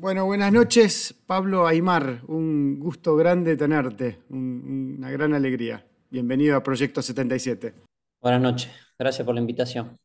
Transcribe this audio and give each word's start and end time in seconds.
Bueno, 0.00 0.26
buenas 0.26 0.52
noches, 0.52 1.12
Pablo 1.26 1.66
Aymar. 1.66 2.20
Un 2.28 2.78
gusto 2.78 3.16
grande 3.16 3.56
tenerte, 3.56 4.20
una 4.30 5.10
gran 5.10 5.34
alegría. 5.34 5.84
Bienvenido 6.08 6.56
a 6.56 6.62
Proyecto 6.62 7.02
77. 7.02 7.74
Buenas 8.20 8.40
noches, 8.40 8.70
gracias 8.96 9.26
por 9.26 9.34
la 9.34 9.40
invitación. 9.40 9.98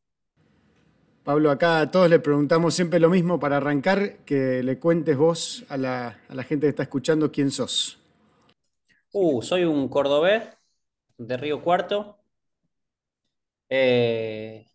Pablo, 1.23 1.52
acá 1.52 1.82
a 1.82 1.91
todos 1.91 2.09
le 2.09 2.18
preguntamos 2.18 2.73
siempre 2.73 3.00
lo 3.00 3.11
mismo 3.11 3.39
para 3.39 3.57
arrancar, 3.57 4.18
que 4.25 4.64
le 4.64 4.79
cuentes 4.79 5.16
vos 5.16 5.64
a 5.70 5.77
la, 5.77 6.18
gente 6.39 6.66
que 6.66 6.70
está 6.70 6.82
escuchando 6.82 7.32
quién 7.32 7.52
sos. 7.52 8.00
Uh, 9.12 9.44
soy 9.44 9.64
un 9.64 9.88
cordobés 9.89 10.41
de 11.20 11.38
Río 11.38 11.62
Cuarto, 11.62 12.18
eh, 13.70 14.66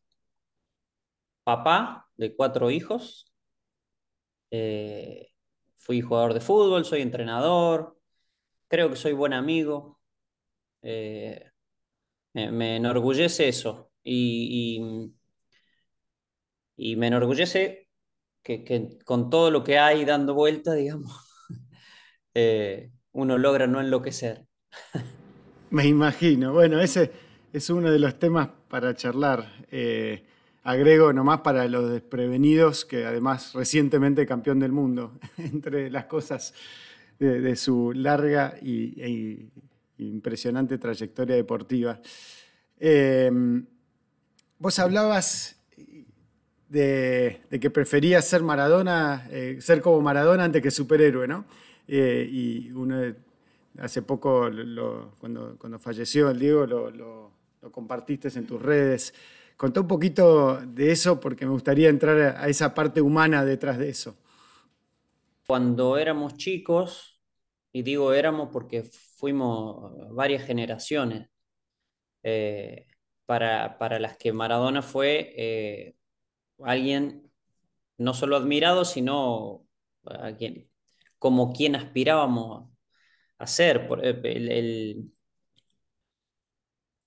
papá 1.42 2.08
de 2.16 2.36
cuatro 2.36 2.70
hijos, 2.70 3.27
eh, 4.50 5.30
fui 5.76 6.00
jugador 6.00 6.34
de 6.34 6.40
fútbol, 6.40 6.84
soy 6.84 7.02
entrenador, 7.02 7.98
creo 8.68 8.90
que 8.90 8.96
soy 8.96 9.12
buen 9.12 9.32
amigo. 9.32 10.00
Eh, 10.82 11.50
me, 12.34 12.76
enorgullece 12.76 13.48
eso. 13.48 13.90
Y, 14.02 15.12
y, 16.76 16.96
me 16.96 17.08
enorgullece 17.08 17.88
que, 18.42 18.98
con 19.04 19.30
todo 19.30 19.50
lo 19.50 19.64
que 19.64 19.78
hay 19.78 20.04
dando 20.04 20.34
vuelta, 20.34 20.74
digamos, 20.74 21.12
eh, 22.34 22.90
uno 23.12 23.38
logra 23.38 23.66
no 23.66 23.80
enloquecer. 23.80 24.46
Me 25.70 25.86
imagino. 25.86 26.52
Bueno, 26.52 26.80
ese 26.80 27.10
es 27.52 27.68
uno 27.70 27.90
de 27.90 27.98
los 27.98 28.18
temas 28.18 28.48
para 28.68 28.94
charlar. 28.94 29.66
Agrego 30.68 31.14
nomás 31.14 31.40
para 31.40 31.66
los 31.66 31.90
desprevenidos, 31.90 32.84
que 32.84 33.06
además 33.06 33.54
recientemente 33.54 34.26
campeón 34.26 34.58
del 34.58 34.70
mundo, 34.70 35.18
entre 35.38 35.90
las 35.90 36.04
cosas 36.04 36.52
de, 37.18 37.56
su 37.56 37.94
larga 37.94 38.54
y, 38.60 39.48
impresionante 39.96 40.76
trayectoria 40.76 41.36
deportiva. 41.36 41.98
Eh, 42.78 43.30
vos 44.58 44.78
hablabas 44.78 45.56
de, 46.68 47.40
que 47.50 47.70
preferías 47.70 48.28
ser 48.28 48.42
Maradona, 48.42 49.26
eh, 49.30 49.56
ser 49.62 49.80
como 49.80 50.02
Maradona 50.02 50.44
antes 50.44 50.60
que 50.60 50.70
superhéroe, 50.70 51.26
¿no? 51.26 51.46
Eh, 51.86 52.28
y 52.30 52.70
uno 52.72 53.14
hace 53.78 54.02
poco, 54.02 54.50
cuando, 55.18 55.56
cuando, 55.58 55.78
falleció 55.78 56.28
el 56.28 56.38
Diego, 56.38 56.66
lo 56.66 57.32
compartiste 57.70 58.28
en 58.38 58.46
tus 58.46 58.60
redes. 58.60 59.14
Contá 59.58 59.80
un 59.80 59.88
poquito 59.88 60.60
de 60.64 60.92
eso 60.92 61.18
porque 61.18 61.44
me 61.44 61.50
gustaría 61.50 61.88
entrar 61.88 62.36
a 62.38 62.48
esa 62.48 62.74
parte 62.74 63.00
humana 63.00 63.44
detrás 63.44 63.76
de 63.76 63.88
eso. 63.88 64.14
Cuando 65.48 65.98
éramos 65.98 66.36
chicos, 66.36 67.20
y 67.72 67.82
digo 67.82 68.12
éramos 68.12 68.50
porque 68.52 68.84
fuimos 68.84 70.14
varias 70.14 70.44
generaciones, 70.44 71.28
eh, 72.22 72.86
para, 73.26 73.98
las 73.98 74.16
que 74.16 74.32
Maradona 74.32 74.80
fue 74.80 75.34
eh, 75.36 75.96
alguien 76.62 77.28
no 77.96 78.14
solo 78.14 78.36
admirado, 78.36 78.84
sino 78.84 79.66
como 81.18 81.52
quien 81.52 81.74
aspirábamos 81.74 82.70
a 83.38 83.46
ser. 83.48 83.88
Eh, 84.04 84.20
el, 84.24 85.12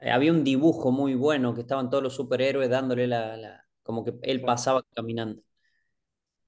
había 0.02 0.32
un 0.32 0.44
dibujo 0.44 0.92
muy 0.92 1.16
bueno 1.16 1.54
que 1.54 1.62
estaban 1.62 1.90
todos 1.90 2.04
los 2.04 2.16
superhéroes 2.16 2.70
dándole 2.70 3.08
la, 3.08 3.66
como 3.84 4.04
que 4.04 4.14
él 4.24 4.42
pasaba 4.42 4.84
caminando. 4.96 5.44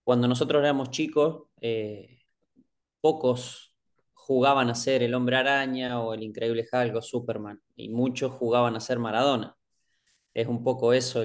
Cuando 0.03 0.27
nosotros 0.27 0.61
éramos 0.61 0.89
chicos, 0.89 1.47
eh, 1.61 2.19
pocos 3.01 3.73
jugaban 4.13 4.69
a 4.69 4.75
ser 4.75 5.03
el 5.03 5.13
hombre 5.15 5.37
araña 5.37 6.01
o 6.01 6.13
el 6.13 6.23
increíble 6.23 6.67
Hulk 6.71 6.95
o 6.95 7.01
Superman, 7.01 7.61
y 7.75 7.89
muchos 7.89 8.31
jugaban 8.33 8.75
a 8.75 8.79
ser 8.79 8.99
Maradona. 8.99 9.57
Es 10.33 10.47
un 10.47 10.63
poco 10.63 10.93
eso 10.93 11.23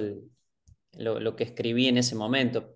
lo, 0.93 1.35
que 1.35 1.43
escribí 1.45 1.87
en 1.87 1.97
ese 1.97 2.15
momento. 2.15 2.75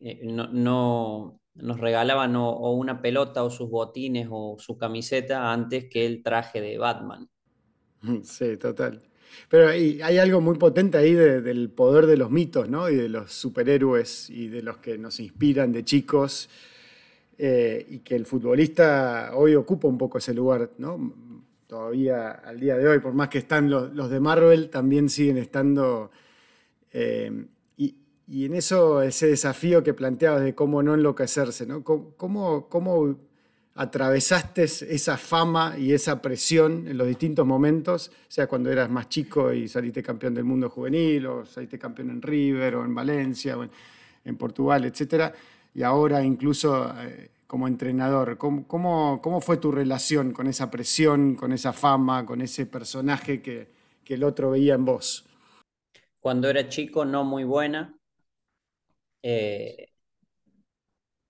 Eh, 0.00 0.20
no, 0.24 1.40
nos 1.54 1.80
regalaban 1.80 2.36
o 2.36 2.72
una 2.72 3.02
pelota 3.02 3.44
o 3.44 3.50
sus 3.50 3.70
botines 3.70 4.28
o 4.30 4.56
su 4.58 4.78
camiseta 4.78 5.52
antes 5.52 5.88
que 5.90 6.06
el 6.06 6.22
traje 6.22 6.60
de 6.60 6.78
Batman. 6.78 7.28
Sí, 8.24 8.56
total. 8.56 9.00
Pero 9.48 9.68
hay, 9.68 10.00
algo 10.18 10.40
muy 10.40 10.56
potente 10.58 10.98
ahí 10.98 11.14
del 11.14 11.70
poder 11.70 12.06
de 12.06 12.16
los 12.16 12.30
mitos, 12.30 12.68
¿no? 12.68 12.88
Y 12.90 12.96
de 12.96 13.08
los 13.08 13.32
superhéroes 13.32 14.28
y 14.30 14.48
de 14.48 14.62
los 14.62 14.78
que 14.78 14.98
nos 14.98 15.20
inspiran 15.20 15.72
de 15.72 15.84
chicos. 15.84 16.48
Eh, 17.38 17.86
y 17.88 17.98
que 18.00 18.16
el 18.16 18.26
futbolista 18.26 19.30
hoy 19.34 19.54
ocupa 19.54 19.88
un 19.88 19.96
poco 19.96 20.18
ese 20.18 20.34
lugar, 20.34 20.72
¿no? 20.78 21.14
Todavía 21.66 22.32
al 22.32 22.60
día 22.60 22.76
de 22.76 22.86
hoy, 22.86 22.98
por 22.98 23.14
más 23.14 23.28
que 23.28 23.38
están 23.38 23.70
los, 23.70 24.10
de 24.10 24.20
Marvel, 24.20 24.68
también 24.68 25.08
siguen 25.08 25.38
estando. 25.38 26.10
Eh, 26.92 27.46
y, 27.76 28.44
en 28.44 28.54
eso, 28.54 29.02
ese 29.02 29.26
desafío 29.26 29.82
que 29.82 29.92
planteabas 29.92 30.42
de 30.42 30.54
cómo 30.54 30.82
no 30.82 30.94
enloquecerse, 30.94 31.66
¿no? 31.66 31.82
¿Cómo, 31.82 32.68
cómo 32.68 33.16
atravesaste 33.74 34.64
esa 34.64 35.16
fama 35.16 35.76
y 35.78 35.92
esa 35.92 36.20
presión 36.20 36.88
en 36.88 36.98
los 36.98 37.06
distintos 37.06 37.46
momentos, 37.46 38.10
sea 38.28 38.46
cuando 38.46 38.70
eras 38.70 38.90
más 38.90 39.08
chico 39.08 39.52
y 39.52 39.68
saliste 39.68 40.02
campeón 40.02 40.34
del 40.34 40.44
mundo 40.44 40.68
juvenil, 40.68 41.26
o 41.26 41.46
saliste 41.46 41.78
campeón 41.78 42.10
en 42.10 42.22
River, 42.22 42.76
o 42.76 42.84
en 42.84 42.94
Valencia, 42.94 43.56
o 43.56 43.62
en, 43.62 44.36
Portugal, 44.36 44.84
etc. 44.84 45.34
Y 45.74 45.82
ahora 45.82 46.22
incluso 46.22 46.94
eh, 47.00 47.30
como 47.46 47.66
entrenador, 47.66 48.38
¿cómo, 48.38 48.66
¿cómo, 48.68 49.40
fue 49.40 49.56
tu 49.56 49.72
relación 49.72 50.32
con 50.32 50.46
esa 50.46 50.70
presión, 50.70 51.34
con 51.34 51.52
esa 51.52 51.72
fama, 51.72 52.24
con 52.24 52.42
ese 52.42 52.66
personaje 52.66 53.42
que, 53.42 53.80
el 54.06 54.24
otro 54.24 54.50
veía 54.50 54.74
en 54.74 54.84
vos? 54.84 55.24
Cuando 56.18 56.48
era 56.48 56.68
chico, 56.68 57.04
no 57.04 57.22
muy 57.22 57.44
buena. 57.44 57.96
Eh, 59.22 59.86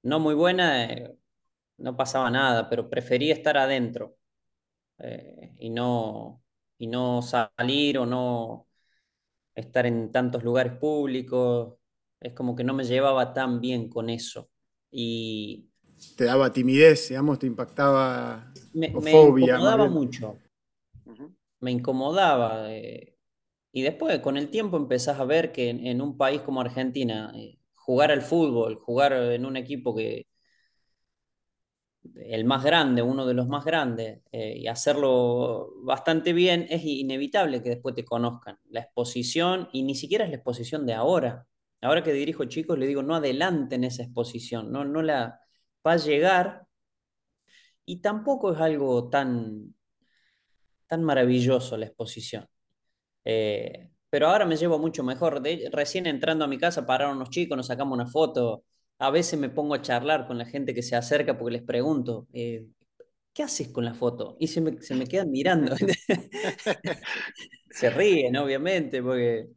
no 0.02 0.18
muy 0.18 0.34
buena, 0.34 0.84
eh, 0.84 1.19
no 1.80 1.96
pasaba 1.96 2.30
nada, 2.30 2.68
pero 2.68 2.88
prefería 2.88 3.34
estar 3.34 3.56
adentro 3.56 4.16
eh, 4.98 5.52
y, 5.58 5.70
no, 5.70 6.42
y 6.78 6.86
no 6.86 7.22
salir 7.22 7.98
o 7.98 8.06
no 8.06 8.68
estar 9.54 9.86
en 9.86 10.12
tantos 10.12 10.44
lugares 10.44 10.74
públicos. 10.74 11.74
Es 12.20 12.34
como 12.34 12.54
que 12.54 12.64
no 12.64 12.74
me 12.74 12.84
llevaba 12.84 13.32
tan 13.32 13.60
bien 13.60 13.88
con 13.88 14.10
eso. 14.10 14.50
Y 14.90 15.70
te 16.16 16.24
daba 16.24 16.52
timidez, 16.52 17.08
digamos, 17.08 17.38
te 17.38 17.46
impactaba 17.46 18.52
me, 18.72 18.88
me 18.90 19.22
incomodaba 19.22 19.88
mucho. 19.88 20.38
Me 21.60 21.70
incomodaba. 21.70 22.72
Eh, 22.72 23.16
y 23.72 23.82
después, 23.82 24.18
con 24.20 24.36
el 24.36 24.50
tiempo, 24.50 24.76
empezás 24.76 25.18
a 25.18 25.24
ver 25.24 25.52
que 25.52 25.70
en, 25.70 26.00
un 26.00 26.16
país 26.16 26.40
como 26.42 26.60
Argentina, 26.60 27.32
eh, 27.34 27.58
jugar 27.74 28.10
al 28.10 28.22
fútbol, 28.22 28.76
jugar 28.76 29.12
en 29.12 29.44
un 29.46 29.56
equipo 29.56 29.94
que, 29.94 30.26
el 32.16 32.44
más 32.44 32.64
grande, 32.64 33.02
uno 33.02 33.26
de 33.26 33.34
los 33.34 33.48
más 33.48 33.64
grandes, 33.64 34.22
eh, 34.32 34.56
y 34.58 34.66
hacerlo 34.66 35.74
bastante 35.82 36.32
bien, 36.32 36.66
es 36.70 36.82
inevitable 36.84 37.62
que 37.62 37.70
después 37.70 37.94
te 37.94 38.04
conozcan. 38.04 38.58
La 38.70 38.80
exposición, 38.80 39.68
y 39.72 39.82
ni 39.82 39.94
siquiera 39.94 40.24
es 40.24 40.30
la 40.30 40.36
exposición 40.36 40.86
de 40.86 40.94
ahora. 40.94 41.46
Ahora 41.82 42.02
que 42.02 42.12
dirijo 42.12 42.44
chicos, 42.46 42.78
le 42.78 42.86
digo, 42.86 43.02
no 43.02 43.14
adelanten 43.16 43.84
esa 43.84 44.02
exposición, 44.02 44.70
no, 44.72 44.84
no 44.84 45.02
la 45.02 45.40
va 45.86 45.92
a 45.92 45.96
llegar. 45.96 46.66
Y 47.84 48.00
tampoco 48.00 48.52
es 48.52 48.60
algo 48.60 49.08
tan, 49.10 49.74
tan 50.86 51.02
maravilloso 51.04 51.76
la 51.76 51.86
exposición. 51.86 52.46
Eh, 53.24 53.90
pero 54.10 54.28
ahora 54.28 54.46
me 54.46 54.56
llevo 54.56 54.78
mucho 54.78 55.04
mejor. 55.04 55.42
recién 55.72 56.06
entrando 56.06 56.44
a 56.44 56.48
mi 56.48 56.58
casa 56.58 56.86
pararon 56.86 57.16
unos 57.16 57.30
chicos, 57.30 57.56
nos 57.56 57.66
sacamos 57.68 57.94
una 57.94 58.06
foto 58.06 58.64
a 59.00 59.10
veces 59.10 59.40
me 59.40 59.48
pongo 59.48 59.74
a 59.74 59.82
charlar 59.82 60.26
con 60.26 60.38
la 60.38 60.44
gente 60.44 60.74
que 60.74 60.82
se 60.82 60.94
acerca 60.94 61.38
porque 61.38 61.54
les 61.54 61.62
pregunto, 61.62 62.28
eh, 62.34 62.66
¿qué 63.32 63.42
haces 63.44 63.68
con 63.68 63.84
la 63.84 63.94
foto? 63.94 64.36
Y 64.40 64.48
se 64.48 64.60
me, 64.60 64.76
quedan 65.08 65.30
mirando. 65.30 65.74
se 67.70 67.90
ríen, 67.90 68.36
obviamente, 68.36 69.02
porque 69.02 69.48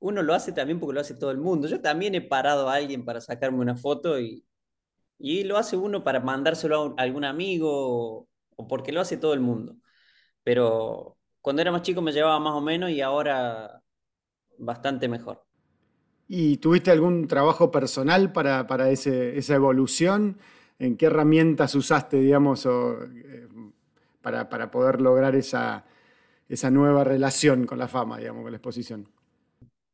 uno 0.00 0.22
lo 0.22 0.34
hace 0.34 0.52
también 0.52 0.80
porque 0.80 0.94
lo 0.94 1.00
hace 1.00 1.14
todo 1.14 1.30
el 1.30 1.38
mundo. 1.38 1.68
Yo 1.68 1.80
también 1.80 2.14
he 2.16 2.22
parado 2.22 2.68
a 2.68 2.74
alguien 2.74 3.04
para 3.04 3.20
sacarme 3.20 3.60
una 3.60 3.76
foto 3.76 4.20
y, 4.20 4.44
y 5.18 5.44
lo 5.44 5.58
hace 5.58 5.76
uno 5.76 6.04
para 6.04 6.20
mandárselo 6.20 6.96
a 6.98 7.02
algún 7.02 7.24
amigo 7.24 8.28
o, 8.56 8.68
porque 8.68 8.92
lo 8.92 9.00
hace 9.00 9.16
todo 9.16 9.34
el 9.34 9.40
mundo. 9.40 9.76
Pero 10.44 11.18
cuando 11.42 11.62
era 11.62 11.72
más 11.72 11.82
chico 11.82 12.02
me 12.02 12.12
llevaba 12.12 12.40
más 12.40 12.54
o 12.54 12.60
menos 12.62 12.90
y 12.90 13.00
ahora 13.02 13.82
bastante 14.58 15.08
mejor. 15.08 15.44
¿Y 16.28 16.56
tuviste 16.58 16.90
algún 16.90 17.26
trabajo 17.26 17.70
personal 17.70 18.32
para, 18.32 18.90
esa 18.90 19.54
evolución? 19.54 20.38
¿En 20.78 20.96
qué 20.96 21.06
herramientas 21.06 21.74
usaste, 21.74 22.18
digamos, 22.18 22.66
eh, 22.66 23.48
para, 24.20 24.70
poder 24.70 25.00
lograr 25.00 25.34
esa, 25.36 25.84
nueva 26.70 27.04
relación 27.04 27.66
con 27.66 27.78
la 27.78 27.88
fama, 27.88 28.18
digamos, 28.18 28.42
con 28.42 28.52
la 28.52 28.56
exposición? 28.56 29.08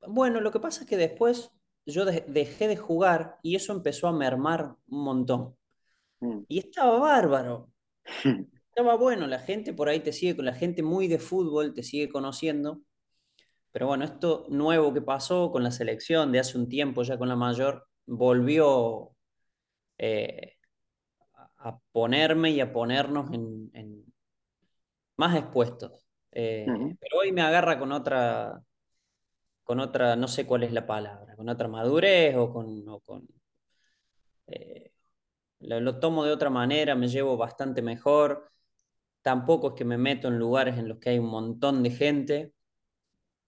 Bueno, 0.07 0.41
lo 0.41 0.53
que 0.53 0.61
pasa 0.61 0.83
es 0.83 0.89
que 0.89 0.97
después 0.97 1.51
yo 1.87 2.05
dejé 2.05 2.69
de 2.69 2.77
jugar 2.77 3.39
y 3.43 3.57
eso 3.57 3.73
empezó 3.73 4.07
a 4.07 4.13
mermar 4.13 4.77
un 4.89 5.05
montón. 5.05 5.57
Mm. 6.21 6.41
Y 6.49 6.59
estaba 6.59 6.99
bárbaro. 6.99 7.69
Estaba 8.79 8.95
bueno, 8.97 9.27
la 9.27 9.41
gente 9.41 9.73
por 9.73 9.89
ahí 9.89 9.99
te 9.99 10.13
sigue, 10.13 10.37
con 10.37 10.45
la 10.45 10.55
gente 10.55 10.85
muy 10.85 11.09
de 11.09 11.19
fútbol 11.19 11.75
te 11.75 11.83
sigue 11.83 12.09
conociendo. 12.09 12.81
Pero 13.73 13.87
bueno, 13.87 14.05
esto 14.05 14.47
nuevo 14.49 14.93
que 14.93 15.03
pasó 15.03 15.51
con 15.51 15.63
la 15.63 15.71
selección 15.71 16.33
de 16.33 16.41
hace 16.41 16.59
un 16.59 16.69
tiempo 16.69 17.03
ya 17.03 17.19
con 17.19 17.29
la 17.29 17.37
mayor, 17.37 17.87
volvió 18.07 19.13
eh, 19.99 20.57
a 21.59 21.79
ponerme 21.93 22.51
y 22.51 22.61
a 22.61 22.73
ponernos 22.73 23.33
en, 23.33 24.05
más 25.17 25.37
expuestos. 25.37 26.07
Eh, 26.33 26.67
pero 27.01 27.19
hoy 27.19 27.33
me 27.33 27.43
agarra 27.43 27.79
con 27.79 27.93
otra, 27.93 28.63
con 29.65 29.81
otra, 29.81 30.17
no 30.17 30.29
sé 30.29 30.47
cuál 30.47 30.63
es 30.63 30.73
la 30.73 30.87
palabra, 30.87 31.37
con 31.37 31.49
otra 31.49 31.69
madurez 31.69 32.37
o 32.37 32.53
con... 32.53 32.85
con 33.05 33.29
eh, 34.47 34.93
lo, 35.61 35.99
tomo 35.99 36.25
de 36.25 36.33
otra 36.33 36.51
manera, 36.51 36.95
me 36.95 37.09
llevo 37.09 37.37
bastante 37.37 37.83
mejor. 37.83 38.51
Tampoco 39.23 39.69
es 39.69 39.75
que 39.75 39.85
me 39.85 39.99
meto 39.99 40.29
en 40.29 40.39
lugares 40.39 40.79
en 40.79 40.89
los 40.89 40.99
que 40.99 41.11
hay 41.11 41.19
un 41.19 41.27
montón 41.31 41.83
de 41.83 41.91
gente, 41.91 42.55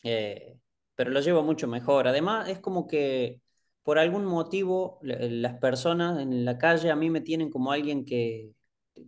eh, 0.02 0.58
pero 0.94 1.10
lo 1.10 1.20
llevo 1.20 1.42
mucho 1.42 1.66
mejor. 1.68 2.08
Además, 2.08 2.48
es 2.48 2.58
como 2.60 2.86
que 2.86 3.40
por 3.82 3.98
algún 3.98 4.24
motivo 4.24 4.98
las 5.02 5.54
personas 5.58 6.20
en 6.20 6.44
la 6.44 6.58
calle 6.58 6.90
a 6.90 6.96
mí 6.96 7.10
me 7.10 7.20
tienen 7.22 7.50
como 7.50 7.72
alguien 7.72 8.04
que 8.04 8.52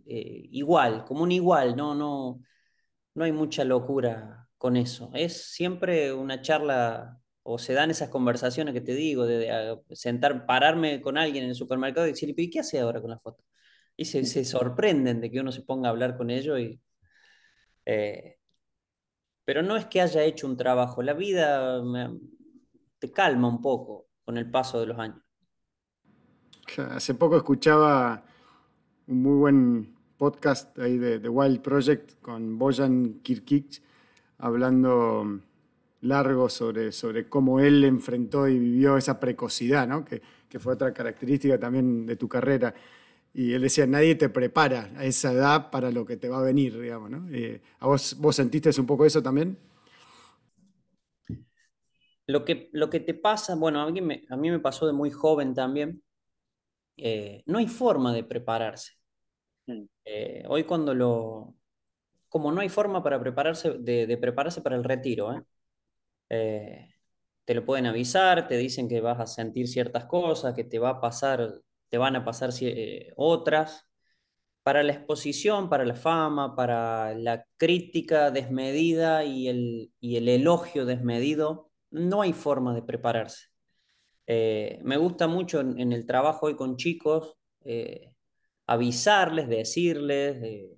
eh, 0.07 0.47
igual, 0.51 1.05
como 1.05 1.23
un 1.23 1.31
igual, 1.31 1.75
no, 1.75 1.95
no, 1.95 2.41
no 3.15 3.23
hay 3.23 3.31
mucha 3.31 3.63
locura 3.63 4.47
con 4.57 4.77
eso. 4.77 5.11
Es 5.13 5.51
siempre 5.51 6.13
una 6.13 6.41
charla 6.41 7.19
o 7.43 7.57
se 7.59 7.73
dan 7.73 7.91
esas 7.91 8.09
conversaciones 8.09 8.73
que 8.73 8.81
te 8.81 8.95
digo, 8.95 9.25
de, 9.25 9.77
sentar, 9.91 10.45
pararme 10.45 11.01
con 11.01 11.17
alguien 11.17 11.43
en 11.43 11.51
el 11.51 11.55
supermercado 11.55 12.07
y 12.07 12.11
decirle, 12.11 12.35
¿y 12.37 12.49
qué 12.49 12.59
hace 12.61 12.79
ahora 12.79 13.01
con 13.01 13.11
la 13.11 13.19
foto? 13.19 13.43
Y 13.97 14.05
se, 14.05 14.45
sorprenden 14.45 15.21
de 15.21 15.31
que 15.31 15.39
uno 15.41 15.51
se 15.51 15.61
ponga 15.63 15.89
a 15.89 15.91
hablar 15.91 16.17
con 16.17 16.29
ellos 16.31 16.59
y... 16.59 16.79
Eh, 17.85 18.37
pero 19.45 19.61
no 19.61 19.75
es 19.75 19.85
que 19.85 20.01
haya 20.01 20.23
hecho 20.23 20.47
un 20.47 20.57
trabajo, 20.57 21.01
la 21.01 21.13
vida 21.13 21.81
te 22.99 23.11
calma 23.11 23.47
un 23.47 23.61
poco 23.61 24.07
con 24.23 24.37
el 24.37 24.49
paso 24.49 24.79
de 24.79 24.87
los 24.87 24.99
años. 24.99 25.21
Hace 26.77 27.13
poco 27.13 27.37
escuchaba 27.37 28.23
un 29.07 29.21
muy 29.21 29.37
buen 29.37 29.95
podcast 30.17 30.77
ahí 30.79 30.97
de 30.97 31.27
Wild 31.27 31.61
Project 31.61 32.21
con 32.21 32.57
Bojan 32.57 33.19
Kirkic 33.21 33.81
hablando 34.37 35.39
largo 36.01 36.49
sobre, 36.49 36.91
sobre 36.91 37.29
cómo 37.29 37.59
él 37.59 37.83
enfrentó 37.83 38.47
y 38.47 38.59
vivió 38.59 38.97
esa 38.97 39.19
precocidad, 39.19 39.87
¿no? 39.87 40.03
que, 40.03 40.21
que 40.49 40.59
fue 40.59 40.73
otra 40.73 40.93
característica 40.93 41.57
también 41.57 42.05
de 42.05 42.15
tu 42.15 42.27
carrera. 42.27 42.73
Y 43.33 43.53
él 43.53 43.63
decía, 43.63 43.87
nadie 43.87 44.13
te 44.13 44.29
prepara 44.29 44.91
a 44.95 45.05
esa 45.05 45.31
edad 45.31 45.71
para 45.71 45.91
lo 45.91 46.05
que 46.05 46.17
te 46.17 46.29
va 46.29 46.37
a 46.37 46.43
venir, 46.43 46.79
digamos. 46.79 47.09
¿no? 47.09 47.27
Eh, 47.31 47.61
¿A 47.79 47.87
vos, 47.87 48.15
vos 48.19 48.35
sentiste 48.35 48.69
un 48.79 48.85
poco 48.85 49.05
eso 49.05 49.23
también? 49.23 49.57
Lo 52.27 52.45
que, 52.45 52.69
lo 52.73 52.89
que 52.91 52.99
te 52.99 53.15
pasa, 53.15 53.55
bueno, 53.55 53.81
a 53.81 53.91
mí 53.91 54.01
me, 54.01 54.23
a 54.29 54.37
mí 54.37 54.51
me 54.51 54.59
pasó 54.59 54.85
de 54.85 54.93
muy 54.93 55.09
joven 55.09 55.55
también, 55.55 56.03
eh, 56.97 57.43
no 57.47 57.57
hay 57.57 57.67
forma 57.67 58.13
de 58.13 58.23
prepararse. 58.23 58.93
Mm. 59.67 59.83
Eh, 60.05 60.43
hoy 60.47 60.63
cuando 60.65 60.93
lo... 60.93 61.55
Como 62.29 62.51
no 62.51 62.61
hay 62.61 62.69
forma 62.69 63.03
para 63.03 63.19
prepararse, 63.19 63.73
de, 63.79 64.17
prepararse 64.17 64.61
para 64.61 64.75
el 64.75 64.83
retiro, 64.83 65.33
¿eh? 66.29 66.89
te 67.45 67.53
lo 67.53 67.65
pueden 67.65 67.85
avisar, 67.85 68.47
te 68.47 68.57
dicen 68.57 68.89
que 68.89 69.01
vas 69.01 69.19
a 69.19 69.27
sentir 69.27 69.67
ciertas 69.67 70.05
cosas, 70.05 70.55
que 70.55 70.63
te 70.63 70.79
va 70.79 70.89
a 70.89 71.01
pasar, 71.01 71.61
te 71.93 71.99
van 71.99 72.15
a 72.15 72.25
pasar 72.25 72.49
otras. 73.17 73.87
Para 74.63 74.81
la 74.81 74.93
exposición, 74.93 75.69
para 75.69 75.85
la 75.85 75.93
fama, 75.93 76.55
para 76.55 77.13
la 77.13 77.45
crítica 77.57 78.31
desmedida 78.31 79.25
y 79.25 79.47
el, 79.47 79.91
elogio 80.01 80.87
desmedido, 80.87 81.69
no 81.91 82.23
hay 82.23 82.33
forma 82.33 82.73
de 82.73 82.81
prepararse. 82.81 83.49
Eh, 84.25 84.79
me 84.83 84.97
gusta 84.97 85.27
mucho 85.27 85.59
en, 85.59 85.93
el 85.93 86.07
trabajo 86.07 86.47
hoy 86.47 86.55
con 86.55 86.77
chicos 86.77 87.35
eh, 87.63 88.11
avisarles, 88.65 89.47
decirles, 89.47 90.71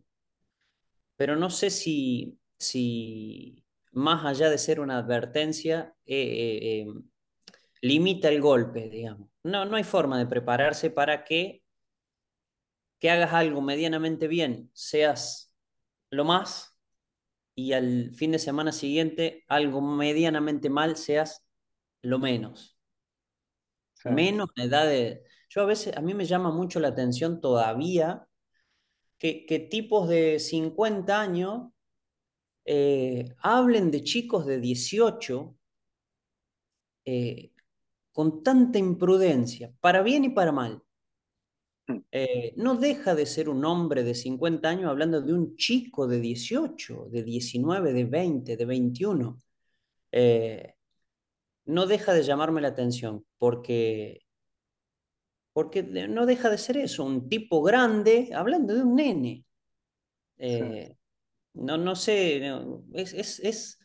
pero 1.15 1.37
no 1.37 1.49
sé 1.49 1.69
si, 1.69 2.37
si 2.57 3.63
más 3.93 4.25
allá 4.25 4.49
de 4.49 4.57
ser 4.57 4.81
una 4.81 4.97
advertencia, 4.97 5.95
eh, 6.05 6.85
limita 7.79 8.27
el 8.27 8.41
golpe, 8.41 8.89
digamos. 8.89 9.34
No, 9.45 9.63
no 9.63 9.75
hay 9.75 9.83
forma 9.83 10.17
de 10.17 10.25
prepararse 10.25 10.89
para 10.89 11.23
que, 11.23 11.63
que 12.99 13.11
hagas 13.11 13.31
algo 13.31 13.61
medianamente 13.61 14.27
bien, 14.27 14.71
seas 14.73 15.53
lo 16.09 16.25
más 16.25 16.75
y 17.53 17.73
al 17.73 18.11
fin 18.11 18.31
de 18.31 18.39
semana 18.39 18.71
siguiente 18.71 19.45
algo 19.47 19.81
medianamente 19.81 20.71
mal 20.71 20.97
seas 20.97 21.45
lo 22.01 22.17
menos. 22.17 22.75
Menos 24.03 24.49
la 24.55 24.63
edad 24.63 24.87
de... 24.87 25.23
Yo 25.49 25.61
a 25.61 25.65
veces, 25.65 25.95
a 25.95 26.01
mí 26.01 26.15
me 26.15 26.25
llama 26.25 26.51
mucho 26.51 26.79
la 26.79 26.87
atención 26.87 27.39
todavía 27.39 28.27
que, 29.19 29.67
tipos 29.69 30.09
de 30.09 30.39
50 30.39 31.21
años 31.21 31.71
eh, 32.65 33.35
hablen 33.37 33.91
de 33.91 34.03
chicos 34.03 34.47
de 34.47 34.59
18 34.59 35.55
eh, 37.05 37.51
con 38.15 38.43
tanta 38.43 38.79
imprudencia, 38.79 39.73
para 39.81 40.01
bien 40.01 40.23
y 40.23 40.29
para 40.29 40.53
mal. 40.53 40.81
Eh, 42.11 42.53
no 42.55 42.75
deja 42.75 43.13
de 43.13 43.25
ser 43.25 43.49
un 43.49 43.65
hombre 43.65 44.03
de 44.03 44.15
50 44.15 44.69
años 44.69 44.89
hablando 44.89 45.21
de 45.21 45.33
un 45.33 45.57
chico 45.57 46.07
de 46.07 46.21
18, 46.21 47.09
de 47.11 47.23
19, 47.23 47.91
de 47.91 48.05
20, 48.05 48.55
de 48.55 48.65
21. 48.65 49.37
Eh, 50.13 50.75
no 51.65 51.85
deja 51.87 52.13
de 52.13 52.23
llamarme 52.23 52.61
la 52.61 52.69
atención 52.69 53.25
porque, 53.37 54.21
porque 55.51 55.83
no 55.83 56.25
deja 56.25 56.49
de 56.49 56.57
ser 56.57 56.77
eso, 56.77 57.03
un 57.03 57.27
tipo 57.27 57.61
grande 57.63 58.29
hablando 58.33 58.73
de 58.73 58.81
un 58.81 58.95
nene. 58.95 59.43
Eh, 60.37 60.95
no, 61.51 61.77
no 61.77 61.97
sé, 61.97 62.41
es, 62.93 63.41
es 63.41 63.77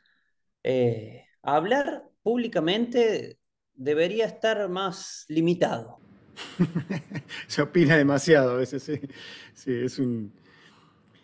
hablar 1.42 2.08
públicamente 2.22 3.39
debería 3.80 4.26
estar 4.26 4.68
más 4.68 5.24
limitado. 5.28 5.98
Se 7.48 7.62
opina 7.62 7.96
demasiado 7.96 8.52
a 8.52 8.56
veces, 8.56 8.82
sí. 8.82 9.72
es 9.72 9.98
un... 9.98 10.32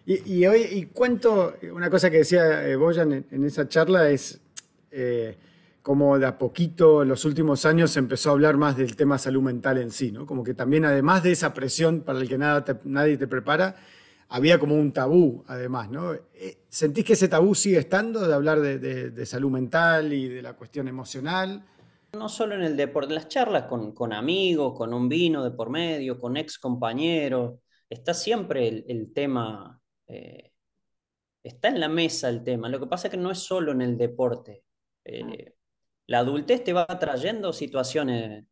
Y, 0.07 0.47
hoy, 0.47 0.63
y 0.71 0.87
cuento, 0.87 1.57
una 1.73 1.91
cosa 1.91 2.11
que 2.11 2.19
decía 2.19 2.65
eh, 2.69 2.77
Boyan 2.77 3.27
en, 3.29 3.45
esa 3.45 3.69
charla 3.69 4.09
es 4.09 4.41
eh, 4.93 5.37
como 5.83 6.17
de 6.17 6.27
a 6.27 6.39
poquito 6.39 7.03
en 7.03 7.09
los 7.09 7.25
últimos 7.25 7.67
años 7.67 7.91
se 7.91 7.99
empezó 7.99 8.31
a 8.31 8.33
hablar 8.35 8.57
más 8.57 8.77
del 8.77 8.95
tema 8.95 9.19
salud 9.19 9.43
mental 9.43 9.79
en 9.79 9.91
sí, 9.91 10.13
¿no? 10.13 10.25
Como 10.25 10.45
que 10.45 10.55
también 10.55 10.85
además 10.85 11.25
de 11.25 11.33
esa 11.33 11.53
presión 11.53 12.03
para 12.03 12.21
el 12.21 12.29
que 12.29 12.39
nada 12.39 12.65
nadie 12.85 13.17
te 13.17 13.27
prepara, 13.27 13.75
había 14.29 14.61
como 14.61 14.77
un 14.77 14.93
tabú 14.93 15.43
además, 15.49 15.91
¿no? 15.91 16.15
Eh, 16.15 16.59
¿Sentís 16.69 17.05
que 17.05 17.15
ese 17.15 17.27
tabú 17.27 17.57
sigue 17.57 17.79
estando 17.79 18.29
de 18.29 18.33
hablar 18.33 18.61
de 18.61 19.27
salud 19.27 19.51
mental 19.51 20.13
y 20.13 20.29
de 20.29 20.41
la 20.41 20.53
cuestión 20.53 20.87
emocional? 20.87 21.65
No 22.17 22.29
solo 22.29 22.55
en 22.55 22.63
el 22.63 22.77
deporte, 22.77 23.15
las 23.15 23.29
charlas 23.29 23.65
con, 23.67 24.13
amigos, 24.13 24.77
con 24.77 24.93
un 24.95 25.09
vino 25.09 25.45
de 25.45 25.51
por 25.51 25.71
medio, 25.71 26.21
con 26.21 26.37
ex 26.37 26.59
compañeros, 26.59 27.61
está 27.89 28.15
siempre 28.15 28.85
el, 28.87 29.13
tema, 29.13 29.81
eh, 30.09 30.53
está 31.43 31.69
en 31.69 31.81
la 31.81 31.89
mesa 31.89 32.29
el 32.29 32.43
tema. 32.45 32.69
Lo 32.69 32.81
que 32.81 32.87
pasa 32.87 33.09
es 33.09 33.13
que 33.13 33.17
no 33.17 33.31
es 33.31 33.39
solo 33.39 33.73
en 33.73 33.83
el 33.83 33.97
deporte. 33.97 34.65
Eh, 35.05 35.55
la 36.07 36.21
adultez 36.21 36.65
te 36.65 36.73
va 36.73 36.87
trayendo 36.87 37.53
situaciones 37.53 38.45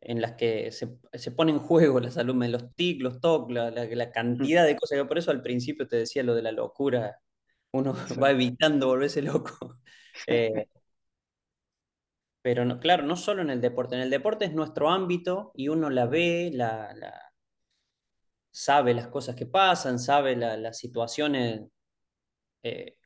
en 0.00 0.20
las 0.20 0.32
que 0.34 0.70
se, 0.72 1.30
pone 1.32 1.52
en 1.52 1.58
juego 1.58 2.00
la 2.00 2.10
salud, 2.10 2.34
los 2.46 2.74
tic, 2.74 3.02
los 3.02 3.20
toc, 3.20 3.50
la, 3.50 4.10
cantidad 4.12 4.64
de 4.64 4.76
cosas. 4.76 5.06
Por 5.06 5.18
eso 5.18 5.30
al 5.30 5.42
principio 5.42 5.88
te 5.88 5.96
decía 5.96 6.22
lo 6.22 6.34
de 6.34 6.42
la 6.42 6.52
locura. 6.52 7.20
Uno 7.72 7.94
va 8.22 8.30
evitando 8.30 8.88
volverse 8.88 9.22
loco. 9.22 9.78
Eh, 10.26 10.66
pero 12.48 12.64
no, 12.64 12.80
claro, 12.80 13.02
no 13.04 13.14
solo 13.14 13.42
en 13.42 13.50
el 13.50 13.60
deporte. 13.60 13.94
En 13.94 14.00
el 14.00 14.08
deporte 14.08 14.46
es 14.46 14.54
nuestro 14.54 14.88
ámbito 14.88 15.52
y 15.54 15.68
uno 15.68 15.90
la 15.90 16.06
ve, 16.06 16.50
la, 16.50 16.94
sabe 18.50 18.94
las 18.94 19.08
cosas 19.08 19.36
que 19.36 19.44
pasan, 19.44 19.98
sabe 19.98 20.34
las 20.34 20.78
situaciones. 20.78 21.68
Eh, 22.62 22.96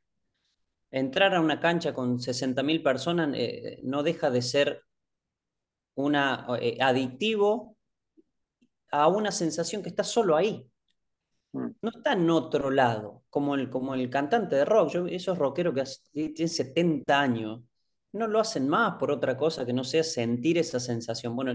entrar 0.93 1.35
a 1.35 1.41
una 1.41 1.59
cancha 1.59 1.93
con 1.93 2.21
60.000 2.21 2.85
personas 2.85 3.31
eh, 3.35 3.81
no 3.83 4.05
deja 4.05 4.31
de 4.31 4.43
ser 4.43 4.85
una, 5.97 6.47
eh, 6.61 6.79
adictivo 6.81 7.77
a 8.93 9.09
una 9.09 9.33
sensación 9.33 9.83
que 9.83 9.89
está 9.89 10.05
solo 10.05 10.37
ahí. 10.37 10.71
Mm. 11.51 11.69
No 11.83 11.91
está 11.91 12.13
en 12.13 12.31
otro 12.31 12.71
lado, 12.71 13.25
como 13.29 13.57
el, 13.57 13.69
como 13.71 13.95
el 13.95 14.09
cantante 14.09 14.55
de 14.55 14.65
rock. 14.65 14.91
Yo, 14.91 15.07
esos 15.09 15.37
rockeros 15.37 15.75
que 16.13 16.29
tienen 16.29 16.49
70 16.49 17.21
años, 17.21 17.63
no 18.12 18.26
lo 18.26 18.40
hacen 18.40 18.69
más 18.69 18.97
por 18.99 19.11
otra 19.11 19.37
cosa 19.37 19.66
que 19.66 19.73
no 19.73 19.85
sea 19.85 20.04
sentir 20.04 20.59
esa 20.59 20.81
sensación. 20.81 21.35
Bueno, 21.37 21.52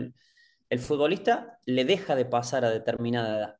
el, 0.69 0.79
futbolista 0.79 1.59
le 1.65 1.85
deja 1.85 2.15
de 2.15 2.25
pasar 2.25 2.65
a 2.65 2.69
determinada 2.69 3.37
edad. 3.37 3.55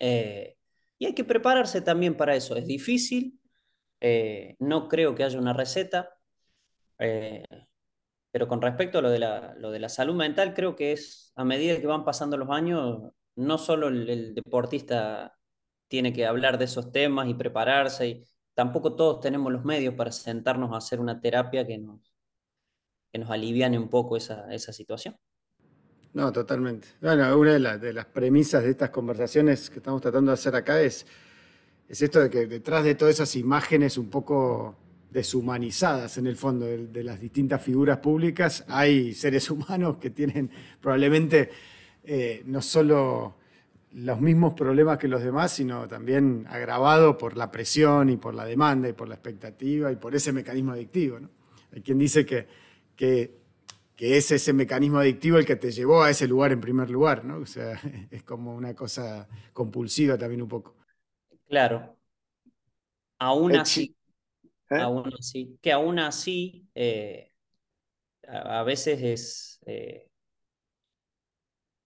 Eh, 0.00 0.56
y 0.98 1.06
hay 1.06 1.14
que 1.14 1.24
prepararse 1.24 1.80
también 1.82 2.16
para 2.16 2.34
eso. 2.36 2.56
Es 2.56 2.66
difícil, 2.66 3.40
eh, 4.00 4.56
no 4.58 4.88
creo 4.88 5.14
que 5.14 5.24
haya 5.24 5.38
una 5.38 5.52
receta, 5.52 6.10
eh, 6.98 7.44
pero 8.30 8.48
con 8.48 8.60
respecto 8.62 8.98
a 8.98 9.02
lo 9.02 9.10
de, 9.10 9.18
la, 9.18 9.54
lo 9.58 9.70
de 9.70 9.80
la 9.80 9.88
salud 9.88 10.14
mental, 10.14 10.54
creo 10.54 10.76
que 10.76 10.92
es 10.92 11.32
a 11.36 11.44
medida 11.44 11.80
que 11.80 11.86
van 11.86 12.04
pasando 12.04 12.36
los 12.36 12.50
años, 12.50 13.12
no 13.36 13.58
solo 13.58 13.88
el, 13.88 14.34
deportista 14.34 15.38
tiene 15.88 16.12
que 16.12 16.26
hablar 16.26 16.58
de 16.58 16.66
esos 16.66 16.92
temas 16.92 17.28
y 17.28 17.34
prepararse, 17.34 18.24
tampoco 18.56 18.94
todos 18.94 19.20
tenemos 19.20 19.52
los 19.52 19.64
medios 19.66 19.94
para 19.94 20.10
sentarnos 20.10 20.72
a 20.72 20.78
hacer 20.78 20.98
una 20.98 21.20
terapia 21.20 21.66
que 21.66 21.76
nos, 21.76 22.00
que 23.12 23.18
nos 23.18 23.30
aliviane 23.30 23.78
un 23.78 23.88
poco 23.88 24.16
esa, 24.16 24.52
esa 24.52 24.72
situación. 24.72 25.14
No, 26.14 26.32
totalmente. 26.32 26.88
Bueno, 27.02 27.38
una 27.38 27.52
de, 27.52 27.78
de 27.78 27.92
las 27.92 28.06
premisas 28.06 28.64
de 28.64 28.70
estas 28.70 28.88
conversaciones 28.88 29.68
que 29.68 29.80
estamos 29.80 30.00
tratando 30.00 30.30
de 30.30 30.34
hacer 30.34 30.56
acá 30.56 30.80
es, 30.80 31.06
es 31.86 32.00
esto 32.00 32.20
de 32.20 32.30
que 32.30 32.46
detrás 32.46 32.82
de 32.82 32.94
todas 32.94 33.16
esas 33.16 33.36
imágenes 33.36 33.98
un 33.98 34.08
poco 34.08 34.74
deshumanizadas 35.10 36.16
en 36.16 36.26
el 36.26 36.36
fondo 36.36 36.64
de, 36.64 36.86
de 36.86 37.04
las 37.04 37.20
distintas 37.20 37.60
figuras 37.60 37.98
públicas, 37.98 38.64
hay 38.68 39.12
seres 39.12 39.50
humanos 39.50 39.98
que 39.98 40.08
tienen 40.08 40.50
probablemente 40.80 41.50
eh, 42.04 42.42
no 42.46 42.62
solo 42.62 43.34
los 43.96 44.20
mismos 44.20 44.54
problemas 44.54 44.98
que 44.98 45.08
los 45.08 45.22
demás, 45.22 45.52
sino 45.52 45.88
también 45.88 46.46
agravado 46.50 47.18
por 47.18 47.36
la 47.36 47.50
presión 47.50 48.10
y 48.10 48.16
por 48.18 48.34
la 48.34 48.44
demanda 48.44 48.88
y 48.88 48.92
por 48.92 49.08
la 49.08 49.14
expectativa 49.14 49.92
y 49.92 49.96
por 49.96 50.14
ese 50.14 50.32
mecanismo 50.32 50.72
adictivo. 50.72 51.20
¿no? 51.20 51.30
Hay 51.72 51.82
quien 51.82 51.98
dice 51.98 52.26
que, 52.26 52.46
que, 52.96 53.38
que 53.96 54.16
es 54.18 54.30
ese 54.32 54.52
mecanismo 54.52 54.98
adictivo 54.98 55.38
el 55.38 55.46
que 55.46 55.56
te 55.56 55.72
llevó 55.72 56.02
a 56.02 56.10
ese 56.10 56.28
lugar 56.28 56.52
en 56.52 56.60
primer 56.60 56.90
lugar, 56.90 57.24
¿no? 57.24 57.38
O 57.38 57.46
sea, 57.46 57.80
es 58.10 58.22
como 58.24 58.54
una 58.54 58.74
cosa 58.74 59.28
compulsiva 59.54 60.18
también 60.18 60.42
un 60.42 60.48
poco. 60.48 60.76
Claro, 61.48 61.96
aún 63.18 63.56
Eh, 63.56 63.62
sí, 63.64 63.80
así, 63.80 63.96
¿eh? 64.70 64.86
aún 64.86 65.12
así, 65.18 65.58
que 65.62 65.72
aún 65.72 66.00
así 66.00 66.68
eh, 66.74 67.32
a, 68.28 68.60
a 68.60 68.64
veces 68.64 69.02
es, 69.02 69.60
eh, 69.66 70.05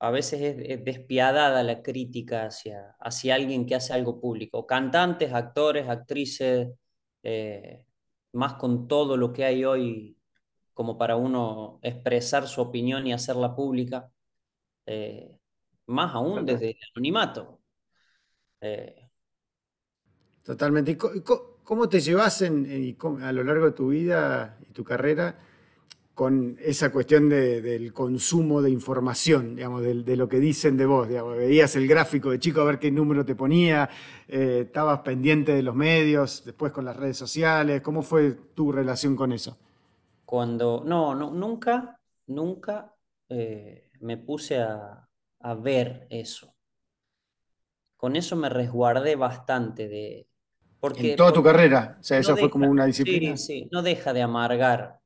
a 0.01 0.11
veces 0.13 0.41
es, 0.43 0.57
es 0.81 0.85
despiadada 0.85 1.63
la 1.65 1.83
crítica 1.83 2.47
hacia, 2.47 2.97
hacia 3.01 3.37
alguien 3.37 3.67
que 3.67 3.77
hace 3.77 3.95
algo 3.95 4.21
público. 4.21 4.67
Cantantes, 4.67 5.33
actores, 5.35 5.89
actrices, 5.89 6.71
eh, 7.25 7.85
más 8.33 8.55
con 8.55 8.89
todo 8.89 9.17
lo 9.19 9.33
que 9.33 9.45
hay 9.47 9.65
hoy 9.65 10.19
como 10.75 10.99
para 10.99 11.17
uno 11.17 11.81
expresar 11.83 12.49
su 12.49 12.63
opinión 12.63 13.07
y 13.07 13.13
hacerla 13.13 13.55
pública, 13.57 14.11
eh, 14.87 15.37
más 15.89 16.15
aún 16.15 16.47
desde 16.47 16.71
el 16.73 16.79
anonimato. 16.95 17.61
Eh, 18.61 19.11
Totalmente. 20.45 20.93
¿Y 20.93 20.97
co- 20.97 21.15
y 21.15 21.21
co- 21.21 21.59
cómo 21.65 21.89
te 21.89 22.01
llevas 22.01 22.43
en- 22.43 22.67
en- 22.71 23.23
a 23.23 23.33
lo 23.33 23.45
largo 23.45 23.67
de 23.67 23.73
tu 23.73 23.89
vida 23.91 24.59
y 24.69 24.73
tu 24.73 24.85
carrera 24.85 25.39
con 26.21 26.57
esa 26.61 26.93
cuestión 26.93 27.29
de- 27.31 27.63
del 27.63 27.93
consumo 27.95 28.61
de 28.63 28.71
información, 28.71 29.57
digamos, 29.57 29.83
de, 29.83 30.17
lo 30.17 30.29
que 30.29 30.39
dicen 30.39 30.77
de 30.77 30.85
vos? 30.87 31.09
Digamos, 31.09 31.37
veías 31.39 31.75
el 31.77 31.89
gráfico 31.89 32.31
de 32.31 32.39
chico 32.39 32.61
a 32.61 32.65
ver 32.65 32.79
qué 32.79 32.91
número 32.91 33.25
te 33.25 33.35
ponía, 33.35 33.89
eh, 34.29 34.65
estabas 34.67 35.01
pendiente 35.01 35.53
de 35.55 35.63
los 35.63 35.75
medios, 35.75 36.45
después 36.45 36.73
con 36.73 36.85
las 36.85 36.97
redes 36.97 37.17
sociales. 37.17 37.81
¿Cómo 37.83 38.03
fue 38.03 38.33
tu 38.55 38.71
relación 38.73 39.17
con 39.17 39.33
eso? 39.33 39.57
Cuando, 40.25 40.83
no, 40.85 41.15
no, 41.15 41.31
nunca, 41.31 42.01
nunca 42.29 42.95
eh, 43.29 43.91
me 44.01 44.17
puse 44.17 44.59
a, 44.61 45.09
a 45.41 45.55
ver 45.55 46.07
eso. 46.11 46.55
Con 47.97 48.17
eso 48.17 48.35
me 48.37 48.49
resguardé 48.49 49.15
bastante 49.17 49.89
de, 49.89 50.27
En 50.95 51.09
porque, 51.09 51.13
toda 51.17 51.33
tu 51.33 51.43
porque 51.43 51.43
carrera, 51.43 51.97
o 52.01 52.03
sea, 52.05 52.19
no 52.19 52.31
eso 52.31 52.37
fue 52.37 52.49
como 52.49 52.69
una 52.71 52.85
sí, 52.87 52.87
disciplina. 52.87 53.39
sí, 53.39 53.69
no 53.73 53.83
deja 53.83 54.13
de 54.13 54.23
amargar 54.23 55.00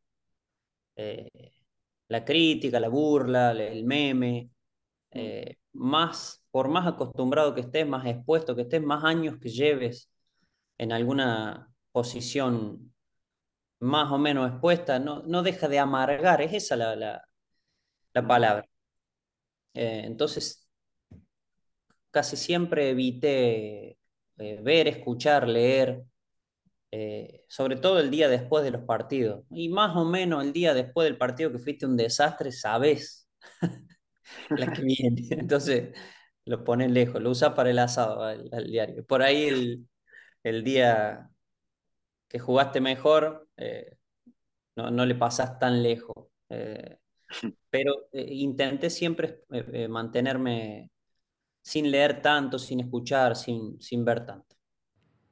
eh, 0.96 1.52
la 2.08 2.24
crítica, 2.24 2.80
la 2.80 2.88
burla, 2.88 3.52
el 3.52 3.84
meme, 3.84 4.50
Mm, 5.14 5.28
eh, 5.28 5.56
más, 5.74 6.44
por 6.50 6.68
más 6.68 6.86
acostumbrado 6.86 7.54
que 7.54 7.62
estés, 7.62 7.86
más 7.88 8.06
expuesto 8.06 8.56
que 8.56 8.62
estés, 8.62 8.82
más 8.82 9.04
años 9.04 9.38
que 9.40 9.48
lleves 9.50 10.10
en 10.78 10.92
alguna 10.92 11.72
posición 11.92 12.94
más 13.80 14.10
o 14.12 14.18
menos 14.18 14.50
expuesta, 14.50 14.98
no, 14.98 15.22
no 15.24 15.42
deja 15.42 15.68
de 15.68 15.78
amargar, 15.78 16.42
es 16.42 16.52
esa 16.54 16.76
la, 16.76 16.96
la, 16.96 17.24
la 18.14 18.26
palabra. 18.28 18.66
Eh, 19.74 20.02
entonces, 20.04 20.66
casi 22.10 22.36
siempre 22.36 22.90
evité 22.90 23.98
eh, 24.38 24.60
ver, 24.62 24.88
escuchar, 24.88 25.48
leer, 25.48 26.04
eh, 26.96 27.44
sobre 27.48 27.76
todo 27.76 27.98
el 28.00 28.10
día 28.10 28.28
después 28.28 28.64
de 28.64 28.70
los 28.70 28.82
partidos. 28.84 29.44
Y 29.50 29.68
más 29.68 29.96
o 29.96 30.04
menos 30.04 30.44
el 30.44 30.52
día 30.52 30.74
después 30.74 31.06
del 31.06 31.18
partido 31.18 31.50
que 31.52 31.58
fuiste 31.58 31.86
un 31.86 31.96
desastre, 31.96 32.52
sabes 32.52 33.28
la 34.54 34.72
que 34.72 34.82
viene. 34.84 35.22
Entonces, 35.30 35.94
lo 36.44 36.64
pones 36.64 36.90
lejos, 36.90 37.22
lo 37.22 37.30
usas 37.30 37.54
para 37.54 37.70
el 37.70 37.78
asado 37.78 38.22
al, 38.22 38.48
al 38.52 38.66
diario. 38.66 39.04
Por 39.06 39.22
ahí 39.22 39.44
el, 39.48 39.88
el 40.44 40.64
día 40.64 41.30
que 42.28 42.38
jugaste 42.38 42.80
mejor, 42.80 43.48
eh, 43.56 43.96
no, 44.76 44.90
no 44.90 45.06
le 45.06 45.14
pasas 45.14 45.58
tan 45.58 45.82
lejos. 45.82 46.28
Eh, 46.50 46.98
pero 47.70 47.94
intenté 48.14 48.90
siempre 48.90 49.42
mantenerme 49.88 50.90
sin 51.62 51.90
leer 51.90 52.22
tanto, 52.22 52.58
sin 52.58 52.80
escuchar, 52.80 53.36
sin, 53.36 53.80
sin 53.80 54.04
ver 54.04 54.26
tanto. 54.26 54.53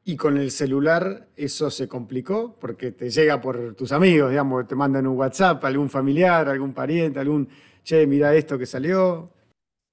Y 0.04 0.16
con 0.16 0.36
el 0.36 0.50
celular 0.50 1.28
eso 1.36 1.70
se 1.70 1.86
complicó 1.88 2.56
porque 2.58 2.90
te 2.90 3.08
llega 3.10 3.40
por 3.40 3.74
tus 3.76 3.92
amigos, 3.92 4.30
digamos, 4.30 4.66
te 4.66 4.74
mandan 4.74 5.06
un 5.06 5.16
WhatsApp, 5.16 5.64
algún 5.64 5.88
familiar, 5.88 6.48
algún 6.48 6.74
pariente, 6.74 7.20
algún, 7.20 7.48
che, 7.84 8.04
mira 8.06 8.34
esto 8.34 8.58
que 8.58 8.66
salió. 8.66 9.30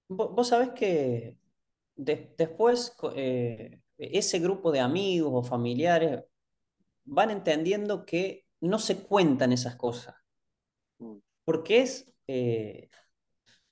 Vo- 0.10 0.30
Vos 0.36 0.48
sabés 0.50 0.70
que 0.72 1.38
de- 1.96 2.34
después 2.38 2.94
eh, 3.16 3.82
ese 3.98 4.39
grupo 4.39 4.72
de 4.72 4.80
amigos 4.80 5.32
o 5.34 5.44
familiares 5.44 6.24
van 7.06 7.32
entendiendo 7.32 8.06
que 8.06 8.46
no 8.62 8.80
se 8.80 8.98
cuentan 9.04 9.54
esas 9.54 9.75
cosas, 9.78 10.16
mm, 11.00 11.18
porque 11.46 11.82
es, 11.84 12.12
eh, 12.28 12.89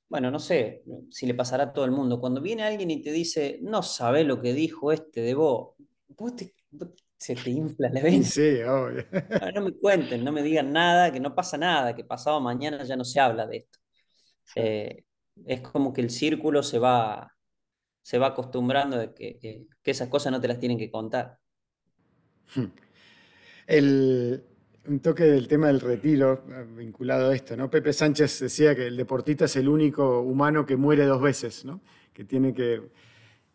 bueno, 0.10 0.32
no 0.32 0.40
sé 0.40 0.84
si 1.12 1.28
le 1.28 1.36
pasará 1.36 1.66
a 1.66 1.74
todo 1.74 1.86
el 1.86 1.92
mundo, 1.92 2.22
cuando 2.22 2.42
viene 2.42 2.64
alguien 2.64 2.92
y 2.92 3.02
te 3.04 3.12
dice, 3.14 3.60
no 3.64 3.84
sabe 3.84 4.26
lo 4.26 4.42
que 4.42 4.54
dijo 4.54 4.92
este 4.94 5.22
de 5.22 5.36
vos, 5.36 5.76
vos 6.18 6.36
te- 6.36 6.56
vos- 6.72 6.90
se 7.18 7.36
te 7.38 7.50
infla 7.52 7.90
la 7.90 8.02
Y 8.10 8.24
vena. 8.24 8.24
sí, 8.24 8.62
obvio. 8.64 9.06
No, 9.40 9.52
no 9.52 9.62
me 9.62 9.74
cuenten, 9.74 10.24
no 10.24 10.32
me 10.32 10.42
digan 10.44 10.72
nada, 10.74 11.12
que 11.12 11.20
no 11.20 11.36
pasa 11.36 11.58
nada, 11.58 11.96
que 11.96 12.04
pasado 12.06 12.42
mañana 12.42 12.84
ya 12.84 12.96
no 12.96 13.04
se 13.06 13.20
habla 13.20 13.46
de 13.48 13.58
esto. 13.58 13.80
sí. 14.44 14.62
Eh, 14.64 15.06
es 15.46 15.62
como 15.62 15.94
que 15.94 16.02
el 16.02 16.10
círculo 16.12 16.64
se 16.64 16.80
va, 16.80 17.32
se 18.04 18.20
va 18.20 18.28
acostumbrando 18.30 18.98
de 18.98 19.14
que, 19.16 19.40
que- 19.40 19.68
que 19.84 19.92
esas 19.92 20.10
cosas 20.10 20.32
no 20.34 20.42
te 20.42 20.48
las 20.50 20.60
tienen 20.60 20.78
que 20.80 20.92
contar. 20.92 21.40
El, 23.68 24.44
un 24.88 25.00
toque 25.02 25.24
del 25.26 25.48
tema 25.48 25.68
del 25.68 25.82
retiro 25.82 26.44
eh, 26.50 26.66
vinculado 26.78 27.30
a 27.32 27.36
esto, 27.36 27.58
¿no? 27.58 27.70
Pepe 27.70 27.94
Sánchez 27.94 28.40
decía 28.42 28.76
que 28.76 28.88
el 28.88 28.98
deportista 28.98 29.46
es 29.46 29.56
el 29.58 29.68
único 29.70 30.22
humano 30.22 30.66
que 30.66 30.78
muere 30.78 31.06
dos 31.06 31.22
veces, 31.22 31.66
¿no? 31.66 31.82
Que 32.14 32.24
tiene 32.24 32.54
que... 32.54 32.82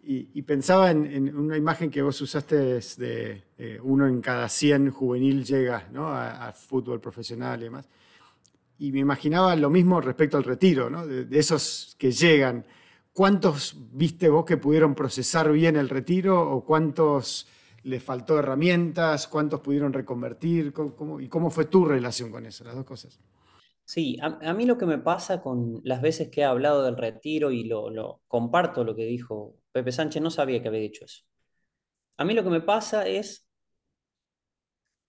Y, 0.05 0.31
y 0.35 0.43
pensaba 0.43 0.91
en, 0.91 1.07
en 1.07 1.37
una 1.37 1.57
imagen 1.57 1.89
que 1.91 2.03
vos 2.03 2.21
usaste 2.21 2.57
de 2.57 3.45
eh, 3.57 3.79
uno 3.83 4.09
en 4.09 4.21
cada 4.21 4.49
100 4.49 4.91
juvenil 4.91 5.45
llega, 5.45 5.89
¿no? 5.93 6.09
A, 6.09 6.49
a 6.49 6.53
fútbol 6.53 7.01
profesional 7.01 7.61
y 7.61 7.65
demás. 7.65 7.89
Y 8.79 8.93
me 8.93 9.01
imaginaba 9.01 9.55
lo 9.57 9.71
mismo 9.71 10.01
respecto 10.01 10.37
al 10.37 10.45
retiro, 10.45 10.91
¿no? 10.91 11.07
De, 11.07 11.25
de 11.27 11.39
esos 11.39 11.95
que 11.99 12.11
llegan. 12.13 12.67
¿Cuántos 13.13 13.77
viste 13.93 14.29
vos 14.29 14.45
que 14.45 14.57
pudieron 14.57 14.95
procesar 14.95 15.53
bien 15.53 15.77
el 15.77 15.89
retiro 15.89 16.51
o 16.51 16.65
cuántos 16.65 17.47
les 17.85 18.03
faltó 18.03 18.39
herramientas? 18.39 19.29
¿Cuántos 19.29 19.61
pudieron 19.61 19.93
reconvertir? 19.93 20.73
¿Cómo- 20.73 20.97
cómo- 20.97 21.21
¿Y 21.21 21.29
cómo 21.29 21.51
fue 21.51 21.67
tu 21.67 21.85
relación 21.85 22.31
con 22.33 22.47
eso? 22.47 22.65
Las 22.65 22.75
dos 22.75 22.85
cosas. 22.85 23.21
Sí, 23.85 24.19
a, 24.23 24.39
a 24.51 24.55
mí 24.55 24.65
lo 24.67 24.79
que 24.79 24.87
me 24.87 24.99
pasa 24.99 25.43
con 25.43 25.81
las 25.85 26.01
veces 26.03 26.31
que 26.31 26.41
he 26.43 26.45
hablado 26.45 26.83
del 26.85 26.97
retiro 26.97 27.51
y 27.51 27.65
lo, 27.65 27.91
lo 27.91 28.21
comparto 28.29 28.85
lo 28.85 28.95
que 28.97 29.05
dijo 29.05 29.57
Pepe 29.73 29.93
Sánchez, 29.93 30.23
no 30.23 30.31
sabía 30.31 30.63
que 30.63 30.69
había 30.69 30.81
dicho 30.81 31.05
eso. 31.05 31.23
A 32.19 32.25
mí 32.25 32.35
lo 32.35 32.45
que 32.45 32.51
me 32.51 32.61
pasa 32.63 33.07
es 33.09 33.47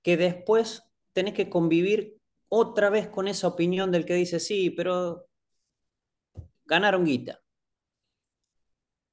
que 0.03 0.17
después 0.17 0.83
tenés 1.13 1.33
que 1.33 1.49
convivir 1.49 2.17
otra 2.49 2.89
vez 2.89 3.07
con 3.09 3.27
esa 3.27 3.47
opinión 3.47 3.91
del 3.91 4.05
que 4.05 4.13
dice, 4.15 4.39
sí, 4.39 4.69
pero 4.69 5.25
ganaron 6.65 7.05
guita. 7.05 7.39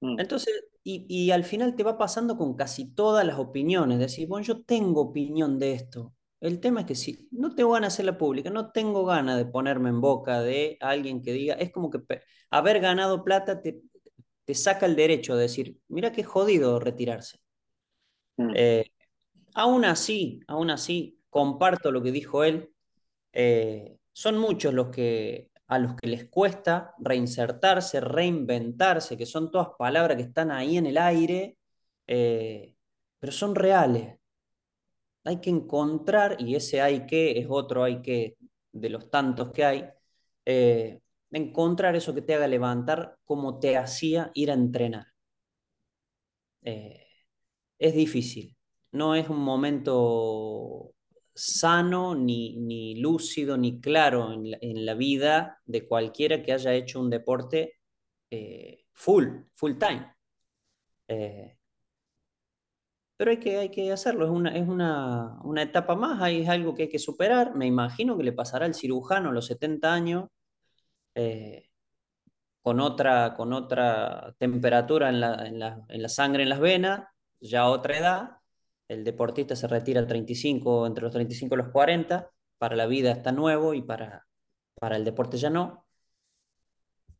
mm, 0.02 0.16
Entonces, 0.16 0.52
y, 0.85 1.07
y 1.09 1.30
al 1.30 1.45
final 1.45 1.75
te 1.76 1.83
va 1.83 1.99
pasando 1.99 2.37
con 2.37 2.54
casi 2.57 2.95
todas 2.95 3.25
las 3.26 3.38
opiniones. 3.38 3.99
Decir, 3.99 4.28
bueno, 4.28 4.45
yo 4.47 4.62
tengo 4.62 5.00
opinión 5.02 5.59
de 5.59 5.73
esto. 5.75 6.14
El 6.40 6.61
tema 6.61 6.80
es 6.80 6.87
que 6.87 6.95
si 6.95 7.28
no 7.33 7.54
tengo 7.54 7.73
ganas 7.73 7.92
de 7.92 7.95
hacerla 7.97 8.19
pública, 8.19 8.50
no 8.50 8.71
tengo 8.73 9.04
ganas 9.04 9.37
de 9.37 9.45
ponerme 9.47 9.90
en 9.90 10.00
boca 10.00 10.40
de 10.42 10.78
alguien 10.80 11.23
que 11.23 11.33
diga, 11.33 11.54
es 11.54 11.71
como 11.71 11.90
que 11.90 12.00
haber 12.50 12.80
ganado 12.80 13.25
plata 13.25 13.61
te, 13.62 13.83
te 14.44 14.54
saca 14.54 14.87
el 14.87 14.97
derecho 14.97 15.37
de 15.37 15.42
decir, 15.42 15.78
mira 15.88 16.12
qué 16.12 16.25
jodido 16.25 16.78
retirarse. 16.80 17.38
Mm. 18.37 18.52
Eh, 18.54 18.92
aún 19.54 19.85
así, 19.85 20.40
aún 20.47 20.70
así, 20.70 21.18
comparto 21.30 21.92
lo 21.92 22.02
que 22.02 22.12
dijo 22.12 22.44
él. 22.44 22.73
Eh, 23.32 23.97
son 24.12 24.38
muchos 24.38 24.75
los 24.75 24.88
que 24.88 25.50
a 25.68 25.78
los 25.78 25.94
que 25.94 26.09
les 26.09 26.28
cuesta 26.28 26.94
reinsertarse, 26.99 28.00
reinventarse, 28.00 29.16
que 29.16 29.25
son 29.25 29.52
todas 29.52 29.68
palabras 29.78 30.16
que 30.16 30.25
están 30.25 30.50
ahí 30.50 30.76
en 30.76 30.87
el 30.87 30.99
aire, 30.99 31.59
eh, 32.09 32.75
pero 33.20 33.32
son 33.32 33.54
reales. 33.54 34.18
Hay 35.25 35.40
que 35.40 35.50
encontrar, 35.50 36.37
y 36.40 36.56
ese 36.56 36.80
hay 36.80 37.06
que 37.06 37.38
es 37.38 37.47
otro 37.49 37.85
hay 37.85 38.02
que 38.02 38.37
de 38.73 38.90
los 38.90 39.11
tantos 39.11 39.52
que 39.52 39.64
hay, 39.64 39.88
eh, 41.32 41.38
encontrar 41.38 41.96
eso 41.96 42.14
que 42.14 42.22
te 42.22 42.34
haga 42.34 42.49
levantar 42.49 43.16
como 43.25 43.58
te 43.58 43.76
hacía 43.76 44.30
ir 44.34 44.50
a 44.50 44.54
entrenar. 44.54 45.06
Eh, 46.62 47.06
es 47.78 47.94
difícil, 47.94 48.56
no 48.92 49.14
es 49.14 49.28
un 49.28 49.38
momento 49.40 50.94
sano, 51.34 52.14
ni, 52.14 52.58
ni 52.58 52.96
lúcido, 52.96 53.56
ni 53.56 53.80
claro 53.80 54.32
en 54.32 54.50
la, 54.50 54.58
en 54.60 54.84
la, 54.87 54.94
vida 54.94 55.60
de 55.64 55.87
cualquiera 55.87 56.42
que 56.42 56.52
haya 56.52 56.75
hecho 56.75 57.00
un 57.00 57.10
deporte 57.10 57.80
eh, 58.30 58.84
full, 58.92 59.26
full 59.54 59.78
time. 59.78 60.14
Eh, 61.08 61.56
pero 63.16 63.30
hay 63.32 63.38
que, 63.38 63.58
hay 63.58 63.70
que 63.70 63.92
hacerlo, 63.92 64.25
es, 64.25 64.30
una, 64.30 64.56
es 64.56 64.66
una, 64.66 65.38
una 65.42 65.62
etapa 65.62 65.94
más, 65.94 66.22
hay, 66.22 66.46
algo 66.46 66.75
que 66.75 66.84
hay 66.84 66.88
que 66.88 66.99
superar. 66.99 67.54
Me 67.54 67.66
imagino 67.66 68.16
que 68.16 68.25
le 68.25 68.32
pasará 68.32 68.66
al 68.66 68.75
cirujano 68.75 69.30
a 69.30 69.32
los 69.32 69.46
70 69.46 69.92
años, 69.92 70.28
eh, 71.14 71.71
con, 72.62 72.81
otra, 72.81 73.35
con 73.37 73.52
otra 73.52 74.35
temperatura 74.38 75.09
en 75.09 75.21
la, 75.21 75.47
en, 75.47 75.59
la, 75.59 75.85
en 75.88 76.02
la 76.02 76.09
sangre, 76.09 76.43
en 76.43 76.49
las 76.49 76.61
venas, 76.61 77.09
ya 77.40 77.69
otra 77.69 77.99
edad, 77.99 78.31
el 78.88 79.05
deportista 79.05 79.57
se 79.57 79.69
retira 79.69 80.07
35, 80.07 80.87
entre 80.87 81.05
los 81.05 81.12
35 81.12 81.55
y 81.55 81.59
los 81.59 81.69
40, 81.69 82.31
para 82.59 82.76
la 82.76 82.87
vida 82.87 83.12
está 83.12 83.33
nuevo 83.33 83.75
y 83.75 83.83
para, 83.83 84.26
para 84.75 84.97
el 84.97 85.05
deporte 85.05 85.38
ya 85.38 85.50
no. 85.50 85.87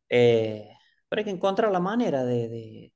Eh, 0.09 0.69
pero 1.07 1.19
hay 1.19 1.23
que 1.25 1.31
encontrar 1.31 1.71
la 1.71 1.79
manera 1.79 2.23
de, 2.25 2.49
de, 2.49 2.93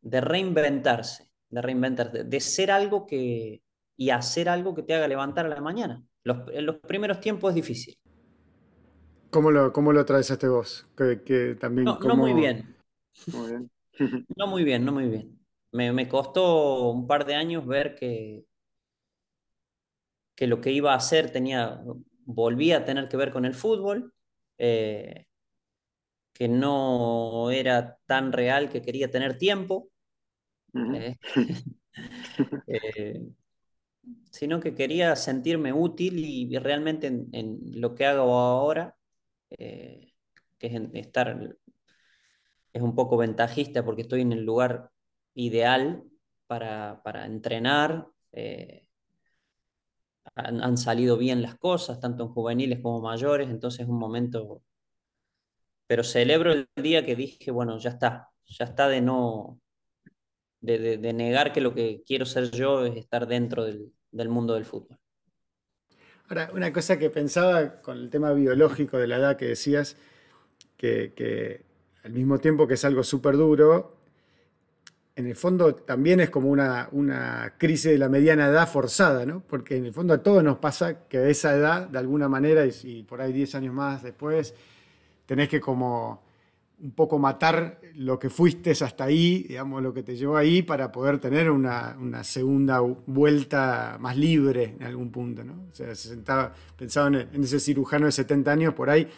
de 0.00 0.20
reinventarse, 0.20 1.30
de 1.48 1.62
reinventarse, 1.62 2.24
de 2.24 2.40
ser 2.40 2.70
algo 2.70 3.06
que, 3.06 3.62
y 3.96 4.10
hacer 4.10 4.48
algo 4.48 4.74
que 4.74 4.82
te 4.82 4.94
haga 4.94 5.08
levantar 5.08 5.46
a 5.46 5.48
la 5.48 5.60
mañana. 5.60 6.02
Los, 6.24 6.48
en 6.52 6.66
los 6.66 6.76
primeros 6.78 7.20
tiempos 7.20 7.50
es 7.50 7.54
difícil. 7.54 7.98
¿Cómo 9.32 9.50
lo, 9.50 9.72
cómo 9.72 9.92
lo 9.92 10.00
atravesaste 10.00 10.46
vos? 10.46 10.86
Que, 10.96 11.22
que 11.22 11.54
también, 11.54 11.86
no, 11.86 11.98
cómo... 11.98 12.14
no 12.14 12.16
muy 12.16 12.34
bien. 12.34 12.76
Muy 13.32 13.48
bien. 13.48 13.70
no 14.36 14.46
muy 14.46 14.62
bien, 14.62 14.84
no 14.84 14.92
muy 14.92 15.08
bien. 15.08 15.40
Me, 15.72 15.90
me, 15.92 16.06
costó 16.06 16.90
un 16.90 17.06
par 17.06 17.24
de 17.24 17.34
años 17.34 17.66
ver 17.66 17.94
que, 17.94 18.44
que 20.36 20.46
lo 20.46 20.60
que 20.60 20.70
iba 20.70 20.92
a 20.92 20.96
hacer 20.96 21.30
tenía, 21.30 21.82
volvía 22.26 22.78
a 22.78 22.84
tener 22.84 23.08
que 23.08 23.16
ver 23.16 23.32
con 23.32 23.46
el 23.46 23.54
fútbol, 23.54 24.12
eh, 24.58 25.24
que 26.34 26.48
no 26.48 27.50
era 27.50 27.98
tan 28.04 28.32
real 28.32 28.68
que 28.68 28.82
quería 28.82 29.10
tener 29.10 29.38
tiempo, 29.38 29.88
Uh 30.74 30.78
-huh. 30.78 30.96
eh, 30.96 31.18
eh, 32.66 33.22
sino 34.30 34.58
que 34.58 34.74
quería 34.74 35.14
sentirme 35.16 35.72
útil 35.72 36.18
y, 36.18 36.54
y 36.54 36.58
realmente 36.58 37.08
en, 37.08 37.28
en, 37.32 37.58
lo 37.80 37.94
que 37.94 38.06
hago 38.06 38.32
ahora, 38.38 38.96
eh, 39.58 40.12
que 40.58 40.66
es 40.68 40.74
estar, 40.94 41.56
es 42.72 42.82
un 42.82 42.94
poco 42.94 43.16
ventajista 43.16 43.84
porque 43.84 44.02
estoy 44.02 44.22
en 44.22 44.32
el 44.32 44.44
lugar 44.44 44.90
ideal 45.34 46.04
para, 46.46 47.02
para 47.02 47.26
entrenar. 47.26 48.06
Eh, 48.32 48.88
han, 50.34 50.76
salido 50.78 51.16
bien 51.18 51.42
las 51.42 51.56
cosas, 51.58 52.00
tanto 52.00 52.24
en 52.24 52.30
juveniles 52.30 52.80
como 52.80 53.00
mayores, 53.00 53.48
entonces 53.48 53.80
es 53.80 53.88
un 53.88 53.98
momento... 53.98 54.62
Pero 55.86 56.04
celebro 56.04 56.52
el 56.52 56.68
día 56.76 57.04
que 57.04 57.16
dije, 57.16 57.50
bueno, 57.50 57.78
ya 57.78 57.90
está, 57.90 58.30
ya 58.46 58.64
está 58.64 58.88
de 58.88 59.00
no... 59.00 59.60
De, 60.60 60.96
de 60.96 61.12
negar 61.12 61.52
que 61.52 61.60
lo 61.60 61.74
que 61.74 62.02
quiero 62.06 62.24
ser 62.24 62.50
yo 62.52 62.84
es 62.86 62.96
estar 62.96 63.26
dentro 63.26 63.64
del, 63.64 63.92
del 64.12 64.28
mundo 64.28 64.54
del 64.54 64.64
fútbol. 64.64 65.01
Ahora, 66.32 66.48
una 66.54 66.72
cosa 66.72 66.98
que 66.98 67.10
pensaba 67.10 67.82
con 67.82 67.98
el 67.98 68.08
tema 68.08 68.32
biológico 68.32 68.96
de 68.96 69.06
la 69.06 69.18
edad 69.18 69.36
que 69.36 69.48
decías, 69.48 69.98
que, 70.78 71.62
al 72.04 72.12
mismo 72.12 72.38
tiempo 72.38 72.66
que 72.66 72.72
es 72.72 72.86
algo 72.86 73.04
súper 73.04 73.36
duro, 73.36 73.98
en 75.14 75.26
el 75.26 75.36
fondo 75.36 75.74
también 75.74 76.20
es 76.20 76.30
como 76.30 76.48
una, 76.48 76.88
una, 76.92 77.56
crisis 77.58 77.90
de 77.90 77.98
la 77.98 78.08
mediana 78.08 78.46
edad 78.46 78.66
forzada, 78.66 79.26
¿no? 79.26 79.42
Porque 79.46 79.76
en 79.76 79.84
el 79.84 79.92
fondo 79.92 80.14
a 80.14 80.22
todos 80.22 80.42
nos 80.42 80.56
pasa 80.56 81.06
que 81.06 81.18
a 81.18 81.28
esa 81.28 81.54
edad, 81.54 81.86
de 81.88 81.98
alguna 81.98 82.30
manera, 82.30 82.64
y, 82.64 82.72
y 82.82 83.02
por 83.02 83.20
ahí 83.20 83.30
10 83.30 83.54
años 83.56 83.74
más 83.74 84.02
después, 84.02 84.54
tenés 85.26 85.50
que 85.50 85.60
como 85.60 86.22
un 86.82 86.90
poco 86.90 87.18
matar 87.18 87.80
lo 87.94 88.18
que 88.18 88.28
fuiste 88.28 88.72
hasta 88.72 89.04
ahí, 89.04 89.44
digamos, 89.48 89.82
lo 89.82 89.94
que 89.94 90.02
te 90.02 90.16
llevó 90.16 90.36
ahí, 90.36 90.62
para 90.62 90.90
poder 90.90 91.20
tener 91.20 91.48
una, 91.48 91.96
una 92.00 92.24
segunda 92.24 92.80
vuelta 92.80 93.96
más 94.00 94.16
libre 94.16 94.74
en 94.78 94.82
algún 94.82 95.12
punto, 95.12 95.44
¿no? 95.44 95.68
O 95.70 95.74
sea, 95.74 95.94
se 95.94 96.08
sentaba, 96.08 96.52
pensaba 96.76 97.06
en, 97.06 97.28
en 97.32 97.44
ese 97.44 97.60
cirujano 97.60 98.06
de 98.06 98.12
70 98.12 98.50
años 98.50 98.74
por 98.74 98.90
ahí, 98.90 99.08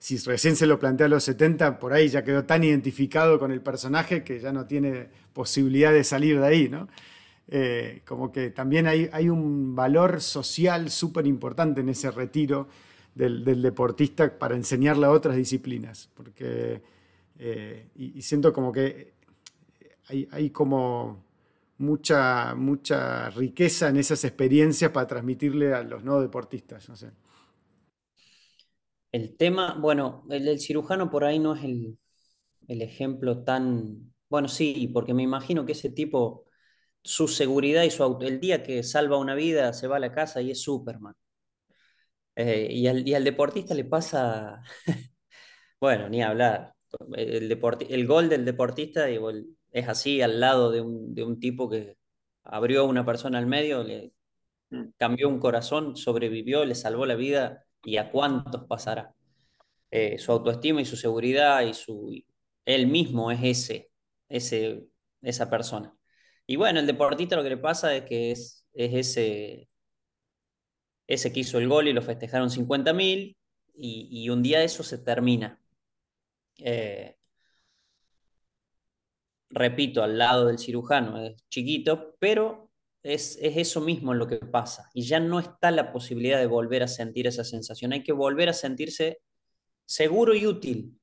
si 0.00 0.18
recién 0.18 0.56
se 0.56 0.66
lo 0.66 0.80
plantea 0.80 1.06
a 1.06 1.08
los 1.08 1.22
70, 1.22 1.78
por 1.78 1.92
ahí 1.92 2.08
ya 2.08 2.24
quedó 2.24 2.44
tan 2.44 2.64
identificado 2.64 3.38
con 3.38 3.52
el 3.52 3.60
personaje 3.60 4.24
que 4.24 4.40
ya 4.40 4.52
no 4.52 4.66
tiene 4.66 5.08
posibilidad 5.32 5.92
de 5.92 6.02
salir 6.02 6.40
de 6.40 6.46
ahí, 6.46 6.68
¿no? 6.68 6.88
Eh, 7.46 8.02
como 8.04 8.32
que 8.32 8.50
también 8.50 8.88
hay, 8.88 9.08
hay 9.12 9.28
un 9.28 9.76
valor 9.76 10.20
social 10.20 10.90
súper 10.90 11.28
importante 11.28 11.82
en 11.82 11.88
ese 11.88 12.10
retiro 12.10 12.66
del, 13.14 13.44
del, 13.44 13.62
deportista 13.62 14.38
para 14.38 14.56
enseñarle 14.56 15.06
a 15.06 15.10
otras 15.10 15.36
disciplinas, 15.36 16.08
porque 16.14 16.82
eh, 17.44 17.90
y, 17.96 18.22
siento 18.22 18.52
como 18.52 18.70
que 18.70 19.14
hay, 20.08 20.28
hay 20.30 20.50
como 20.50 21.24
mucha, 21.78 22.54
mucha 22.54 23.30
riqueza 23.30 23.88
en 23.88 23.96
esas 23.96 24.22
experiencias 24.24 24.92
para 24.92 25.08
transmitirle 25.08 25.74
a 25.74 25.82
los 25.82 26.04
no 26.04 26.20
deportistas. 26.20 26.88
El 29.10 29.36
tema, 29.36 29.74
bueno, 29.74 30.24
el 30.30 30.44
del 30.44 30.60
cirujano 30.60 31.10
por 31.10 31.24
ahí 31.24 31.40
no 31.40 31.54
es 31.56 31.64
el, 31.64 31.98
el, 32.68 32.82
ejemplo 32.82 33.42
tan... 33.44 34.14
Bueno, 34.28 34.48
sí, 34.48 34.88
porque 34.94 35.14
me 35.14 35.24
imagino 35.24 35.66
que 35.66 35.72
ese 35.72 35.90
tipo, 35.90 36.46
su 37.02 37.28
seguridad 37.28 37.82
y 37.84 37.90
su 37.90 38.04
auto, 38.04 38.26
el 38.26 38.40
día 38.40 38.62
que 38.62 38.82
salva 38.84 39.18
una 39.18 39.34
vida, 39.34 39.72
se 39.72 39.88
va 39.88 39.96
a 39.96 40.00
la 40.00 40.12
casa 40.12 40.40
y 40.42 40.52
es 40.52 40.62
Superman. 40.62 41.14
Eh, 42.36 42.68
y, 42.70 42.86
al, 42.86 43.06
y, 43.06 43.14
al, 43.14 43.24
deportista 43.24 43.74
le 43.74 43.84
pasa, 43.84 44.62
bueno, 45.80 46.08
ni 46.08 46.22
hablar. 46.22 46.74
El, 47.14 47.48
deporti 47.48 47.86
el 47.90 48.06
gol 48.06 48.28
del 48.28 48.44
deportista 48.44 49.10
igual, 49.10 49.46
es 49.70 49.88
así 49.88 50.22
al 50.22 50.40
lado 50.40 50.70
de 50.70 50.80
un, 50.80 51.14
de 51.14 51.24
un 51.24 51.40
tipo 51.40 51.68
que 51.68 51.96
abrió 52.44 52.82
a 52.82 52.84
una 52.84 53.04
persona 53.04 53.38
al 53.38 53.46
medio, 53.46 53.82
le 53.84 54.12
cambió 54.96 55.28
un 55.28 55.38
corazón, 55.38 55.96
sobrevivió, 55.96 56.64
le 56.64 56.74
salvó 56.74 57.06
la 57.06 57.14
vida 57.14 57.64
y 57.84 57.96
a 57.98 58.10
cuántos 58.10 58.66
pasará. 58.66 59.14
Eh, 59.90 60.18
su 60.18 60.32
autoestima 60.32 60.80
y 60.80 60.86
su 60.86 60.96
seguridad 60.96 61.62
y 61.62 61.74
su 61.74 62.10
él 62.64 62.86
mismo 62.86 63.30
es 63.30 63.40
ese, 63.42 63.90
ese, 64.28 64.84
esa 65.22 65.50
persona. 65.50 65.94
Y 66.46 66.56
bueno, 66.56 66.80
el 66.80 66.86
deportista 66.86 67.36
lo 67.36 67.42
que 67.42 67.50
le 67.50 67.56
pasa 67.58 67.94
es 67.94 68.04
que 68.04 68.30
es, 68.32 68.66
es 68.74 68.94
ese, 68.94 69.68
ese 71.06 71.32
que 71.32 71.40
hizo 71.40 71.58
el 71.58 71.68
gol 71.68 71.88
y 71.88 71.92
lo 71.92 72.02
festejaron 72.02 72.50
50 72.50 72.92
mil 72.92 73.36
y, 73.74 74.08
y, 74.10 74.30
un 74.30 74.42
día 74.42 74.62
eso 74.62 74.82
se 74.82 74.98
termina. 74.98 75.61
Eh, 76.64 77.16
repito, 79.50 80.02
al 80.02 80.18
lado 80.18 80.46
del 80.46 80.58
cirujano, 80.58 81.20
es 81.20 81.36
chiquito, 81.48 82.16
pero 82.18 82.70
es, 83.02 83.38
es, 83.40 83.56
eso 83.56 83.80
mismo 83.80 84.14
lo 84.14 84.26
que 84.26 84.36
pasa. 84.38 84.90
Y 84.94 85.02
ya 85.02 85.20
no 85.20 85.38
está 85.40 85.70
la 85.70 85.92
posibilidad 85.92 86.38
de 86.38 86.46
volver 86.46 86.82
a 86.82 86.88
sentir 86.88 87.26
esa 87.26 87.44
sensación. 87.44 87.92
Hay 87.92 88.02
que 88.02 88.12
volver 88.12 88.48
a 88.48 88.52
sentirse 88.52 89.20
seguro 89.84 90.34
y 90.34 90.46
útil. 90.46 90.98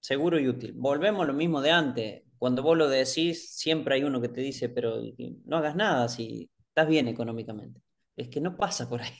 Seguro 0.00 0.38
y 0.38 0.48
útil. 0.48 0.72
Volvemos 0.74 1.24
a 1.24 1.26
lo 1.26 1.34
mismo 1.34 1.60
de 1.60 1.70
antes. 1.70 2.22
Cuando 2.38 2.62
vos 2.62 2.76
lo 2.76 2.88
decís, 2.88 3.50
siempre 3.56 3.96
hay 3.96 4.04
uno 4.04 4.20
que 4.20 4.28
te 4.28 4.40
dice, 4.40 4.68
pero 4.68 5.00
no 5.44 5.56
hagas 5.56 5.74
nada 5.74 6.08
si 6.08 6.50
estás 6.68 6.88
bien 6.88 7.08
económicamente. 7.08 7.82
Es 8.16 8.28
que 8.28 8.40
no 8.40 8.56
pasa 8.56 8.88
por 8.88 9.02
ahí. 9.02 9.12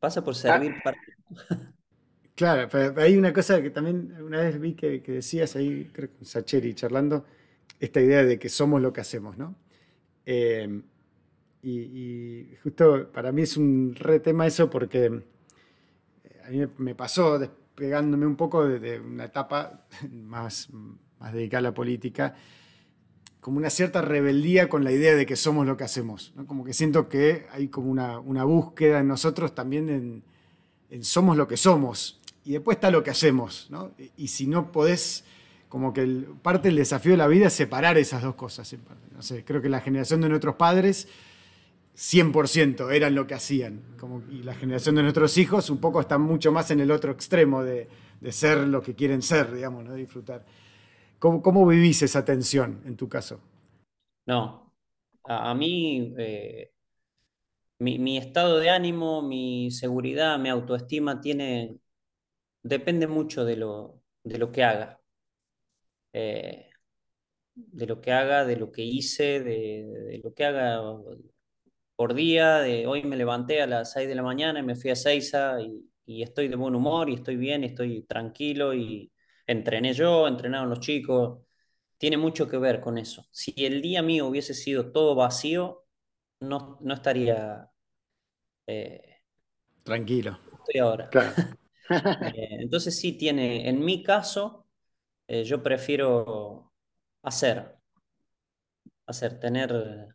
pasa 0.00 0.24
por 0.24 0.34
servir 0.34 0.72
ah. 0.76 0.80
para... 0.84 0.98
Claro, 2.42 2.68
pero 2.68 3.00
hay 3.00 3.16
una 3.16 3.32
cosa 3.32 3.62
que 3.62 3.70
también 3.70 4.16
una 4.20 4.40
vez 4.40 4.58
vi 4.58 4.74
que, 4.74 5.00
decías 5.00 5.54
ahí, 5.54 5.88
creo 5.92 6.10
con 6.10 6.24
Sacheri 6.24 6.74
charlando, 6.74 7.24
esta 7.78 8.00
idea 8.00 8.24
de 8.24 8.36
que 8.36 8.48
somos 8.48 8.82
lo 8.82 8.92
que 8.92 9.00
hacemos, 9.00 9.38
¿no? 9.38 9.54
Eh, 10.26 10.82
y, 11.62 12.48
justo 12.60 13.12
para 13.12 13.30
mí 13.30 13.42
es 13.42 13.56
un 13.56 13.94
re 13.94 14.18
tema 14.18 14.44
eso 14.44 14.68
porque 14.68 15.22
a 16.44 16.50
mí 16.50 16.66
me 16.78 16.96
pasó 16.96 17.38
pegándome 17.76 18.26
un 18.26 18.34
poco 18.34 18.66
de, 18.66 18.98
una 18.98 19.26
etapa 19.26 19.86
más, 20.10 20.68
más 21.20 21.32
dedicada 21.32 21.60
a 21.60 21.70
la 21.70 21.74
política, 21.74 22.34
como 23.40 23.58
una 23.58 23.70
cierta 23.70 24.02
rebeldía 24.02 24.68
con 24.68 24.82
la 24.82 24.90
idea 24.90 25.14
de 25.14 25.26
que 25.26 25.36
somos 25.36 25.64
lo 25.64 25.76
que 25.76 25.84
hacemos. 25.84 26.34
Como 26.48 26.64
que 26.64 26.72
siento 26.72 27.08
que 27.08 27.46
hay 27.52 27.68
como 27.68 27.88
una, 27.88 28.42
búsqueda 28.42 28.98
en 28.98 29.06
nosotros 29.06 29.54
también 29.54 30.24
en, 30.90 31.04
somos 31.04 31.36
lo 31.36 31.46
que 31.46 31.56
somos. 31.56 32.18
Y 32.44 32.52
después 32.52 32.76
está 32.76 32.90
lo 32.90 33.02
que 33.02 33.10
hacemos. 33.10 33.70
Y, 34.16 34.28
si 34.28 34.46
no 34.46 34.72
podés, 34.72 35.24
como 35.68 35.92
que 35.92 36.06
parte 36.42 36.68
del 36.68 36.76
desafío 36.76 37.12
de 37.12 37.18
la 37.18 37.28
vida 37.28 37.46
es 37.46 37.52
separar 37.52 37.98
esas 37.98 38.22
dos 38.22 38.34
cosas. 38.34 38.74
No 39.14 39.22
sé, 39.22 39.44
creo 39.44 39.62
que 39.62 39.68
la 39.68 39.80
generación 39.80 40.20
de 40.20 40.28
nuestros 40.28 40.56
padres 40.56 41.08
100% 41.96 42.92
eran 42.92 43.14
lo 43.14 43.26
que 43.26 43.34
hacían. 43.34 43.82
Y 44.30 44.42
la 44.42 44.54
generación 44.54 44.96
de 44.96 45.02
nuestros 45.02 45.36
hijos 45.38 45.70
un 45.70 45.78
poco 45.78 46.00
está 46.00 46.18
mucho 46.18 46.50
más 46.50 46.70
en 46.70 46.80
el 46.80 46.90
otro 46.90 47.12
extremo 47.12 47.62
de, 47.62 47.88
ser 48.30 48.58
lo 48.58 48.82
que 48.82 48.94
quieren 48.94 49.22
ser, 49.22 49.54
digamos, 49.54 49.84
¿no? 49.84 49.94
disfrutar. 49.94 50.44
¿Cómo, 51.18 51.66
vivís 51.66 52.02
esa 52.02 52.24
tensión 52.24 52.82
en 52.84 52.96
tu 52.96 53.08
caso? 53.08 53.40
No, 54.26 54.72
a, 55.24 55.54
mí 55.54 56.14
eh, 56.18 56.72
mi, 57.78 58.18
estado 58.18 58.58
de 58.58 58.70
ánimo, 58.70 59.22
mi 59.22 59.70
seguridad, 59.70 60.38
mi 60.38 60.48
autoestima 60.48 61.20
tiene, 61.20 61.76
depende 62.62 63.06
mucho 63.06 63.44
de 63.44 63.56
lo, 63.56 64.02
de 64.24 64.38
lo 64.38 64.52
que 64.52 64.64
haga. 64.64 65.00
Eh, 66.12 66.68
de 67.54 67.86
lo 67.86 68.00
que 68.00 68.12
haga, 68.12 68.44
de 68.44 68.56
lo 68.56 68.72
que 68.72 68.82
hice, 68.82 69.40
de, 69.40 69.84
de 69.86 70.20
lo 70.24 70.34
que 70.34 70.44
haga 70.44 70.80
por 71.96 72.14
día, 72.14 72.58
de 72.58 72.86
hoy 72.86 73.02
me 73.04 73.16
levanté 73.16 73.62
a 73.62 73.66
las 73.66 73.92
6 73.92 74.08
de 74.08 74.14
la 74.14 74.22
mañana 74.22 74.60
y 74.60 74.62
me 74.62 74.74
fui 74.76 74.90
a 74.90 74.96
Seiza 74.96 75.60
y, 75.60 75.88
y 76.06 76.22
estoy 76.22 76.48
de 76.48 76.56
buen 76.56 76.74
humor 76.74 77.08
y 77.10 77.14
estoy 77.14 77.36
bien 77.36 77.62
y 77.64 77.66
estoy 77.68 78.02
tranquilo 78.04 78.74
y 78.74 79.12
entrené 79.46 79.92
yo, 79.92 80.26
entrenaron 80.26 80.70
los 80.70 80.80
chicos, 80.80 81.40
tiene 81.98 82.16
mucho 82.16 82.48
que 82.48 82.58
ver 82.58 82.80
con 82.80 82.98
eso. 82.98 83.26
Si 83.30 83.54
el 83.64 83.82
día 83.82 84.02
mío 84.02 84.26
hubiese 84.26 84.54
sido 84.54 84.90
todo 84.92 85.14
vacío, 85.14 85.84
no, 86.40 86.78
no 86.80 86.94
estaría... 86.94 87.68
Eh, 88.66 89.22
tranquilo. 89.84 90.38
Estoy 90.52 90.80
ahora. 90.80 91.10
Eh, 92.34 92.58
entonces 92.60 92.98
sí 92.98 93.12
tiene, 93.12 93.68
en 93.68 93.84
mi 93.84 94.02
caso, 94.02 94.66
eh, 95.26 95.44
yo 95.44 95.62
prefiero 95.62 96.72
hacer, 97.22 97.76
hacer, 99.06 99.38
tener 99.38 100.14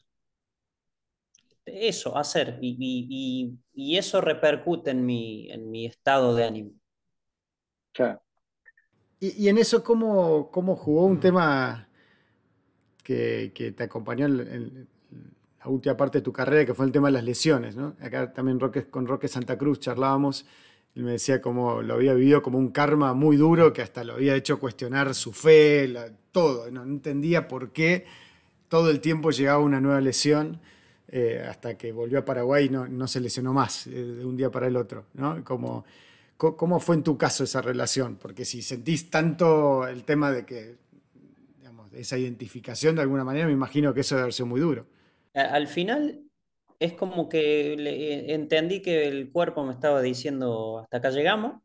eso, 1.65 2.17
hacer, 2.17 2.59
y, 2.61 3.57
eso 3.73 4.21
repercute 4.21 4.91
en 4.91 5.05
mi, 5.05 5.51
en 5.51 5.69
mi 5.69 5.85
estado 5.85 6.35
de 6.35 6.45
ánimo. 6.45 6.71
Y, 9.19 9.47
en 9.47 9.57
eso, 9.57 9.83
¿cómo, 9.83 10.51
¿cómo, 10.51 10.75
jugó 10.75 11.05
un 11.05 11.19
tema 11.19 11.87
que, 13.03 13.51
te 13.75 13.83
acompañó 13.83 14.27
en, 14.27 14.87
la 15.59 15.67
última 15.67 15.97
parte 15.97 16.19
de 16.19 16.21
tu 16.21 16.31
carrera, 16.31 16.65
que 16.65 16.73
fue 16.73 16.85
el 16.85 16.91
tema 16.91 17.07
de 17.07 17.13
las 17.13 17.23
lesiones? 17.23 17.75
¿no? 17.75 17.95
Acá 17.99 18.31
también 18.31 18.59
con 18.89 19.07
Roque 19.07 19.27
Santa 19.27 19.57
Cruz 19.57 19.79
charlábamos, 19.79 20.45
él 20.97 21.03
me 21.03 21.12
decía 21.12 21.41
cómo 21.41 21.83
lo 21.83 21.93
había 21.93 22.15
vivido 22.15 22.41
como 22.41 22.57
un 22.57 22.69
karma 22.69 23.13
muy 23.13 23.38
duro, 23.38 23.71
que 23.71 23.83
hasta 23.83 24.03
lo 24.03 24.13
había 24.13 24.36
hecho 24.36 24.60
cuestionar 24.60 25.13
su 25.13 25.31
fe, 25.31 25.93
todo, 26.31 26.71
no 26.71 26.81
entendía 26.81 27.47
por 27.47 27.71
qué 27.71 28.05
todo 28.67 28.89
el 28.89 28.99
tiempo 28.99 29.29
llegaba 29.29 29.60
una 29.60 29.79
nueva 29.79 30.01
lesión. 30.01 30.60
Eh, 31.10 31.45
hasta 31.47 31.77
que 31.77 31.91
volvió 31.91 32.19
a 32.19 32.25
Paraguay 32.25 32.65
y 32.65 32.69
no, 32.69 33.07
se 33.07 33.21
lesionó 33.21 33.53
más 33.53 33.86
eh, 33.88 33.91
de 33.91 34.25
un 34.25 34.36
día 34.36 34.49
para 34.49 34.65
el 34.65 34.75
otro. 34.75 35.05
¿no? 35.13 35.43
Como, 35.43 35.86
¿Cómo 36.36 36.79
fue 36.79 36.95
en 36.95 37.03
tu 37.03 37.15
caso 37.15 37.43
esa 37.43 37.62
relación? 37.62 38.15
Porque 38.15 38.43
si 38.43 38.63
sentís 38.63 39.12
tanto 39.12 39.88
el 39.88 40.03
tema 40.03 40.31
de 40.31 40.47
que, 40.47 40.77
digamos, 41.60 41.93
esa 41.93 42.17
identificación 42.17 42.95
de 42.95 43.03
alguna 43.03 43.23
manera, 43.23 43.45
me 43.45 43.53
imagino 43.53 43.93
que 43.93 44.01
eso 44.01 44.15
debe 44.15 44.23
haber 44.23 44.33
sido 44.33 44.47
muy 44.47 44.60
duro. 44.60 44.88
Al 45.36 45.67
final 45.67 46.26
es 46.79 46.93
como 46.93 47.29
que 47.29 47.73
entendí 48.33 48.81
que 48.81 49.07
el 49.07 49.31
cuerpo 49.31 49.63
me 49.63 49.73
estaba 49.73 50.01
diciendo 50.01 50.79
hasta 50.79 50.97
acá 50.97 51.09
llegamos, 51.11 51.61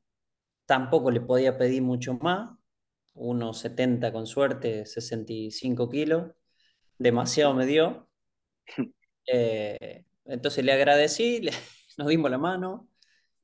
tampoco 0.66 1.10
le 1.10 1.20
podía 1.20 1.58
pedir 1.58 1.82
mucho 1.82 2.14
más, 2.14 2.50
unos 3.14 3.58
70 3.60 4.12
con 4.12 4.26
suerte, 4.26 4.86
65 4.86 5.88
kilos, 5.90 6.32
demasiado 6.98 7.54
me 7.54 7.66
dio. 7.66 8.08
Eh, 9.28 10.04
entonces 10.24 10.64
le 10.64 10.72
agradecí, 10.72 11.42
nos 11.98 12.08
dimos 12.08 12.28
la 12.30 12.38
mano 12.38 12.88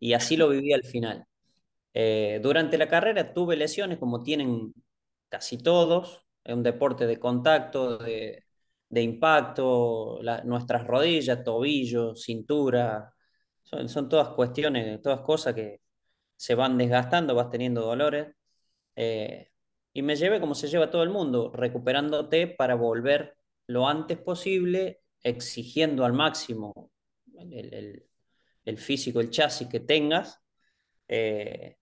y 0.01 0.15
así 0.15 0.37
lo 0.37 0.49
viví 0.49 0.73
al 0.73 0.85
final. 0.85 1.27
Eh, 1.95 2.41
durante 2.43 2.79
la 2.79 2.89
carrera 2.89 3.33
tuve 3.35 3.57
lesiones 3.57 3.99
como 3.99 4.23
tienen 4.25 4.75
casi 5.29 5.59
todos, 5.59 6.27
es 6.45 6.55
un 6.55 6.65
deporte 6.65 7.07
de 7.07 7.19
contacto, 7.21 7.99
de, 7.99 8.45
impacto, 8.91 10.21
nuestras 10.45 10.87
rodillas, 10.87 11.45
tobillo, 11.45 12.15
cintura, 12.17 13.13
son, 13.63 14.09
todas 14.09 14.29
cuestiones, 14.31 15.03
todas 15.03 15.21
cosas 15.21 15.55
que 15.55 15.81
se 16.37 16.55
van 16.55 16.79
desgastando, 16.79 17.35
vas 17.35 17.51
teniendo 17.51 17.83
dolores. 17.83 18.35
Eh, 18.97 19.51
y 19.93 20.03
me 20.03 20.17
llevé 20.17 20.41
como 20.41 20.55
se 20.55 20.69
lleva 20.69 20.91
todo 20.91 21.03
el 21.03 21.11
mundo, 21.11 21.51
recuperándote 21.53 22.47
para 22.49 22.75
volver 22.75 23.37
lo 23.67 23.89
antes 23.89 24.19
posible 24.19 25.03
exigiendo 25.23 26.05
al 26.05 26.13
máximo 26.13 26.91
el, 28.65 28.79
físico, 28.79 29.21
el 29.21 29.31
chasis 29.31 29.69
que 29.69 29.81
tengas, 29.81 30.41
eh, 31.09 31.77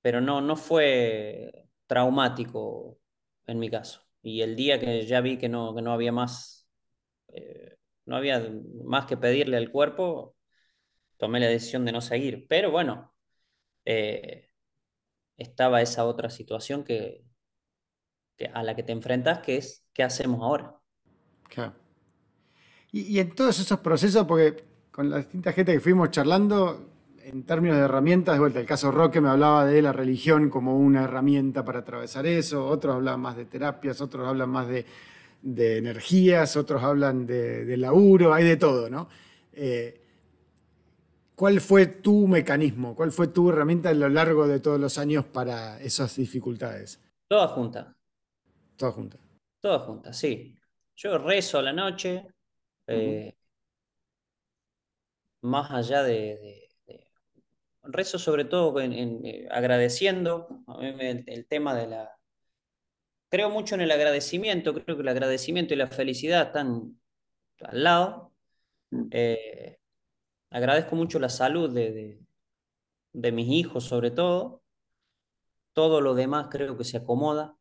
pero 0.00 0.20
no, 0.20 0.40
no 0.40 0.56
fue 0.56 1.68
traumático 1.86 2.98
en 3.46 3.58
mi 3.58 3.70
caso. 3.70 4.05
Y 4.26 4.42
el 4.42 4.56
día 4.56 4.80
que 4.80 5.06
ya 5.06 5.20
vi 5.20 5.38
que 5.38 5.48
no, 5.48 5.72
que 5.72 5.82
no 5.82 5.92
había 5.92 6.10
más, 6.10 6.68
eh, 7.28 7.76
no 8.06 8.16
había 8.16 8.44
más 8.84 9.06
que 9.06 9.16
pedirle 9.16 9.56
al 9.56 9.70
cuerpo, 9.70 10.34
tomé 11.16 11.38
la 11.38 11.46
decisión 11.46 11.84
de 11.84 11.92
no 11.92 12.00
seguir. 12.00 12.44
Pero 12.48 12.72
bueno, 12.72 13.14
eh, 13.84 14.48
estaba 15.36 15.80
esa 15.80 16.04
otra 16.04 16.28
situación 16.28 16.82
que, 16.82 17.22
a 18.52 18.64
la 18.64 18.74
que 18.74 18.82
te 18.82 18.90
enfrentas, 18.90 19.38
que 19.38 19.58
es 19.58 19.86
¿qué 19.92 20.02
hacemos 20.02 20.42
ahora? 20.42 20.74
Y, 22.90 23.20
en 23.20 23.32
todos 23.32 23.60
esos 23.60 23.78
procesos, 23.78 24.26
porque 24.26 24.64
con 24.90 25.08
la 25.08 25.18
distinta 25.18 25.52
gente 25.52 25.72
que 25.72 25.80
fuimos 25.80 26.10
charlando, 26.10 26.95
en 27.26 27.42
términos 27.42 27.76
de 27.76 27.82
herramientas, 27.82 28.36
de 28.36 28.38
vuelta, 28.38 28.60
el 28.60 28.66
caso 28.66 28.92
Roque 28.92 29.20
me 29.20 29.28
hablaba 29.28 29.66
de 29.66 29.82
la 29.82 29.92
religión 29.92 30.48
como 30.48 30.78
una 30.78 31.04
herramienta 31.04 31.64
para 31.64 31.80
atravesar 31.80 32.24
eso, 32.24 32.64
otros 32.64 32.94
hablan 32.94 33.18
más 33.18 33.36
de 33.36 33.46
terapias, 33.46 34.00
otros 34.00 34.28
hablan 34.28 34.48
más 34.48 34.68
de, 34.68 34.86
energías, 35.42 36.56
otros 36.56 36.84
hablan 36.84 37.26
de, 37.26 37.76
laburo, 37.76 38.32
hay 38.32 38.44
de 38.44 38.56
todo, 38.56 38.88
¿no? 38.88 39.08
Eh, 39.52 40.00
¿Cuál 41.34 41.60
fue 41.60 41.86
tu 41.86 42.28
mecanismo? 42.28 42.94
¿Cuál 42.94 43.10
fue 43.10 43.26
tu 43.26 43.50
herramienta 43.50 43.88
a 43.88 43.94
lo 43.94 44.08
largo 44.08 44.46
de 44.46 44.60
todos 44.60 44.78
los 44.78 44.96
años 44.96 45.24
para 45.24 45.80
esas 45.80 46.16
dificultades? 46.16 47.00
Todas 47.26 47.50
juntas. 47.50 47.88
Todas 48.76 48.94
juntas. 48.94 49.20
Todas 49.60 49.82
juntas, 49.82 50.16
sí. 50.16 50.56
Yo 50.94 51.18
rezo 51.18 51.58
a 51.58 51.62
la 51.62 51.72
noche, 51.72 52.24
eh, 52.86 53.34
más 55.42 55.70
allá 55.72 56.04
de, 56.04 56.65
rezo 57.88 58.18
sobre 58.18 58.44
todo 58.44 58.80
en, 58.80 59.24
eh, 59.24 59.48
agradeciendo, 59.50 60.48
el, 60.78 61.46
tema 61.46 61.74
de 61.74 61.86
la... 61.86 62.18
Creo 63.28 63.50
mucho 63.50 63.74
en 63.74 63.80
el 63.82 63.90
agradecimiento, 63.90 64.72
creo 64.74 64.96
que 64.96 65.02
el 65.02 65.08
agradecimiento 65.08 65.74
y 65.74 65.76
la 65.76 65.88
felicidad 65.88 66.48
están 66.48 67.00
al 67.60 67.84
lado. 67.84 68.32
Eh, 69.10 69.78
agradezco 70.50 70.96
mucho 70.96 71.18
la 71.18 71.28
salud 71.28 71.72
de, 71.72 72.20
de, 73.12 73.32
mis 73.32 73.48
hijos 73.48 73.84
sobre 73.84 74.10
todo. 74.10 74.62
Todo 75.72 76.00
lo 76.00 76.14
demás 76.14 76.48
creo 76.50 76.76
que 76.78 76.84
se 76.84 76.98
acomoda. 76.98 77.56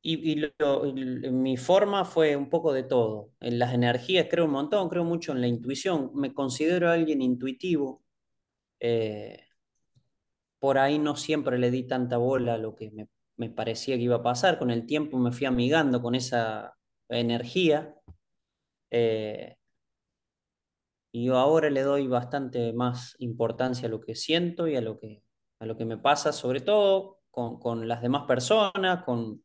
Y, 0.00 0.40
mi 1.32 1.56
forma 1.56 2.04
fue 2.04 2.36
un 2.36 2.48
poco 2.48 2.72
de 2.72 2.84
todo. 2.84 3.32
En 3.40 3.58
las 3.58 3.74
energías 3.74 4.28
creo 4.30 4.44
un 4.44 4.52
montón, 4.52 4.88
creo 4.88 5.04
mucho 5.04 5.32
en 5.32 5.40
la 5.40 5.48
intuición. 5.48 6.12
Me 6.14 6.32
considero 6.32 6.90
alguien 6.90 7.20
intuitivo. 7.22 8.04
Eh, 8.80 9.44
por 10.58 10.78
ahí 10.78 10.98
no 10.98 11.16
siempre 11.16 11.58
le 11.58 11.70
di 11.70 11.84
tanta 11.84 12.16
bola 12.16 12.54
a 12.54 12.58
lo 12.58 12.74
que 12.74 12.90
me, 13.36 13.50
parecía 13.50 13.96
que 13.96 14.02
iba 14.02 14.16
a 14.16 14.22
pasar. 14.22 14.58
Con 14.58 14.70
el 14.70 14.86
tiempo 14.86 15.18
me 15.18 15.32
fui 15.32 15.46
amigando 15.46 16.00
con 16.02 16.14
esa 16.14 16.76
energía. 17.08 17.94
Eh, 18.90 19.56
y 21.12 21.24
yo 21.26 21.36
ahora 21.38 21.70
le 21.70 21.82
doy 21.82 22.06
bastante 22.06 22.72
más 22.72 23.16
importancia 23.18 23.88
a 23.88 23.90
lo 23.90 24.00
que 24.00 24.14
siento 24.14 24.68
y 24.68 24.76
a 24.76 24.80
lo 24.80 24.98
que, 24.98 25.22
a 25.60 25.66
lo 25.66 25.76
que 25.76 25.84
me 25.84 25.98
pasa, 25.98 26.32
sobre 26.32 26.60
todo 26.60 27.20
con, 27.30 27.58
con 27.58 27.88
las 27.88 28.02
demás 28.02 28.24
personas, 28.26 29.04
con, 29.04 29.42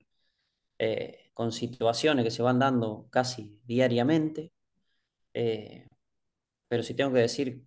eh, 0.80 1.32
con 1.34 1.52
situaciones 1.52 2.26
que 2.26 2.32
se 2.32 2.44
van 2.44 2.60
dando 2.60 3.08
casi 3.10 3.60
diariamente. 3.66 4.52
Eh, 5.34 5.88
pero 6.68 6.84
si 6.84 6.94
tengo 6.96 7.14
que 7.14 7.20
decir 7.22 7.64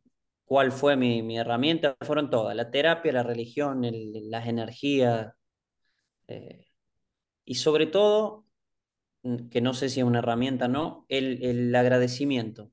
¿cuál 0.47 0.73
fue 0.73 0.97
mi, 0.97 1.39
herramienta? 1.39 1.97
Fueron 2.03 2.31
todas, 2.31 2.57
la 2.57 2.71
terapia, 2.71 3.13
la 3.13 3.23
religión, 3.23 3.83
las 4.31 4.47
energías, 4.49 5.35
eh, 6.29 6.67
y 7.45 7.57
sobre 7.57 7.87
todo, 7.87 8.47
mm, 9.23 9.49
que 9.51 9.61
no 9.61 9.75
sé 9.75 9.89
si 9.89 10.01
es 10.01 10.07
una 10.07 10.21
herramienta 10.21 10.67
o 10.67 10.69
no, 10.69 11.07
el, 11.09 11.75
agradecimiento. 11.75 12.73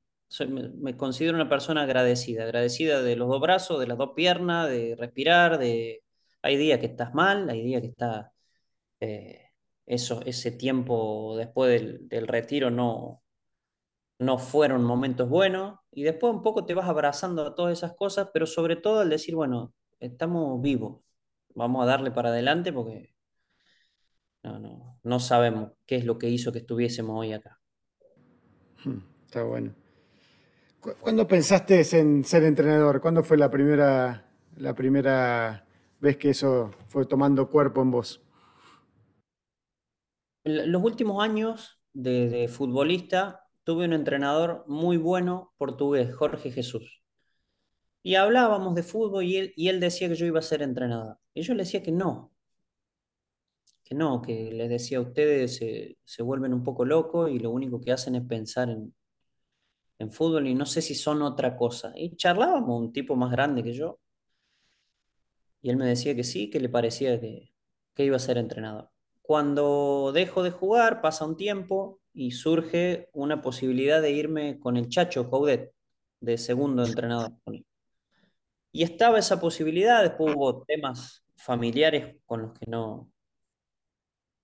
me, 0.49 0.97
considero 0.97 1.35
una 1.35 1.49
persona 1.49 1.83
agradecida, 1.83 2.43
agradecida 2.43 3.01
de 3.01 3.15
los 3.15 3.29
dos 3.29 3.41
brazos, 3.41 3.79
de 3.79 3.87
las 3.87 3.97
dos 3.97 4.11
piernas, 4.15 4.69
de 4.69 4.95
respirar, 4.97 5.59
de... 5.59 6.03
Hay 6.41 6.57
días 6.57 6.79
que 6.79 6.87
estás 6.87 7.13
mal, 7.13 7.49
hay 7.49 7.63
días 7.63 7.81
que 7.81 7.87
estás... 7.89 8.27
eso, 9.85 10.21
ese 10.25 10.51
tiempo 10.51 11.35
después 11.37 11.81
del, 12.09 12.27
retiro 12.27 12.69
no, 12.69 13.21
no 14.19 14.37
fueron 14.37 14.83
momentos 14.83 15.29
buenos 15.29 15.79
y 15.91 16.03
después 16.03 16.33
un 16.33 16.41
poco 16.41 16.65
te 16.65 16.73
vas 16.73 16.87
abrazando 16.87 17.45
a 17.45 17.55
todas 17.55 17.77
esas 17.77 17.93
cosas, 17.95 18.29
pero 18.33 18.45
sobre 18.45 18.75
todo 18.75 19.01
el 19.01 19.09
decir, 19.09 19.35
bueno, 19.35 19.73
estamos 19.99 20.61
vivos, 20.61 21.01
vamos 21.55 21.83
a 21.83 21.87
darle 21.87 22.11
para 22.11 22.29
adelante 22.29 22.71
porque 22.71 23.13
no, 24.43 24.59
no, 24.59 24.99
no 25.03 25.19
sabemos 25.19 25.71
qué 25.85 25.95
es 25.97 26.05
lo 26.05 26.17
que 26.17 26.29
hizo 26.29 26.51
que 26.51 26.59
estuviésemos 26.59 27.19
hoy 27.19 27.33
acá. 27.33 27.59
Hmm, 28.83 28.99
está 29.25 29.43
bueno. 29.43 29.73
¿Cuándo 30.99 31.25
pensaste 31.25 31.81
en 31.97 32.25
ser 32.25 32.43
entrenador? 32.43 32.99
¿Cuándo 32.99 33.23
fue 33.23 33.37
la 33.37 33.49
primera, 33.49 34.25
la 34.57 34.75
primera 34.75 35.65
vez 36.01 36.17
que 36.17 36.31
eso 36.31 36.71
fue 36.87 37.05
tomando 37.05 37.49
cuerpo 37.49 37.81
en 37.81 37.91
vos? 37.91 38.21
Los 40.43 40.83
últimos 40.83 41.23
años 41.23 41.79
de, 41.93 42.47
futbolista 42.49 43.47
tuve 43.63 43.85
un 43.85 43.93
entrenador 43.93 44.65
muy 44.67 44.97
bueno 44.97 45.53
portugués, 45.57 46.13
Jorge 46.13 46.51
Jesús. 46.51 47.01
Y 48.01 48.15
hablábamos 48.15 48.75
de 48.75 48.83
fútbol 48.83 49.23
y 49.23 49.37
él, 49.69 49.79
decía 49.79 50.09
que 50.09 50.15
yo 50.15 50.25
iba 50.25 50.39
a 50.39 50.41
ser 50.41 50.61
entrenador. 50.61 51.17
Y 51.33 51.43
yo 51.43 51.53
le 51.53 51.63
decía 51.63 51.81
que 51.81 51.91
no, 51.91 52.33
que 53.83 53.95
no, 53.95 54.21
que 54.21 54.51
les 54.51 54.69
decía 54.69 54.97
a 54.97 55.01
ustedes 55.01 55.55
se, 55.57 55.97
se 56.03 56.23
vuelven 56.23 56.53
un 56.53 56.63
poco 56.63 56.85
locos 56.85 57.31
y 57.31 57.39
lo 57.39 57.51
único 57.51 57.79
que 57.79 57.91
hacen 57.91 58.15
es 58.15 58.23
pensar 58.25 58.69
en, 58.69 58.93
en 59.99 60.11
fútbol 60.11 60.47
y 60.47 60.55
no 60.55 60.65
sé 60.65 60.81
si 60.81 60.95
son 60.95 61.21
otra 61.21 61.55
cosa. 61.57 61.93
Y 61.95 62.15
charlábamos, 62.17 62.81
un 62.81 62.93
tipo 62.93 63.15
más 63.15 63.31
grande 63.31 63.63
que 63.63 63.73
yo, 63.73 63.99
y 65.61 65.69
él 65.69 65.77
me 65.77 65.87
decía 65.87 66.15
que 66.15 66.23
sí, 66.23 66.49
que 66.49 66.59
le 66.59 66.69
parecía 66.69 67.19
que, 67.19 67.53
que 67.95 68.05
iba 68.05 68.17
a 68.17 68.19
ser 68.19 68.37
entrenador. 68.37 68.92
Cuando 69.23 70.11
dejo 70.13 70.43
de 70.43 70.51
jugar, 70.51 71.01
pasa 71.01 71.25
un 71.25 71.37
tiempo 71.37 72.01
y 72.13 72.31
surge 72.31 73.09
una 73.13 73.41
posibilidad 73.41 74.01
de 74.01 74.11
irme 74.11 74.59
con 74.59 74.75
el 74.77 74.89
Chacho 74.89 75.29
Coudet, 75.29 75.73
de 76.19 76.37
segundo 76.37 76.85
entrenador. 76.85 77.31
Y 78.73 78.83
estaba 78.83 79.19
esa 79.19 79.39
posibilidad, 79.39 80.03
después 80.03 80.35
hubo 80.35 80.63
temas 80.63 81.23
familiares 81.37 82.17
con 82.25 82.41
los 82.41 82.53
que 82.59 82.65
no, 82.67 83.09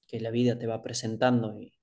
que 0.07 0.21
la 0.21 0.31
vida 0.31 0.57
te 0.57 0.65
va 0.65 0.81
presentando. 0.81 1.59
Y, 1.59 1.73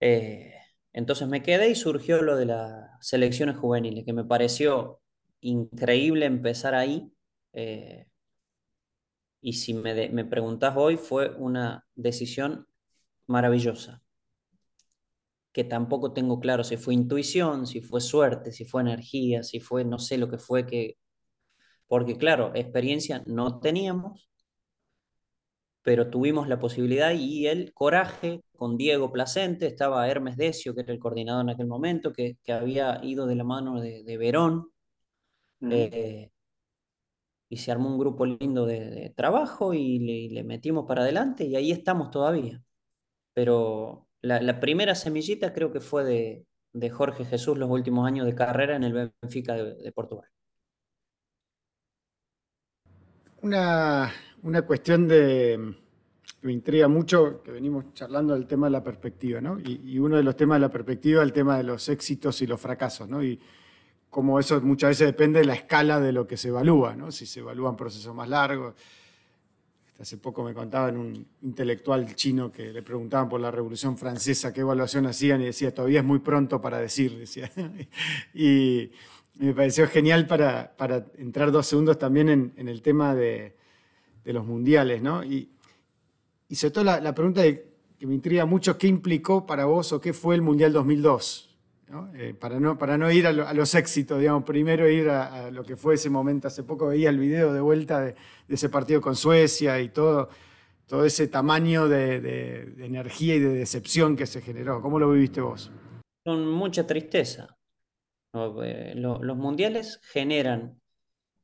eh, 0.00 0.54
entonces 0.94 1.28
me 1.28 1.42
quedé 1.42 1.68
y 1.68 1.74
surgió 1.74 2.22
lo 2.22 2.36
de 2.36 2.46
las 2.46 2.90
selecciones 3.06 3.56
juveniles, 3.56 4.06
que 4.06 4.14
me 4.14 4.24
pareció 4.24 5.02
increíble 5.42 6.24
empezar 6.24 6.74
ahí. 6.74 7.12
Eh, 7.52 8.06
y 9.42 9.54
si 9.54 9.74
me, 9.74 10.08
me 10.10 10.24
preguntas 10.24 10.74
hoy, 10.76 10.96
fue 10.96 11.34
una 11.36 11.84
decisión 11.96 12.66
maravillosa, 13.26 14.00
que 15.52 15.64
tampoco 15.64 16.12
tengo 16.12 16.40
claro 16.40 16.64
si 16.64 16.76
fue 16.76 16.94
intuición, 16.94 17.66
si 17.66 17.82
fue 17.82 18.00
suerte, 18.00 18.52
si 18.52 18.64
fue 18.64 18.82
energía, 18.82 19.42
si 19.42 19.60
fue 19.60 19.84
no 19.84 19.98
sé 19.98 20.16
lo 20.16 20.30
que 20.30 20.38
fue 20.38 20.64
que... 20.64 20.96
Porque 21.88 22.16
claro, 22.16 22.52
experiencia 22.54 23.22
no 23.26 23.60
teníamos, 23.60 24.30
pero 25.82 26.08
tuvimos 26.08 26.48
la 26.48 26.58
posibilidad 26.60 27.12
y 27.12 27.48
el 27.48 27.74
coraje 27.74 28.42
con 28.56 28.76
Diego 28.76 29.12
Placente, 29.12 29.66
estaba 29.66 30.08
Hermes 30.08 30.36
Decio, 30.36 30.74
que 30.74 30.82
era 30.82 30.92
el 30.92 31.00
coordinador 31.00 31.42
en 31.42 31.50
aquel 31.50 31.66
momento, 31.66 32.12
que, 32.12 32.36
que 32.44 32.52
había 32.52 33.00
ido 33.02 33.26
de 33.26 33.34
la 33.34 33.44
mano 33.44 33.80
de, 33.80 34.04
de 34.04 34.16
Verón. 34.16 34.70
Mm. 35.60 35.72
Eh, 35.72 36.31
y 37.52 37.58
se 37.58 37.70
armó 37.70 37.90
un 37.90 37.98
grupo 37.98 38.24
lindo 38.24 38.64
de, 38.64 39.12
trabajo 39.14 39.74
y 39.74 40.30
le, 40.30 40.42
metimos 40.42 40.86
para 40.88 41.02
adelante 41.02 41.44
y 41.44 41.54
ahí 41.54 41.70
estamos 41.70 42.10
todavía. 42.10 42.62
Pero 43.34 44.08
la, 44.22 44.58
primera 44.58 44.94
semillita 44.94 45.52
creo 45.52 45.70
que 45.70 45.80
fue 45.80 46.46
de, 46.72 46.90
Jorge 46.90 47.26
Jesús 47.26 47.58
los 47.58 47.68
últimos 47.68 48.06
años 48.06 48.24
de 48.24 48.34
carrera 48.34 48.74
en 48.74 48.84
el 48.84 49.12
Benfica 49.20 49.52
de, 49.52 49.92
Portugal. 49.92 50.30
Una, 53.42 54.10
cuestión 54.66 55.06
de, 55.06 55.74
que 56.40 56.46
me 56.46 56.54
intriga 56.54 56.88
mucho, 56.88 57.42
que 57.42 57.50
venimos 57.50 57.92
charlando 57.92 58.32
del 58.32 58.46
tema 58.46 58.68
de 58.68 58.70
la 58.70 58.82
perspectiva, 58.82 59.42
¿no? 59.42 59.58
Y, 59.60 59.98
uno 59.98 60.16
de 60.16 60.22
los 60.22 60.36
temas 60.36 60.56
de 60.56 60.60
la 60.60 60.70
perspectiva, 60.70 61.22
el 61.22 61.34
tema 61.34 61.58
de 61.58 61.64
los 61.64 61.86
éxitos 61.90 62.40
y 62.40 62.46
los 62.46 62.58
fracasos, 62.58 63.10
¿no? 63.10 63.22
Como 64.12 64.38
eso 64.38 64.60
muchas 64.60 64.90
veces 64.90 65.06
depende 65.06 65.38
de 65.38 65.46
la 65.46 65.54
escala 65.54 65.98
de 65.98 66.12
lo 66.12 66.26
que 66.26 66.36
se 66.36 66.48
evalúa, 66.48 66.94
¿no? 66.94 67.10
si 67.10 67.24
se 67.24 67.40
evalúan 67.40 67.76
procesos 67.76 68.14
más 68.14 68.28
largos. 68.28 68.74
Hace 69.98 70.18
poco 70.18 70.44
me 70.44 70.52
contaban 70.52 70.98
un 70.98 71.26
intelectual 71.40 72.14
chino 72.14 72.52
que 72.52 72.74
le 72.74 72.82
preguntaban 72.82 73.30
por 73.30 73.40
la 73.40 73.50
Revolución 73.50 73.96
Francesa 73.96 74.52
qué 74.52 74.60
evaluación 74.60 75.06
hacían 75.06 75.40
y 75.40 75.46
decía, 75.46 75.72
todavía 75.72 76.00
es 76.00 76.04
muy 76.04 76.18
pronto 76.18 76.60
para 76.60 76.76
decir, 76.76 77.18
decía. 77.18 77.50
y 78.34 78.90
me 79.38 79.54
pareció 79.54 79.88
genial 79.88 80.26
para, 80.26 80.76
para 80.76 81.06
entrar 81.16 81.50
dos 81.50 81.66
segundos 81.66 81.98
también 81.98 82.52
en, 82.54 82.68
el 82.68 82.82
tema 82.82 83.14
de, 83.14 83.56
de, 84.24 84.32
los 84.34 84.44
mundiales, 84.44 85.00
¿no? 85.00 85.24
Y, 85.24 85.52
y 86.50 86.56
sobre 86.56 86.72
todo 86.72 86.84
la, 86.84 87.00
la 87.00 87.14
pregunta 87.14 87.40
de, 87.40 87.66
que 87.98 88.06
me 88.06 88.14
intriga 88.14 88.44
mucho, 88.44 88.76
¿qué 88.76 88.88
implicó 88.88 89.46
para 89.46 89.64
vos 89.64 89.90
o 89.94 90.02
qué 90.02 90.12
fue 90.12 90.34
el 90.34 90.42
Mundial 90.42 90.74
2002? 90.74 91.51
Eh, 92.14 92.32
para, 92.32 92.58
no, 92.58 92.78
para 92.78 92.96
no 92.96 93.10
ir 93.10 93.26
a, 93.26 93.32
los 93.32 93.74
éxitos, 93.74 94.18
digamos, 94.18 94.44
primero 94.44 94.88
ir 94.88 95.10
a, 95.10 95.50
lo 95.50 95.62
que 95.62 95.76
fue 95.76 95.94
ese 95.94 96.08
momento. 96.08 96.48
Hace 96.48 96.62
poco 96.62 96.86
veía 96.86 97.10
el 97.10 97.18
video 97.18 97.52
de 97.52 97.60
vuelta 97.60 98.00
de, 98.00 98.14
ese 98.48 98.70
partido 98.70 99.00
con 99.02 99.14
Suecia 99.14 99.78
y 99.80 99.90
todo, 99.90 100.30
todo 100.86 101.04
ese 101.04 101.28
tamaño 101.28 101.88
de, 101.88 102.74
energía 102.78 103.34
y 103.34 103.40
de 103.40 103.54
decepción 103.54 104.16
que 104.16 104.26
se 104.26 104.40
generó. 104.40 104.80
¿Cómo 104.80 104.98
lo 104.98 105.10
viviste 105.10 105.42
vos? 105.42 105.70
Con 106.24 106.48
mucha 106.50 106.86
tristeza. 106.86 107.58
Eh, 108.34 108.94
los 108.96 109.36
mundiales 109.36 110.00
generan 110.02 110.80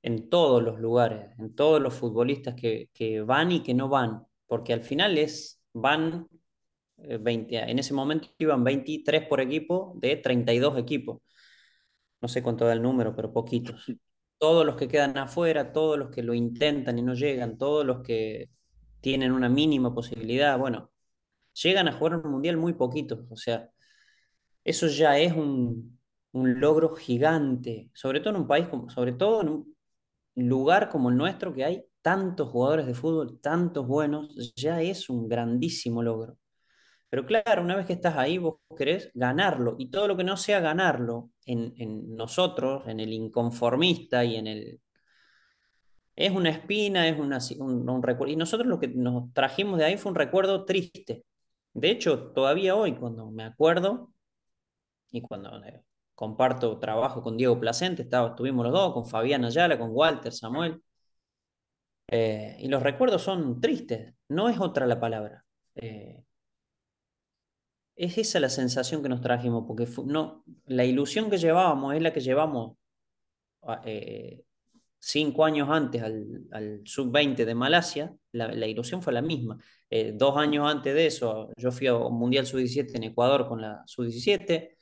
en 0.03 0.31
todos 0.31 0.63
los 0.63 0.81
lugares, 0.81 1.39
en 1.39 1.55
todos 1.55 1.83
los 1.83 1.93
futbolistas 1.93 2.55
que, 2.55 2.89
que 2.95 3.21
van 3.21 3.53
y 3.53 3.63
que 3.63 3.75
no 3.75 3.91
van, 3.91 4.25
porque 4.47 4.73
al 4.73 4.81
final 4.81 5.19
es, 5.19 5.61
van 5.75 6.27
20, 6.99 7.57
eh, 7.57 7.71
en 7.71 7.79
ese 7.79 7.95
momento 7.95 8.29
iban 8.39 8.65
23 8.65 9.27
por 9.29 9.41
equipo 9.41 9.95
de 9.97 10.17
32 10.17 10.79
equipos. 10.79 11.21
No 12.21 12.29
sé 12.29 12.43
cuánto 12.43 12.65
da 12.67 12.73
el 12.73 12.83
número, 12.83 13.15
pero 13.15 13.33
poquitos. 13.33 13.87
Todos 14.39 14.65
los 14.67 14.77
que 14.77 14.89
quedan 14.89 15.17
afuera, 15.19 15.73
todos 15.73 15.99
los 15.99 16.11
que 16.11 16.23
lo 16.23 16.33
intentan 16.33 16.97
y 16.99 17.03
no 17.03 17.15
llegan, 17.15 17.59
todos 17.59 17.85
los 17.85 18.03
que 18.03 18.51
tienen 19.01 19.33
una 19.33 19.49
mínima 19.49 19.93
posibilidad, 19.95 20.57
bueno, 20.59 20.93
llegan 21.55 21.89
a 21.89 21.93
jugar 21.93 22.17
un 22.17 22.31
mundial 22.33 22.57
muy 22.57 22.75
poquitos. 22.75 23.21
O 23.31 23.37
sea, 23.37 23.71
eso 24.65 24.87
ya 24.89 25.19
es 25.19 25.33
un, 25.33 25.99
un 26.33 26.61
logro 26.61 26.95
gigante, 26.95 27.91
sobre 27.95 28.21
todo 28.21 28.31
en 28.31 28.43
un 28.43 28.49
país 28.49 28.69
como, 28.69 28.91
sobre 28.91 29.13
todo 29.13 29.43
en 29.43 29.49
un 29.49 29.77
lugar 30.37 30.89
como 30.91 31.11
el 31.11 31.17
nuestro, 31.17 31.55
que 31.55 31.65
hay 31.65 31.85
tantos 32.03 32.51
jugadores 32.51 32.87
de 32.87 32.95
fútbol, 32.95 33.41
tantos 33.41 33.87
buenos, 33.87 34.55
ya 34.57 34.83
es 34.83 35.11
un 35.11 35.29
grandísimo 35.29 36.03
logro. 36.03 36.39
Pero 37.11 37.25
claro, 37.27 37.63
una 37.63 37.77
vez 37.77 37.87
que 37.87 37.95
estás 37.95 38.17
ahí, 38.17 38.39
vos 38.39 38.57
querés 38.77 39.11
ganarlo. 39.15 39.77
Y 39.79 39.91
todo 39.91 40.09
lo 40.09 40.17
que 40.17 40.25
no 40.25 40.37
sea 40.37 40.61
ganarlo 40.61 41.31
en, 41.47 42.17
nosotros, 42.17 42.87
en 42.87 43.01
el 43.01 43.13
inconformista 43.13 44.25
y 44.25 44.37
en 44.37 44.47
el... 44.47 44.81
Es 46.17 46.33
una 46.33 46.51
espina, 46.51 47.09
es 47.09 47.17
un, 47.19 48.03
recuerdo. 48.03 48.33
Y 48.33 48.37
nosotros 48.37 48.69
lo 48.69 48.79
que 48.81 48.89
nos 48.89 49.33
trajimos 49.33 49.79
de 49.79 49.85
ahí 49.87 49.97
fue 49.97 50.11
un 50.11 50.17
recuerdo 50.17 50.65
triste. 50.65 51.25
De 51.73 51.91
hecho, 51.91 52.33
todavía 52.33 52.75
hoy, 52.75 52.97
cuando 52.97 53.31
me 53.31 53.45
acuerdo 53.45 54.13
y 55.11 55.23
cuando 55.23 55.65
eh, 55.65 55.83
comparto 56.15 56.79
trabajo 56.79 57.23
con 57.23 57.37
Diego 57.37 57.59
Placente, 57.61 58.03
estaba, 58.03 58.31
estuvimos 58.31 58.65
los 58.65 58.73
dos, 58.75 58.93
con 58.95 59.07
Fabián 59.07 59.45
Ayala, 59.45 59.79
con 59.79 59.91
Walter, 59.93 60.33
Samuel. 60.33 60.83
Eh, 62.09 62.57
y 62.61 62.69
los 62.69 62.83
recuerdos 62.83 63.23
son 63.23 63.61
tristes, 63.61 64.15
no 64.29 64.49
es 64.49 64.59
otra 64.61 64.87
la 64.87 64.99
palabra. 64.99 65.45
Eh, 65.75 66.25
es 67.99 68.17
esa 68.17 68.41
la 68.41 68.49
sensación 68.49 69.03
que 69.03 69.09
nos 69.09 69.21
trajimos, 69.21 69.65
porque 69.67 69.87
no, 70.07 70.45
la 70.67 70.85
ilusión 70.85 71.29
que 71.29 71.37
llevábamos 71.37 71.95
es 71.97 72.03
la 72.03 72.13
que 72.13 72.21
llevamos 72.21 72.77
ah, 73.63 73.83
eh, 73.85 74.45
cinco 75.01 75.45
años 75.45 75.69
antes 75.69 76.03
al, 76.03 76.81
sub-20 76.85 77.45
de 77.45 77.55
Malasia, 77.55 78.15
la, 78.33 78.67
ilusión 78.67 79.03
fue 79.03 79.13
la 79.13 79.23
misma. 79.23 79.59
Eh, 79.91 80.13
dos 80.15 80.37
años 80.37 80.71
antes 80.71 80.95
de 80.95 81.07
eso, 81.07 81.51
yo 81.57 81.73
fui 81.73 81.89
a 81.89 81.97
un 81.97 82.17
Mundial 82.19 82.47
sub-17 82.47 82.95
en 82.95 83.05
Ecuador 83.05 83.49
con 83.49 83.61
la 83.61 83.83
sub-17. 83.87 84.77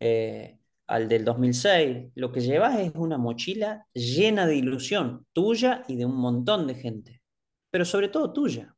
Eh, 0.00 0.58
al 0.88 1.08
del 1.08 1.24
2006, 1.24 2.12
lo 2.16 2.32
que 2.32 2.40
llevas 2.40 2.78
es 2.80 2.92
una 2.94 3.18
mochila 3.18 3.86
llena 3.92 4.46
de 4.46 4.56
ilusión, 4.56 5.26
tuya 5.32 5.84
y 5.88 5.96
de 5.96 6.06
un 6.06 6.16
montón 6.16 6.66
de 6.66 6.74
gente, 6.74 7.22
pero 7.70 7.84
sobre 7.84 8.08
todo 8.08 8.32
tuya. 8.32 8.74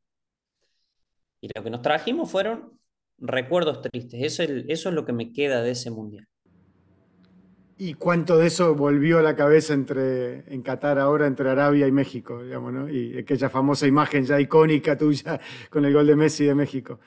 Y 1.40 1.48
lo 1.54 1.62
que 1.62 1.70
nos 1.70 1.82
trajimos 1.82 2.30
fueron 2.30 2.79
recuerdos 3.20 3.82
tristes. 3.82 4.22
Eso 4.22 4.42
es, 4.42 4.64
eso 4.68 4.88
es 4.88 4.94
lo 4.94 5.04
que 5.04 5.12
me 5.12 5.32
queda 5.32 5.62
de 5.62 5.72
ese 5.72 5.90
mundial. 5.90 6.26
¿Y 7.78 7.94
cuánto 7.94 8.36
de 8.36 8.48
eso 8.48 8.74
volvió 8.74 9.18
a 9.18 9.22
la 9.22 9.34
cabeza 9.34 9.72
entre, 9.72 10.52
en 10.52 10.60
Qatar 10.60 10.98
ahora 10.98 11.26
entre 11.26 11.48
Arabia 11.48 11.86
y 11.86 11.92
México, 11.92 12.42
digamos, 12.42 12.74
¿no? 12.74 12.90
Y 12.90 13.16
aquella 13.16 13.48
famosa 13.48 13.86
imagen 13.86 14.26
ya 14.26 14.38
icónica 14.38 14.98
tuya 14.98 15.40
con 15.70 15.86
el 15.86 15.94
gol 15.94 16.06
de 16.06 16.14
Messi 16.14 16.44
de 16.44 16.54
México, 16.54 17.00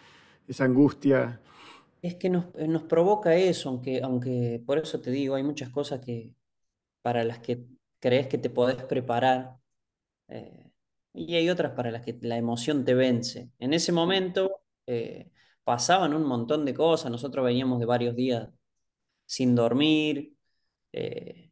esa 0.48 0.64
angustia. 0.64 1.40
Es 2.02 2.16
que 2.16 2.30
nos, 2.30 2.54
nos 2.56 2.84
provoca 2.84 3.36
eso, 3.36 3.70
aunque, 3.70 4.02
aunque 4.02 4.64
por 4.66 4.80
eso 4.80 5.00
te 5.00 5.12
digo, 5.12 5.36
hay 5.36 5.44
muchas 5.44 5.70
cosas 5.70 6.02
que 6.02 6.34
para 7.04 7.24
las 7.24 7.40
que 7.40 7.66
crees 8.00 8.28
que 8.28 8.40
te 8.40 8.50
podés 8.50 8.84
preparar 8.84 9.58
eh, 10.28 10.72
y 11.14 11.36
hay 11.36 11.50
otras 11.50 11.74
para 11.74 11.92
las 11.92 12.02
que 12.02 12.18
la 12.22 12.38
emoción 12.38 12.84
te 12.84 12.96
vence. 12.96 13.52
En 13.60 13.74
ese 13.74 13.92
momento 13.92 14.62
eh, 14.88 15.30
pasaban 15.64 16.14
un 16.14 16.24
montón 16.26 16.66
de 16.66 16.74
cosas, 16.74 17.12
nosotros 17.12 17.46
veníamos 17.46 17.80
de 17.80 17.86
varios 17.86 18.16
días 18.16 18.50
sin 19.26 19.56
dormir, 19.56 20.36
eh, 20.94 21.52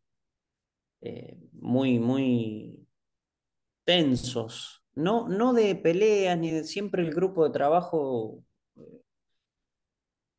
eh, 1.02 1.38
muy, 1.54 2.00
muy 2.00 2.88
tensos. 3.86 4.84
No, 4.94 5.28
no 5.30 5.54
de 5.54 5.76
peleas, 5.76 6.38
ni 6.38 6.52
de 6.52 6.64
siempre 6.64 7.02
el 7.04 7.14
grupo 7.14 7.46
de 7.46 7.52
trabajo, 7.52 8.44
eh, 8.76 9.02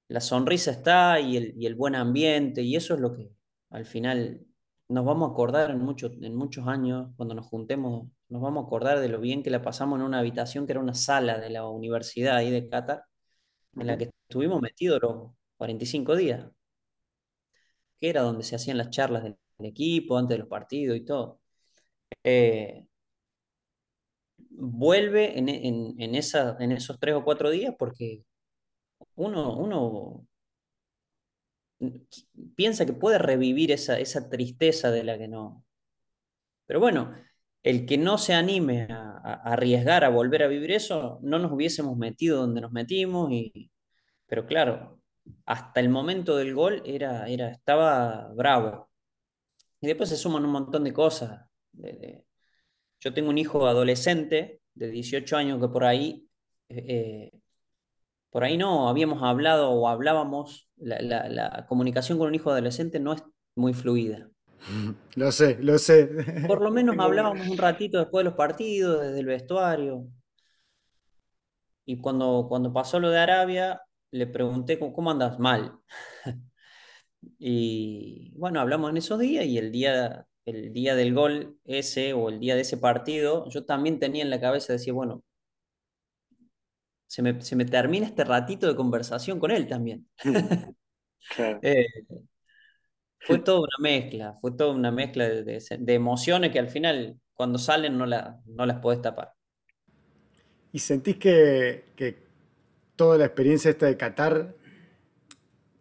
la 0.08 0.20
sonrisa 0.20 0.70
está 0.70 1.20
y 1.20 1.36
el, 1.36 1.54
y 1.56 1.66
el 1.66 1.74
buen 1.74 1.94
ambiente, 1.94 2.62
y 2.62 2.76
eso 2.76 2.94
es 2.94 3.00
lo 3.00 3.14
que 3.14 3.30
al 3.70 3.86
final 3.86 4.46
nos 4.88 5.04
vamos 5.04 5.30
a 5.30 5.32
acordar 5.32 5.70
en, 5.70 5.80
en 5.80 6.34
muchos 6.36 6.68
años, 6.68 7.10
cuando 7.16 7.34
nos 7.34 7.46
juntemos, 7.46 8.08
nos 8.28 8.42
vamos 8.42 8.64
a 8.64 8.66
acordar 8.66 9.00
de 9.00 9.08
lo 9.08 9.20
bien 9.20 9.42
que 9.42 9.50
la 9.50 9.62
pasamos 9.62 9.98
en 9.98 10.04
una 10.04 10.18
habitación 10.18 10.66
que 10.66 10.72
era 10.72 10.80
una 10.80 10.94
sala 10.94 11.38
de 11.38 11.50
la 11.50 11.66
universidad 11.68 12.36
ahí 12.36 12.50
de 12.50 12.68
Qatar, 12.68 13.04
en 13.76 13.86
la 13.86 13.96
que 13.98 14.10
estuvimos 14.28 14.60
metidos 14.60 15.00
los 15.02 15.32
45 15.56 16.16
días 16.16 16.50
que 18.02 18.10
era 18.10 18.22
donde 18.22 18.44
se 18.44 18.56
hacían 18.56 18.78
las 18.78 18.90
charlas 18.90 19.22
del, 19.24 19.38
equipo, 19.60 20.18
antes 20.18 20.34
de 20.34 20.38
los 20.40 20.48
partidos 20.48 20.96
y 20.96 21.04
todo. 21.04 21.40
Eh, 22.24 22.86
vuelve 24.50 25.38
en, 25.38 25.48
en, 25.48 26.14
esa, 26.14 26.56
en 26.60 26.72
esos 26.72 26.98
tres 27.00 27.14
o 27.14 27.24
cuatro 27.24 27.50
días 27.50 27.74
porque 27.78 28.24
uno, 29.16 29.56
uno 29.56 30.26
piensa 32.56 32.86
que 32.86 32.92
puede 32.92 33.18
revivir 33.18 33.72
esa, 33.72 33.98
esa 33.98 34.28
tristeza 34.28 34.90
de 34.90 35.04
la 35.04 35.18
que 35.18 35.28
no. 35.28 35.64
Pero 36.66 36.80
bueno, 36.80 37.14
el 37.62 37.86
que 37.86 37.98
no 37.98 38.18
se 38.18 38.34
anime 38.34 38.88
a, 38.90 39.18
arriesgar 39.44 40.04
a 40.04 40.08
volver 40.08 40.42
a 40.42 40.48
vivir 40.48 40.72
eso, 40.72 41.18
no 41.22 41.38
nos 41.38 41.52
hubiésemos 41.52 41.96
metido 41.96 42.40
donde 42.40 42.60
nos 42.60 42.72
metimos. 42.72 43.30
Y, 43.32 43.70
pero 44.26 44.46
claro, 44.46 45.00
hasta 45.46 45.80
el 45.80 45.88
momento 45.88 46.36
del 46.36 46.54
gol 46.54 46.82
era, 46.84 47.28
era, 47.28 47.50
estaba 47.50 48.28
bravo. 48.34 48.90
Y 49.80 49.86
después 49.88 50.08
se 50.08 50.16
suman 50.16 50.44
un 50.44 50.52
montón 50.52 50.84
de 50.84 50.92
cosas. 50.92 51.48
yo 53.00 53.12
tengo 53.14 53.30
un 53.30 53.38
hijo 53.38 53.66
adolescente 53.66 54.60
de 54.74 54.90
18 54.90 55.36
años 55.36 55.60
que 55.60 55.68
por 55.68 55.84
ahí, 55.84 56.28
eh, 56.68 57.30
por 58.30 58.44
ahí 58.44 58.56
no, 58.56 58.88
habíamos 58.88 59.22
hablado 59.22 59.70
o 59.70 59.88
hablábamos, 59.88 60.70
la, 60.76 61.66
comunicación 61.68 62.18
con 62.18 62.28
un 62.28 62.34
hijo 62.34 62.50
adolescente 62.50 63.00
no 63.00 63.12
es 63.14 63.22
muy 63.54 63.74
fluida. 63.74 64.31
Lo 65.16 65.32
sé, 65.32 65.58
lo 65.60 65.78
sé. 65.78 66.08
Por 66.46 66.62
lo 66.62 66.70
menos 66.70 66.96
hablábamos 66.98 67.46
un 67.48 67.58
ratito 67.58 67.98
después 67.98 68.20
de 68.20 68.30
los 68.30 68.34
partidos, 68.34 69.02
desde 69.02 69.20
el 69.20 69.26
vestuario. 69.26 70.06
Y 71.84 72.00
cuando, 72.00 72.46
cuando 72.48 72.72
pasó 72.72 73.00
lo 73.00 73.10
de 73.10 73.18
Arabia, 73.18 73.82
le 74.12 74.26
pregunté 74.26 74.78
cómo, 74.78 75.10
andas 75.10 75.38
mal. 75.38 75.78
y 77.38 78.32
bueno, 78.36 78.60
hablamos 78.60 78.90
en 78.90 78.98
esos 78.98 79.18
días 79.18 79.44
y 79.46 79.58
el 79.58 79.72
día, 79.72 80.26
el 80.44 80.72
día 80.72 80.94
del 80.94 81.14
gol 81.14 81.58
ese 81.64 82.12
o 82.12 82.28
el 82.28 82.38
día 82.38 82.54
de 82.54 82.62
ese 82.62 82.76
partido, 82.76 83.48
yo 83.48 83.64
también 83.64 83.98
tenía 83.98 84.22
en 84.22 84.30
la 84.30 84.40
cabeza, 84.40 84.72
decía, 84.72 84.92
bueno, 84.92 85.24
se 87.06 87.22
me, 87.22 87.42
se 87.42 87.56
me 87.56 87.64
termina 87.64 88.06
este 88.06 88.24
ratito 88.24 88.66
de 88.66 88.76
conversación 88.76 89.38
con 89.38 89.50
él 89.50 89.66
también. 89.66 90.08
Eh, 91.62 91.86
fue 93.26 93.38
toda 93.44 93.60
una 93.60 93.76
mezcla, 93.80 94.38
fue 94.40 94.52
toda 94.52 94.72
una 94.72 94.90
mezcla 94.90 95.28
de, 95.28 95.62
de, 95.78 95.94
emociones 95.94 96.50
que 96.50 96.58
al 96.58 96.68
final 96.68 97.16
cuando 97.34 97.58
salen 97.58 97.98
no, 97.98 98.06
la, 98.06 98.40
no 98.46 98.66
las 98.66 98.80
puedes 98.80 99.02
tapar. 99.02 99.32
¿Y 100.72 100.78
sentís 100.78 101.16
que, 101.16 101.84
que 101.96 102.22
toda 102.96 103.18
la 103.18 103.26
experiencia 103.26 103.70
esta 103.70 103.86
de 103.86 103.96
Qatar 103.96 104.54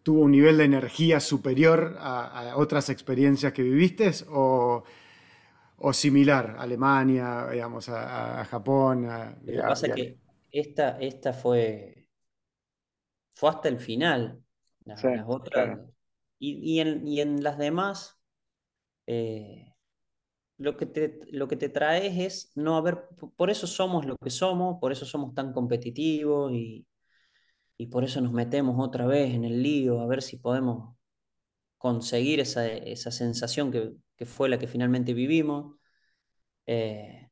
tuvo 0.02 0.22
un 0.22 0.32
nivel 0.32 0.58
de 0.58 0.64
energía 0.64 1.20
superior 1.20 1.96
a, 1.98 2.54
otras 2.56 2.88
experiencias 2.90 3.52
que 3.52 3.62
viviste 3.62 4.10
o, 4.28 4.82
similar, 5.92 6.56
Alemania, 6.58 7.48
digamos, 7.50 7.88
a, 7.88 8.44
Japón. 8.44 9.06
Lo 9.44 9.52
que 9.52 9.58
pasa 9.58 9.86
es 9.88 9.94
que 9.94 10.18
esta, 10.50 10.98
esta 10.98 11.32
fue, 11.32 12.08
fue 13.34 13.50
hasta 13.50 13.68
el 13.68 13.78
final. 13.78 14.38
Las, 14.84 15.04
otras, 15.26 15.78
y, 16.44 16.80
en, 17.20 17.42
las 17.42 17.58
demás, 17.58 18.20
eh, 19.06 19.74
lo, 20.58 20.76
que 20.76 20.86
te, 20.86 21.20
lo 21.30 21.48
que 21.48 21.56
te 21.56 21.68
traes 21.68 22.18
es 22.18 22.52
no 22.56 22.76
haber, 22.76 23.08
por 23.36 23.50
eso 23.50 23.66
somos 23.66 24.06
lo 24.06 24.16
que 24.18 24.30
somos, 24.30 24.78
por 24.80 24.92
eso 24.92 25.06
somos 25.06 25.34
tan 25.34 25.52
competitivos 25.52 26.52
y, 26.52 26.86
y 27.78 27.88
por 27.88 28.04
eso 28.04 28.20
nos 28.20 28.32
metemos 28.32 28.76
otra 28.78 29.06
vez 29.06 29.34
en 29.34 29.44
el 29.44 29.62
lío 29.62 30.00
a 30.00 30.06
ver 30.06 30.22
si 30.22 30.38
podemos 30.38 30.96
conseguir 31.78 32.40
esa, 32.40 32.62
sensación 33.10 33.72
que, 33.72 34.26
fue 34.26 34.48
la 34.48 34.58
que 34.58 34.68
finalmente 34.68 35.14
vivimos. 35.14 35.76
Eh, 36.66 37.30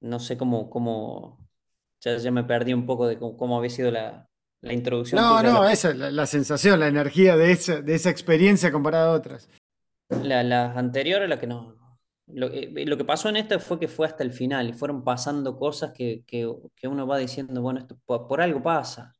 no 0.00 0.18
sé 0.20 0.36
cómo, 0.36 0.70
cómo 0.70 1.38
ya, 2.00 2.30
me 2.32 2.44
perdí 2.44 2.74
un 2.74 2.86
poco 2.86 3.06
de 3.06 3.18
cómo, 3.18 3.58
había 3.58 3.70
sido 3.70 3.90
la, 3.90 4.28
introducción. 4.62 5.20
No, 5.20 5.42
no, 5.42 5.68
esa 5.68 5.90
es 5.90 5.96
la, 5.96 6.26
sensación, 6.26 6.78
la 6.78 6.88
energía 6.88 7.36
de 7.36 7.52
esa, 7.52 7.80
de 7.80 7.94
esa 7.94 8.10
experiencia 8.10 8.70
comparada 8.70 9.12
a 9.12 9.16
otras. 9.16 9.48
Las 10.08 10.76
anteriores, 10.76 11.28
la 11.28 11.40
que 11.40 11.46
no, 11.46 11.82
eh, 12.34 12.86
lo, 12.86 12.96
que 12.96 13.04
pasó 13.04 13.28
en 13.28 13.36
esta 13.36 13.58
fue 13.58 13.78
que 13.78 13.88
fue 13.88 14.06
hasta 14.06 14.22
el 14.22 14.32
final 14.32 14.68
y 14.68 14.72
fueron 14.72 15.04
pasando 15.04 15.58
cosas 15.58 15.92
que, 15.92 16.24
uno 16.84 17.06
va 17.06 17.18
diciendo, 17.18 17.60
bueno, 17.62 17.80
esto 17.80 17.98
por, 18.06 18.40
algo 18.40 18.62
pasa, 18.62 19.12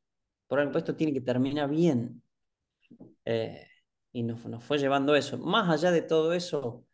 por 0.47 0.59
algo 0.59 0.77
esto 0.77 0.95
tiene 0.95 1.13
que 1.13 1.21
terminar 1.21 1.69
bien. 1.69 2.21
Eh, 3.25 3.67
y 4.11 4.23
nos, 4.23 4.41
fue 4.63 4.77
llevando 4.77 5.15
eso. 5.15 5.37
Más 5.37 5.69
allá 5.69 5.91
de 5.91 6.01
todo 6.01 6.33
eso, 6.33 6.85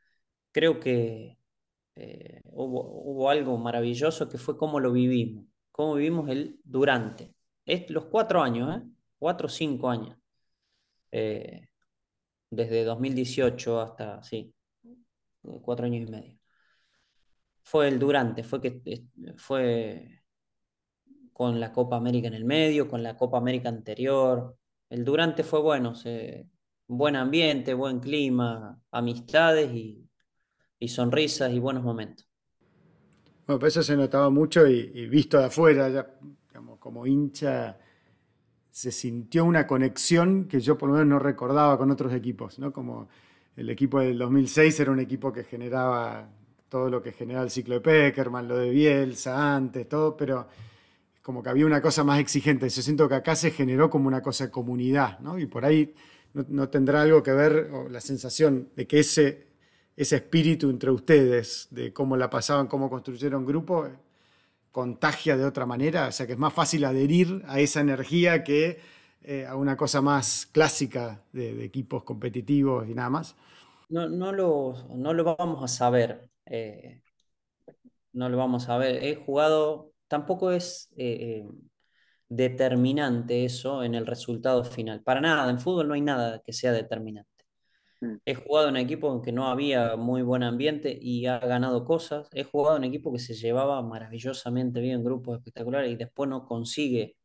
creo 0.51 0.79
que 0.79 1.38
eh, 1.95 2.41
hubo, 2.45 3.29
algo 3.29 3.57
maravilloso 3.57 4.29
que 4.29 4.38
fue 4.38 4.57
cómo 4.57 4.79
lo 4.79 4.91
vivimos, 4.91 5.45
cómo 5.71 5.95
vivimos 5.95 6.29
el 6.29 6.59
durante. 6.63 7.33
Es, 7.69 7.89
los 7.89 8.05
cuatro 8.05 8.41
años, 8.41 8.84
cuatro 9.17 9.47
o 9.47 9.49
cinco 9.49 9.89
años. 9.89 10.17
desde 12.51 12.84
2018 12.84 13.79
hasta, 13.79 14.23
sí, 14.23 14.53
cuatro 15.62 15.86
años 15.86 16.08
y 16.08 16.12
medio. 16.12 16.39
Fue 17.63 17.88
el 17.88 17.99
durante, 17.99 18.43
fue 18.43 18.62
que 18.62 19.05
fue 19.38 20.19
con 21.39 21.60
la 21.60 21.71
Copa 21.71 21.95
América 21.95 22.27
en 22.27 22.34
el 22.34 22.43
medio, 22.43 22.89
con 22.89 23.02
la 23.04 23.15
Copa 23.15 23.37
América 23.37 23.69
anterior. 23.69 24.58
El 24.89 25.06
durante 25.06 25.44
fue 25.44 25.62
bueno, 25.62 25.94
buen 26.87 27.15
ambiente, 27.15 27.73
buen 27.73 28.00
clima, 28.00 28.77
amistades 28.91 29.71
y, 29.71 30.10
sonrisas 30.87 31.54
y 31.54 31.60
buenos 31.60 31.83
momentos. 31.83 32.27
Bueno, 33.46 33.60
pues 33.60 33.73
eso 33.73 33.83
se 33.83 33.96
notaba 33.96 34.29
mucho 34.29 34.67
y, 34.67 35.08
visto 35.08 35.37
de 35.37 35.46
afuera, 35.46 35.89
ya, 35.89 36.13
como 36.79 37.05
hincha, 37.05 37.77
se 38.71 38.91
sintió 38.91 39.45
una 39.45 39.67
conexión 39.67 40.45
que 40.45 40.60
yo 40.60 40.77
por 40.77 40.89
lo 40.89 40.93
menos 40.95 41.07
no 41.07 41.19
recordaba 41.19 41.77
con 41.77 41.91
otros 41.91 42.13
equipos, 42.13 42.60
¿no? 42.60 42.71
Como 42.71 43.10
el 43.55 43.69
equipo 43.69 43.99
del 43.99 44.17
2006 44.17 44.79
era 44.79 44.91
un 44.91 44.99
equipo 44.99 45.33
que 45.33 45.43
generaba 45.43 46.29
todo 46.69 46.89
lo 46.89 47.01
que 47.01 47.12
generaba 47.12 47.43
el 47.43 47.51
ciclo 47.51 47.75
de 47.75 47.81
Peckerman, 47.81 48.47
lo 48.47 48.57
de 48.57 48.69
Bielsa 48.69 49.55
antes, 49.55 49.89
todo, 49.89 50.15
pero 50.15 50.47
como 51.21 51.43
que 51.43 51.49
había 51.49 51.65
una 51.65 51.81
cosa 51.81 52.03
más 52.03 52.19
exigente. 52.19 52.69
Yo 52.69 52.81
siento 52.81 53.10
que 53.10 53.15
acá 53.15 53.35
se 53.35 53.51
generó 53.51 53.89
como 53.89 54.07
una 54.07 54.21
cosa 54.21 54.45
de 54.45 54.51
comunidad, 54.51 55.19
¿no? 55.19 55.37
Y 55.37 55.47
por 55.47 55.65
ahí 55.65 55.93
no, 56.33 56.69
tendrá 56.69 57.01
algo 57.01 57.23
que 57.23 57.31
ver 57.31 57.69
la 57.89 58.01
sensación 58.01 58.69
de 58.75 58.87
que 58.87 58.99
ese, 58.99 59.47
ese 59.97 60.17
espíritu 60.17 60.69
entre 60.69 60.91
ustedes, 60.91 61.67
de 61.71 61.91
cómo 61.91 62.15
la 62.15 62.29
pasaban, 62.29 62.67
cómo 62.67 62.89
construyeron 62.89 63.45
grupo, 63.45 63.89
contagia 64.72 65.38
de 65.38 65.46
otra 65.46 65.65
manera, 65.65 66.08
o 66.08 66.12
sea 66.12 66.28
que 66.28 66.34
es 66.34 66.40
más 66.40 66.54
fácil 66.54 66.86
adherir 66.86 67.44
a 67.48 67.60
esa 67.60 67.82
energía 67.82 68.44
que 68.44 68.80
eh, 69.22 69.46
a 69.46 69.56
una 69.56 69.76
cosa 69.76 70.02
más 70.02 70.46
clásica 70.46 71.24
de, 71.34 71.63
equipos 71.65 72.04
competitivos 72.04 72.88
y 72.88 72.94
nada 72.94 73.10
más? 73.10 73.36
No, 73.90 74.08
no, 74.08 74.32
lo, 74.32 74.88
no 74.96 75.13
lo 75.13 75.24
vamos 75.24 75.63
a 75.63 75.67
saber. 75.67 76.30
Eh, 76.46 77.02
no 78.13 78.30
lo 78.30 78.38
vamos 78.38 78.70
a 78.70 78.78
ver. 78.78 79.04
He 79.04 79.15
jugado, 79.15 79.92
tampoco 80.08 80.52
es 80.52 80.90
eh, 80.98 81.46
determinante 82.30 83.46
eso 83.46 83.84
en 83.84 83.94
el 83.96 84.06
resultado 84.08 84.63
final. 84.63 85.02
Para 85.04 85.22
nada, 85.22 85.50
en 85.50 85.60
fútbol 85.60 85.88
no 85.90 85.96
hay 85.96 86.02
nada 86.02 86.42
que 86.46 86.54
sea 86.54 86.72
determinante. 86.72 87.29
Mm. 88.02 88.15
He 88.25 88.35
jugado 88.35 88.69
en 88.69 88.75
un 88.75 88.81
equipo 88.81 89.13
en 89.13 89.21
que 89.21 89.31
no 89.31 89.47
había 89.47 89.95
muy 89.95 90.21
buen 90.21 90.43
ambiente 90.43 90.97
y 91.02 91.25
ha 91.25 91.39
ganado 91.39 91.85
cosas. 91.85 92.29
He 92.33 92.43
jugado 92.43 92.77
en 92.77 92.83
un 92.83 92.89
equipo 92.89 93.12
que 93.12 93.19
se 93.19 93.33
llevaba 93.33 93.81
maravillosamente 93.81 94.79
bien, 94.79 95.04
grupos 95.04 95.37
espectaculares 95.37 95.91
y 95.91 95.95
después 95.95 96.29
no 96.29 96.45
consigue 96.45 97.17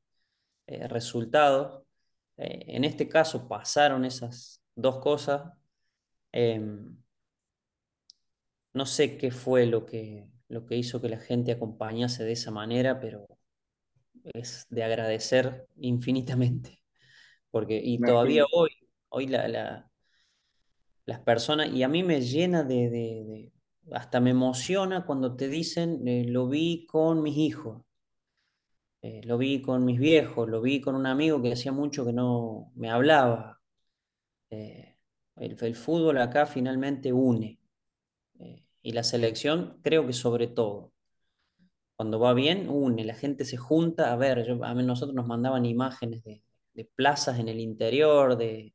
eh, 0.67 0.89
resultados. 0.89 1.85
Eh, 2.37 2.65
en 2.69 2.85
este 2.85 3.09
caso 3.09 3.49
pasaron 3.49 4.05
esas 4.05 4.63
dos 4.75 4.99
cosas. 4.99 5.53
Em, 6.33 6.97
no 8.73 8.87
sé 8.87 9.17
qué 9.19 9.31
fue 9.31 9.67
lo 9.67 9.87
que, 9.87 10.29
lo 10.49 10.67
que 10.67 10.77
hizo 10.77 11.01
que 11.01 11.09
la 11.09 11.19
gente 11.19 11.53
acompañase 11.53 12.25
de 12.25 12.33
esa 12.33 12.51
manera, 12.51 13.01
pero 13.01 13.27
es 14.25 14.67
de 14.71 14.85
agradecer 14.85 15.67
infinitamente. 15.77 16.83
Porque, 17.51 17.81
y 17.83 18.01
todavía 18.01 18.45
hoy, 18.53 18.71
hoy 19.11 19.29
la, 19.29 19.89
las 21.07 21.21
personas, 21.21 21.73
y 21.73 21.83
a 21.83 21.89
mí 21.89 22.03
me 22.03 22.21
llena 22.23 22.65
de, 22.65 23.53
hasta 23.93 24.21
me 24.21 24.31
emociona 24.31 25.05
cuando 25.07 25.37
te 25.37 25.49
dicen, 25.49 26.07
eh, 26.09 26.25
lo 26.27 26.49
vi 26.49 26.87
con 26.87 27.23
mis 27.23 27.37
hijos, 27.37 27.83
eh, 29.03 29.21
lo 29.25 29.39
vi 29.39 29.61
con 29.61 29.85
mis 29.85 29.99
viejos, 29.99 30.49
lo 30.49 30.61
vi 30.63 30.81
con 30.81 30.95
un 30.95 31.07
amigo 31.07 31.43
que 31.43 31.53
hacía 31.53 31.73
mucho 31.73 32.05
que 32.07 32.13
no 32.13 32.73
me 32.75 32.91
hablaba. 32.91 33.61
Eh, 34.51 34.97
el, 35.37 35.77
fútbol 35.77 36.19
acá 36.19 36.47
finalmente 36.47 37.13
une. 37.13 37.59
y 38.83 38.93
la 38.93 39.03
selección 39.03 39.81
creo 39.83 40.07
que 40.07 40.13
sobre 40.13 40.47
todo. 40.49 40.93
Cuando 41.97 42.19
va 42.19 42.35
bien, 42.35 42.69
une, 42.69 43.05
la 43.05 43.15
gente 43.15 43.45
se 43.45 43.57
junta. 43.57 44.13
A 44.13 44.17
ver, 44.17 44.47
a 44.63 44.75
nosotros 44.75 45.15
nos 45.15 45.27
mandaban 45.27 45.65
imágenes 45.67 46.23
de, 46.25 46.43
de 46.75 46.85
plazas 46.85 47.39
en 47.39 47.49
el 47.49 47.61
interior, 47.61 48.37
de, 48.37 48.75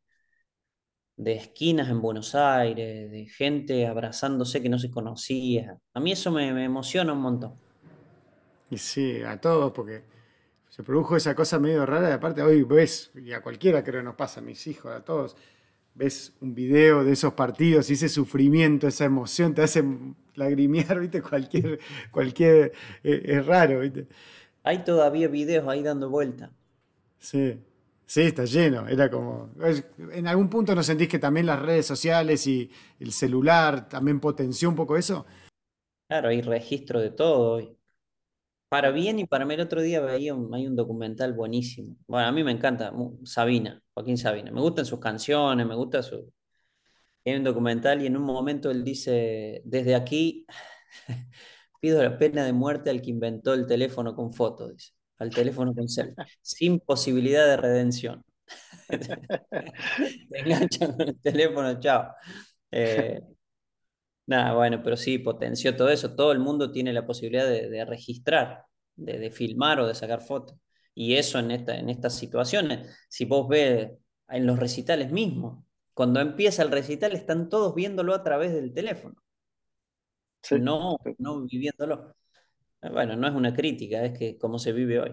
de 1.20 1.34
esquinas 1.34 1.90
en 1.90 2.02
Buenos 2.02 2.34
Aires, 2.34 3.12
de 3.12 3.26
gente 3.26 3.86
abrazándose 3.86 4.62
que 4.62 4.70
no 4.70 4.80
se 4.80 4.90
conocía. 4.90 5.78
A 5.94 6.00
mí 6.00 6.14
eso 6.14 6.32
me, 6.32 6.64
emociona 6.64 7.12
un 7.12 7.20
montón. 7.20 7.56
Y 8.72 8.78
sí, 8.78 9.22
a 9.22 9.40
todos, 9.40 9.74
porque 9.74 10.04
se 10.70 10.82
produjo 10.82 11.18
esa 11.18 11.36
cosa 11.36 11.60
medio 11.60 11.86
rara. 11.86 12.08
De 12.08 12.14
aparte, 12.14 12.42
hoy 12.42 12.64
ves, 12.64 13.12
y 13.16 13.34
a 13.34 13.42
cualquiera 13.42 13.84
creo 13.84 14.00
que 14.00 14.06
nos 14.06 14.16
pasa, 14.16 14.40
a 14.40 14.44
mis 14.44 14.66
hijos, 14.68 14.94
a 14.94 15.04
todos, 15.04 15.36
ves 15.94 16.38
un 16.40 16.56
video 16.56 17.04
de 17.04 17.12
esos 17.12 17.34
partidos 17.34 17.90
y 17.90 17.94
ese 17.94 18.08
sufrimiento, 18.08 18.88
esa 18.88 19.04
emoción, 19.04 19.54
te 19.54 19.62
hace 19.62 19.84
lagrimear, 20.36 21.00
¿viste? 21.02 21.22
Cualquier, 21.22 21.82
cualquier, 22.12 22.72
eh, 23.04 23.24
es 23.26 23.46
raro, 23.46 23.82
¿viste? 23.82 24.08
Hay 24.64 24.86
todavía 24.86 25.28
videos 25.28 25.68
ahí 25.68 25.84
dando 25.84 26.10
vuelta. 26.10 26.50
Sí. 27.18 27.60
Sí, 28.10 28.22
está 28.22 28.44
lleno. 28.44 28.88
Era 28.88 29.08
como. 29.08 29.52
¿En 30.12 30.26
algún 30.26 30.50
punto 30.50 30.74
no 30.74 30.82
sentís 30.82 31.08
que 31.08 31.20
también 31.20 31.46
las 31.46 31.62
redes 31.62 31.86
sociales 31.86 32.48
y 32.48 32.72
el 33.00 33.12
celular 33.12 33.88
también 33.88 34.20
potenció 34.20 34.68
un 34.68 34.76
poco 34.76 34.98
eso? 34.98 35.28
Claro, 36.08 36.30
hay 36.30 36.42
registro 36.42 37.00
de 37.00 37.12
todo. 37.12 37.62
Para 38.68 38.90
bien 38.92 39.20
y 39.20 39.26
para 39.26 39.46
mí 39.46 39.54
el 39.54 39.62
otro 39.62 39.82
día 39.82 40.00
veía 40.02 40.34
un, 40.34 40.54
hay 40.56 40.66
un 40.66 40.76
documental 40.76 41.34
buenísimo. 41.34 41.96
Bueno, 42.08 42.28
a 42.28 42.32
mí 42.32 42.44
me 42.44 42.52
encanta 42.52 42.92
Sabina, 43.26 43.82
Joaquín 43.94 44.18
Sabina. 44.18 44.52
Me 44.52 44.62
gustan 44.62 44.86
sus 44.86 45.00
canciones, 45.00 45.68
me 45.68 45.76
gusta 45.76 46.02
su. 46.02 46.32
Hay 47.26 47.36
un 47.36 47.44
documental 47.44 48.02
y 48.02 48.08
en 48.08 48.18
un 48.18 48.24
momento 48.24 48.72
él 48.72 48.84
dice: 48.84 49.62
Desde 49.66 49.94
aquí 49.96 50.48
pido 51.82 52.02
la 52.04 52.18
pena 52.18 52.44
de 52.44 52.54
muerte 52.54 52.90
al 52.90 53.02
que 53.04 53.12
inventó 53.12 53.54
el 53.54 53.68
teléfono 53.68 54.16
con 54.16 54.34
fotos, 54.34 54.96
al 55.20 55.30
teléfono 55.30 55.74
con 55.74 55.88
sin 56.42 56.80
posibilidad 56.80 57.46
de 57.46 57.58
redención. 57.58 58.24
Te 60.30 60.40
enganchan 60.40 60.94
con 60.94 61.10
el 61.10 61.20
teléfono, 61.22 61.80
chao. 61.80 62.14
Eh, 62.72 63.22
nada, 64.26 64.54
bueno, 64.54 64.82
pero 64.84 64.98
sí, 64.98 65.20
potenció 65.20 65.76
todo 65.76 65.90
eso. 65.90 66.16
Todo 66.16 66.32
el 66.32 66.40
mundo 66.40 66.72
tiene 66.72 66.94
la 66.94 67.06
posibilidad 67.06 67.48
de, 67.48 67.86
registrar, 67.86 68.66
de, 68.96 69.30
filmar 69.32 69.80
o 69.80 69.88
de 69.88 69.96
sacar 69.96 70.22
fotos. 70.22 70.58
Y 70.96 71.16
eso 71.16 71.40
en, 71.40 71.52
esta, 71.52 71.78
en 71.78 71.90
estas 71.90 72.16
situaciones, 72.16 72.90
si 73.10 73.26
vos 73.26 73.48
ves 73.48 73.92
en 74.30 74.46
los 74.46 74.60
recitales 74.60 75.12
mismos, 75.12 75.64
cuando 75.94 76.22
empieza 76.22 76.64
el 76.64 76.72
recital 76.72 77.14
están 77.14 77.50
todos 77.50 77.76
viéndolo 77.76 78.14
a 78.14 78.24
través 78.24 78.54
del 78.54 78.74
teléfono. 78.74 79.16
No, 80.60 80.98
no 81.18 81.46
viviéndolo. 81.46 82.16
Bueno, 82.82 83.16
no 83.16 83.28
es 83.28 83.34
una 83.34 83.54
crítica, 83.54 84.04
es 84.06 84.18
que 84.18 84.38
cómo 84.38 84.58
se 84.60 84.72
vive 84.72 85.00
hoy. 85.00 85.12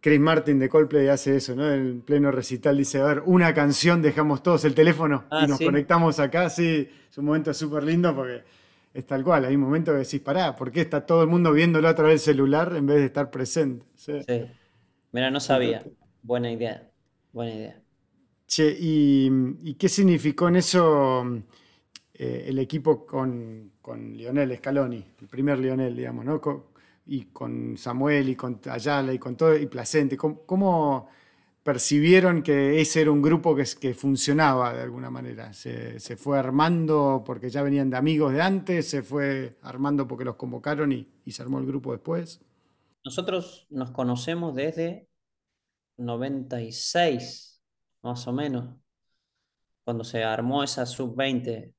Chris 0.00 0.20
Martin 0.20 0.58
de 0.58 0.68
Coldplay 0.68 1.08
hace 1.08 1.36
eso, 1.36 1.54
¿no? 1.54 1.70
En 1.70 2.00
pleno 2.00 2.30
recital 2.30 2.76
dice, 2.76 3.00
a 3.00 3.04
ver, 3.04 3.22
una 3.26 3.52
canción, 3.52 4.00
dejamos 4.00 4.42
todos 4.42 4.64
el 4.64 4.74
teléfono 4.74 5.24
y 5.30 5.34
ah, 5.34 5.46
nos 5.46 5.58
conectamos 5.58 6.18
acá. 6.18 6.48
Sí, 6.48 6.88
es 7.10 7.18
un 7.18 7.26
momento 7.26 7.52
súper 7.52 7.84
lindo 7.84 8.14
porque 8.14 8.42
es 8.94 9.06
tal 9.06 9.22
cual. 9.22 9.44
Hay 9.44 9.54
un 9.54 9.60
momento 9.60 9.92
que 9.92 9.98
decís, 9.98 10.20
pará, 10.20 10.56
¿por 10.56 10.72
qué 10.72 10.80
está 10.80 11.04
todo 11.04 11.22
el 11.22 11.28
mundo 11.28 11.52
viéndolo 11.52 11.86
a 11.86 11.94
través 11.94 12.24
del 12.24 12.34
celular 12.34 12.74
en 12.76 12.86
vez 12.86 12.96
de 12.96 13.04
estar 13.06 13.30
presente? 13.30 13.84
Sí. 13.94 14.14
Mira, 15.12 15.30
no 15.30 15.40
sabía. 15.40 15.84
Buena 16.22 16.50
idea, 16.50 16.90
buena 17.32 17.54
idea. 17.54 17.82
Che, 18.46 18.74
¿y, 18.78 19.74
qué 19.74 19.88
significó 19.88 20.48
en 20.48 20.56
eso 20.56 21.24
eh, 22.14 22.44
el 22.48 22.58
equipo 22.58 23.06
con, 23.06 23.72
con 23.82 24.16
Lionel 24.16 24.56
Scaloni, 24.56 25.04
el 25.20 25.28
primer 25.28 25.58
Lionel, 25.58 25.94
digamos, 25.94 26.24
¿no? 26.24 26.40
Y 27.10 27.24
con 27.32 27.76
Samuel 27.76 28.28
y 28.28 28.36
con 28.36 28.60
Ayala 28.70 29.12
y 29.12 29.18
con 29.18 29.36
todo, 29.36 29.56
y 29.56 29.66
Placente, 29.66 30.16
¿cómo, 30.16 31.08
percibieron 31.64 32.40
que 32.40 32.80
ese 32.80 33.00
era 33.00 33.10
un 33.10 33.20
grupo 33.20 33.56
que, 33.56 33.64
que 33.80 33.94
funcionaba 33.94 34.72
de 34.72 34.82
alguna 34.82 35.10
manera? 35.10 35.52
¿Se, 35.52 35.98
fue 36.16 36.38
armando 36.38 37.24
porque 37.26 37.50
ya 37.50 37.64
venían 37.64 37.90
de 37.90 37.96
amigos 37.96 38.32
de 38.32 38.40
antes? 38.40 38.88
¿Se 38.88 39.02
fue 39.02 39.58
armando 39.62 40.06
porque 40.06 40.24
los 40.24 40.36
convocaron 40.36 40.92
y, 40.92 41.08
se 41.32 41.42
armó 41.42 41.58
el 41.58 41.66
grupo 41.66 41.90
después? 41.90 42.40
Nosotros 43.04 43.66
nos 43.70 43.90
conocemos 43.90 44.54
desde 44.54 45.08
96, 45.96 47.60
más 48.02 48.24
o 48.28 48.32
menos, 48.32 48.76
cuando 49.82 50.04
se 50.04 50.22
armó 50.22 50.62
esa 50.62 50.86
sub-20 50.86 51.74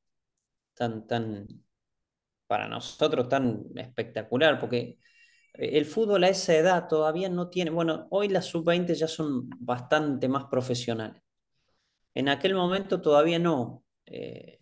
tan, 0.74 1.08
tan, 1.08 1.48
para 2.48 2.68
nosotros 2.68 3.30
tan 3.30 3.64
espectacular, 3.78 4.60
porque 4.60 5.00
el 5.54 5.86
fútbol 5.86 6.24
a 6.24 6.30
esa 6.30 6.56
edad 6.56 6.88
todavía 6.88 7.30
no 7.30 7.50
tiene, 7.50 7.72
bueno, 7.72 8.08
hoy 8.10 8.30
las 8.30 8.46
sub-20 8.46 8.94
ya 8.96 9.08
son 9.08 9.50
bastante 9.60 10.28
más 10.30 10.46
profesionales. 10.46 11.22
En 12.14 12.30
aquel 12.30 12.56
momento 12.56 13.02
todavía 13.02 13.40
no. 13.40 13.84
Eh, 14.06 14.60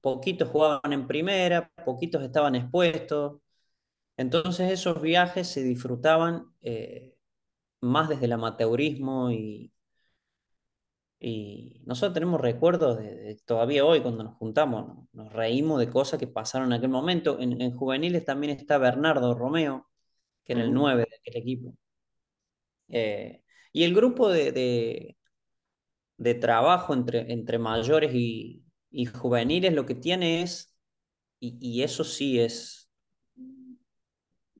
poquitos 0.00 0.48
jugaban 0.48 0.92
en 0.92 1.06
primera, 1.06 1.70
poquitos 1.84 2.22
estaban 2.22 2.54
expuestos. 2.54 3.40
Entonces 4.16 4.72
esos 4.72 5.00
viajes 5.02 5.48
se 5.48 5.62
disfrutaban 5.62 6.46
eh, 6.62 7.16
más 7.80 8.08
desde 8.08 8.26
el 8.26 8.32
amateurismo 8.32 9.30
y, 9.32 9.72
y 11.18 11.82
nosotros 11.86 12.14
tenemos 12.14 12.40
recuerdos 12.40 12.98
de, 12.98 13.36
todavía 13.44 13.84
hoy 13.84 14.00
cuando 14.00 14.24
nos 14.24 14.36
juntamos, 14.36 15.08
nos 15.12 15.32
reímos 15.32 15.80
de 15.80 15.90
cosas 15.90 16.18
que 16.20 16.26
pasaron 16.26 16.68
en 16.68 16.74
aquel 16.74 16.90
momento. 16.90 17.38
En, 17.40 17.60
en 17.60 17.72
juveniles 17.76 18.24
también 18.24 18.56
está 18.58 18.78
Bernardo 18.78 19.34
Romeo, 19.34 19.88
que 20.46 20.52
era 20.54 20.62
el 20.62 20.72
9 20.72 21.06
de 21.10 21.16
aquel 21.16 21.36
equipo. 21.42 21.74
Eh, 22.88 23.42
y 23.72 23.84
el 23.84 23.94
grupo 23.94 24.28
de, 24.30 25.16
de, 26.16 26.34
trabajo 26.34 26.94
entre, 26.94 27.32
entre 27.32 27.58
mayores 27.58 28.12
y, 28.14 28.62
juveniles 29.12 29.74
lo 29.74 29.84
que 29.86 29.94
tiene 29.94 30.42
es, 30.42 30.74
y, 31.40 31.82
eso 31.82 32.04
sí 32.04 32.40
es, 32.40 32.90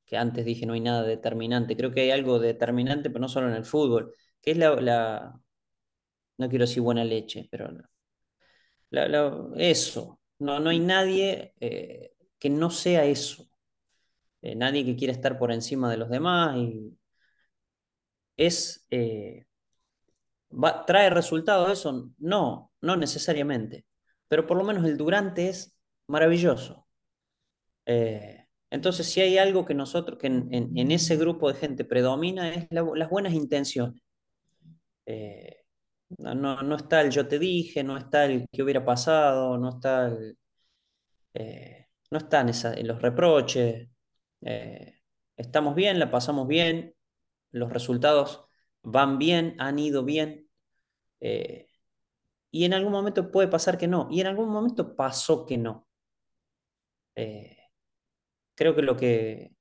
que 0.04 0.16
antes 0.16 0.44
dije 0.44 0.66
no 0.66 0.74
hay 0.74 0.80
nada 0.80 1.02
determinante, 1.02 1.76
creo 1.76 1.92
que 1.92 2.02
hay 2.02 2.10
algo 2.10 2.38
determinante, 2.38 3.10
pero 3.10 3.20
no 3.20 3.28
solo 3.28 3.48
en 3.48 3.54
el 3.54 3.64
fútbol, 3.64 4.12
que 4.42 4.52
es 4.52 4.58
la, 4.58 5.40
no 6.38 6.48
quiero 6.48 6.64
decir 6.66 6.82
buena 6.82 7.04
leche, 7.04 7.48
pero 7.50 7.68
eso, 9.56 10.20
no, 10.38 10.60
no 10.60 10.70
hay 10.70 10.80
nadie 10.80 11.54
eh, 11.60 12.12
que 12.38 12.50
no 12.50 12.70
sea 12.70 13.04
eso. 13.04 13.48
Eh, 14.46 14.54
nadie 14.54 14.84
que 14.84 14.96
quiera 14.96 15.12
estar 15.12 15.38
por 15.38 15.50
encima 15.50 15.90
de 15.90 15.96
los 15.96 16.08
demás 16.08 16.56
y 16.56 16.96
es 18.36 18.86
eh, 18.90 19.46
trae 20.86 21.10
resultados 21.10 21.70
eso 21.72 22.10
no 22.18 22.72
no 22.80 22.96
necesariamente 22.96 23.86
pero 24.28 24.46
por 24.46 24.56
lo 24.56 24.64
menos 24.64 24.84
el 24.84 24.96
durante 24.96 25.48
es 25.48 25.76
maravilloso 26.06 26.86
eh, 27.86 28.46
entonces 28.70 29.06
si 29.08 29.20
hay 29.20 29.38
algo 29.38 29.64
que 29.66 29.74
nosotros 29.74 30.18
que 30.18 30.28
en, 30.28 30.90
ese 30.92 31.16
grupo 31.16 31.48
de 31.52 31.58
gente 31.58 31.84
predomina 31.84 32.54
es 32.54 32.68
las 32.70 33.10
buenas 33.10 33.34
intenciones 33.34 34.00
no, 36.18 36.62
no 36.62 36.76
está 36.76 37.00
el 37.00 37.10
yo 37.10 37.26
te 37.26 37.38
dije, 37.38 37.82
no 37.82 37.96
está 37.96 38.26
el 38.26 38.46
que 38.52 38.62
hubiera 38.62 38.84
pasado, 38.84 39.58
no 39.58 39.70
está 39.70 40.16
no 42.10 42.18
están 42.18 42.48
en 42.48 42.86
los 42.88 43.00
reproches. 43.02 43.88
Eh, 44.42 45.00
estamos 45.36 45.74
bien, 45.74 45.98
la 45.98 46.10
pasamos 46.10 46.46
bien, 46.48 46.94
los 47.50 47.72
resultados 47.72 48.46
van 48.82 49.18
bien, 49.18 49.56
han 49.58 49.78
ido 49.78 50.04
bien. 50.04 50.48
Eh, 51.20 51.68
y 52.50 52.64
en 52.64 52.74
algún 52.74 52.92
momento 52.92 53.30
puede 53.30 53.48
pasar 53.48 53.78
que 53.78 53.88
no. 53.88 54.08
Y 54.10 54.20
en 54.20 54.28
algún 54.28 54.48
momento 54.48 54.96
pasó 54.96 55.46
que 55.46 55.58
no. 55.58 55.86
creo 58.54 58.74
que 58.74 58.82
lo 58.82 58.96
que 58.96 59.56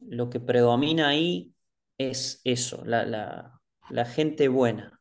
lo 0.00 0.30
que 0.30 0.40
predomina 0.40 1.08
ahí 1.08 1.54
es 1.98 2.40
eso, 2.44 2.82
la, 2.84 3.60
gente 4.06 4.48
buena. 4.48 5.00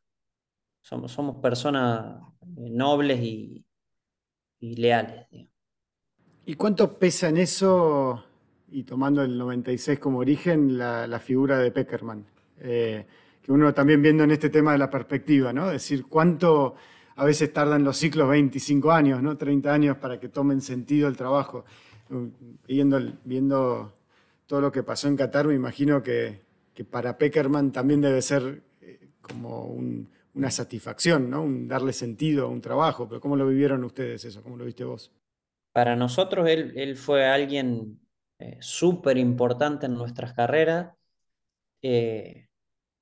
Somos, 0.82 1.12
somos 1.12 1.38
personas 1.38 2.22
nobles 2.42 3.20
y, 3.22 3.66
leales. 4.60 5.28
¿Y 6.46 6.54
cuánto 6.56 6.98
pesa 6.98 7.30
en 7.30 7.38
eso, 7.38 8.26
y 8.72 8.84
tomando 8.84 9.24
el 9.24 9.38
96 9.38 10.00
como 10.00 10.20
origen, 10.20 10.78
la, 10.78 11.20
figura 11.20 11.58
de 11.58 11.72
Peckerman? 11.72 12.26
Eh, 12.60 13.06
que 13.42 13.52
uno 13.52 13.74
también 13.74 14.02
viendo 14.02 14.24
en 14.24 14.32
este 14.32 14.50
tema 14.50 14.74
de 14.74 14.78
la 14.78 14.90
perspectiva, 14.90 15.54
¿no? 15.54 15.68
Es 15.68 15.74
decir, 15.74 16.06
cuánto 16.06 16.76
a 17.16 17.26
veces 17.26 17.52
tardan 17.52 17.84
los 17.84 17.98
ciclos 17.98 18.30
25 18.30 18.92
años, 18.92 19.22
¿no? 19.22 19.38
30 19.38 19.74
años 19.74 19.98
para 19.98 20.20
que 20.20 20.30
tomen 20.30 20.62
sentido 20.62 21.08
el 21.08 21.18
trabajo. 21.18 21.66
Viendo, 22.68 23.00
viendo 23.26 23.94
todo 24.48 24.62
lo 24.62 24.72
que 24.72 24.84
pasó 24.84 25.08
en 25.10 25.18
Qatar, 25.18 25.46
me 25.48 25.54
imagino 25.54 26.02
que, 26.02 26.42
para 26.90 27.18
Peckerman 27.18 27.72
también 27.72 28.00
debe 28.00 28.22
ser 28.22 28.62
eh, 28.82 29.10
como 29.22 29.66
una 30.34 30.50
satisfacción, 30.50 31.30
¿no? 31.30 31.44
Un 31.44 31.68
darle 31.68 31.92
sentido 31.92 32.46
a 32.46 32.50
un 32.50 32.62
trabajo. 32.62 33.08
Pero 33.08 33.20
¿cómo 33.20 33.36
lo 33.36 33.46
vivieron 33.46 33.84
ustedes 33.84 34.24
eso? 34.24 34.42
¿Cómo 34.42 34.56
lo 34.56 34.64
viste 34.64 34.86
vos? 34.86 35.12
Para 35.74 35.96
nosotros 35.96 36.48
él, 36.50 36.96
fue 36.96 37.28
alguien 37.28 38.00
eh, 38.40 38.58
súper 38.62 39.18
importante 39.18 39.86
en 39.88 39.96
nuestras 39.96 40.34
carreras, 40.34 40.94
eh, 41.82 42.48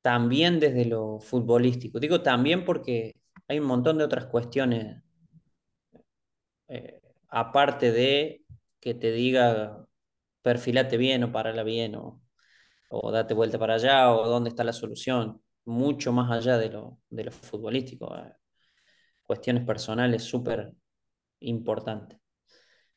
también 0.02 0.60
desde 0.60 0.86
lo 0.86 1.20
futbolístico. 1.20 2.00
Digo 2.00 2.22
también 2.24 2.66
porque 2.66 3.16
hay 3.48 3.60
un 3.60 3.68
montón 3.68 3.98
de 4.00 4.06
otras 4.06 4.28
cuestiones, 4.28 5.04
aparte 7.30 7.92
de 7.92 8.42
que 8.80 8.94
te 8.94 9.12
diga 9.12 9.86
perfilate 10.42 10.98
bien 10.98 11.24
o 11.24 11.32
parala 11.32 11.64
bien 11.64 11.96
o, 11.96 12.22
o 12.90 13.12
date 13.12 13.34
vuelta 13.34 13.60
para 13.60 13.76
allá 13.76 14.12
o 14.14 14.28
dónde 14.28 14.50
está 14.50 14.64
la 14.64 14.74
solución, 14.74 15.42
mucho 15.66 16.14
más 16.14 16.32
allá 16.32 16.58
de 16.58 16.70
lo, 16.70 17.00
de 17.10 17.26
lo 17.26 17.32
futbolístico. 17.32 18.16
Eh, 18.18 18.34
cuestiones 19.24 19.66
personales 19.66 20.24
súper 20.24 20.74
importantes. 21.42 22.20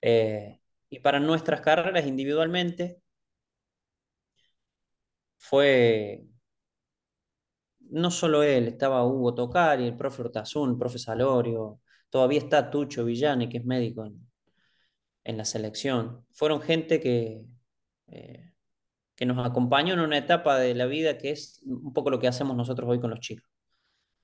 Eh, 0.02 0.60
y 0.90 1.00
para 1.00 1.20
nuestras 1.20 1.60
carreras 1.60 2.06
individualmente 2.06 3.00
fue 5.38 6.24
no 7.90 8.10
solo 8.10 8.42
él, 8.42 8.68
estaba 8.68 9.04
Hugo 9.04 9.34
Tocari, 9.34 9.86
el 9.86 9.96
profe 9.96 10.22
Ortazún, 10.22 10.70
el 10.70 10.78
profe 10.78 10.98
Salorio, 10.98 11.80
todavía 12.08 12.38
está 12.38 12.70
Tucho 12.70 13.04
Villani, 13.04 13.48
que 13.48 13.58
es 13.58 13.64
médico 13.64 14.04
en, 14.04 14.30
en 15.24 15.36
la 15.36 15.44
selección. 15.44 16.24
Fueron 16.32 16.60
gente 16.60 17.00
que, 17.00 17.44
eh, 18.08 18.52
que 19.14 19.26
nos 19.26 19.44
acompañó 19.44 19.94
en 19.94 20.00
una 20.00 20.18
etapa 20.18 20.58
de 20.58 20.74
la 20.74 20.86
vida 20.86 21.18
que 21.18 21.30
es 21.30 21.60
un 21.64 21.92
poco 21.92 22.10
lo 22.10 22.18
que 22.18 22.28
hacemos 22.28 22.56
nosotros 22.56 22.88
hoy 22.88 23.00
con 23.00 23.10
los 23.10 23.20
chicos. 23.20 23.48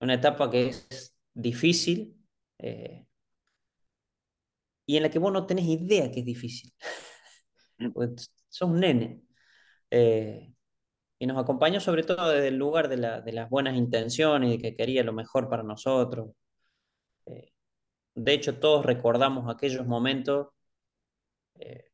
Una 0.01 0.15
etapa 0.15 0.51
que 0.51 0.69
es 0.69 1.17
difícil 1.35 2.17
eh, 2.59 3.06
y 4.87 4.97
en 4.97 5.03
la 5.03 5.11
que 5.11 5.19
vos 5.19 5.33
no 5.33 5.47
tenés 5.47 5.67
idea 5.67 6.11
que 6.11 6.21
es 6.21 6.27
difícil. 6.27 6.73
Pues 7.95 8.33
sos 8.49 8.71
un 8.71 8.81
nene. 8.81 9.23
Eh, 9.91 10.53
y 11.19 11.27
nos 11.27 11.39
acompañó 11.39 11.81
sobre 11.81 12.05
todo 12.05 12.31
desde 12.31 12.49
el 12.49 12.57
lugar 12.57 12.89
de, 12.89 12.97
de, 12.97 13.33
las 13.33 13.51
buenas 13.51 13.77
intenciones 13.77 14.49
y 14.51 14.57
de 14.57 14.63
que 14.63 14.77
quería 14.77 15.05
lo 15.05 15.13
mejor 15.13 15.49
para 15.49 15.63
nosotros. 15.63 16.31
de 18.15 18.33
hecho, 18.33 18.59
todos 18.59 18.85
recordamos 18.87 19.49
aquellos 19.55 19.87
momentos 19.87 20.49
eh, 21.61 21.91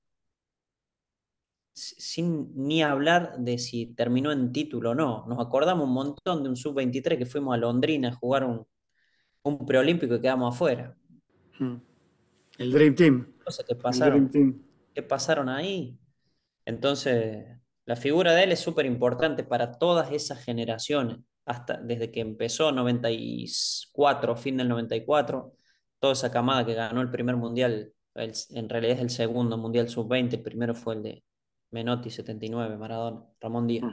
sin 1.75 2.53
ni 2.55 2.83
hablar 2.83 3.39
de 3.39 3.59
si 3.59 3.95
terminó 3.95 4.31
en 4.33 4.53
título 4.53 4.91
o 4.91 4.95
no. 4.95 5.25
Nos 5.27 5.39
acordamos 5.45 5.87
un 5.87 5.95
montón 5.95 6.43
de 6.43 6.49
un 6.51 6.57
sub-23 6.57 7.19
que 7.19 7.27
fuimos 7.27 7.55
a 7.55 7.59
Londrina 7.59 8.09
a 8.09 8.15
jugar 8.15 8.45
un, 8.45 8.67
un 9.43 9.67
preolímpico 9.67 10.15
y 10.15 10.21
quedamos 10.21 10.55
afuera. 10.55 10.97
Hmm. 11.59 11.77
El 12.59 12.73
Dream 12.73 12.95
Team. 12.95 13.33
Cosas 13.45 13.65
que 13.67 13.75
pasaron, 13.75 14.31
que 14.95 15.03
pasaron 15.03 15.49
ahí. 15.49 15.99
Entonces, 16.65 17.47
la 17.85 17.97
figura 17.97 18.35
de 18.35 18.45
él 18.45 18.53
es 18.53 18.61
súper 18.61 18.87
importante 18.87 19.43
para 19.43 19.73
todas 19.73 20.13
esas 20.13 20.45
generaciones, 20.45 21.19
hasta 21.45 21.79
desde 21.79 22.11
que 22.11 22.21
empezó 22.21 22.71
94, 22.73 24.37
fin 24.37 24.57
del 24.57 24.69
94, 24.69 25.53
toda 25.99 26.13
esa 26.13 26.31
camada 26.31 26.65
que 26.65 26.75
ganó 26.75 27.01
el 27.01 27.11
primer 27.11 27.37
mundial 27.37 27.93
en 28.15 28.69
realidad 28.69 28.97
es 28.97 29.01
el 29.01 29.11
segundo 29.11 29.57
Mundial 29.57 29.89
Sub-20, 29.89 30.35
el 30.35 30.43
primero 30.43 30.75
fue 30.75 30.95
el 30.95 31.03
de 31.03 31.25
Menotti 31.71 32.11
79, 32.11 32.77
Maradona, 32.77 33.25
Ramón 33.41 33.67
Díaz. 33.67 33.85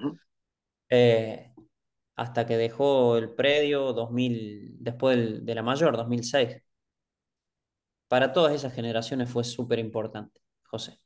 Eh, 0.89 1.53
hasta 2.15 2.45
que 2.45 2.57
dejó 2.57 3.17
el 3.17 3.33
predio 3.33 3.93
2000, 3.93 4.77
después 4.79 5.45
de 5.45 5.55
la 5.55 5.63
mayor, 5.63 5.95
2006. 5.95 6.61
Para 8.09 8.33
todas 8.33 8.53
esas 8.53 8.73
generaciones 8.73 9.29
fue 9.29 9.45
súper 9.45 9.79
importante, 9.79 10.41
José. 10.63 10.99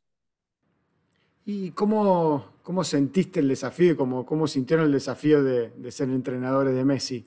¿Y 1.45 1.71
cómo, 1.71 2.53
cómo, 2.63 2.83
sentiste 2.83 3.41
el 3.41 3.49
desafío, 3.49 3.95
cómo, 3.95 4.25
cómo 4.25 4.47
sintieron 4.47 4.85
el 4.85 4.93
desafío 4.93 5.43
de, 5.43 5.91
ser 5.91 6.09
entrenadores 6.09 6.73
de 6.73 6.85
Messi 6.85 7.25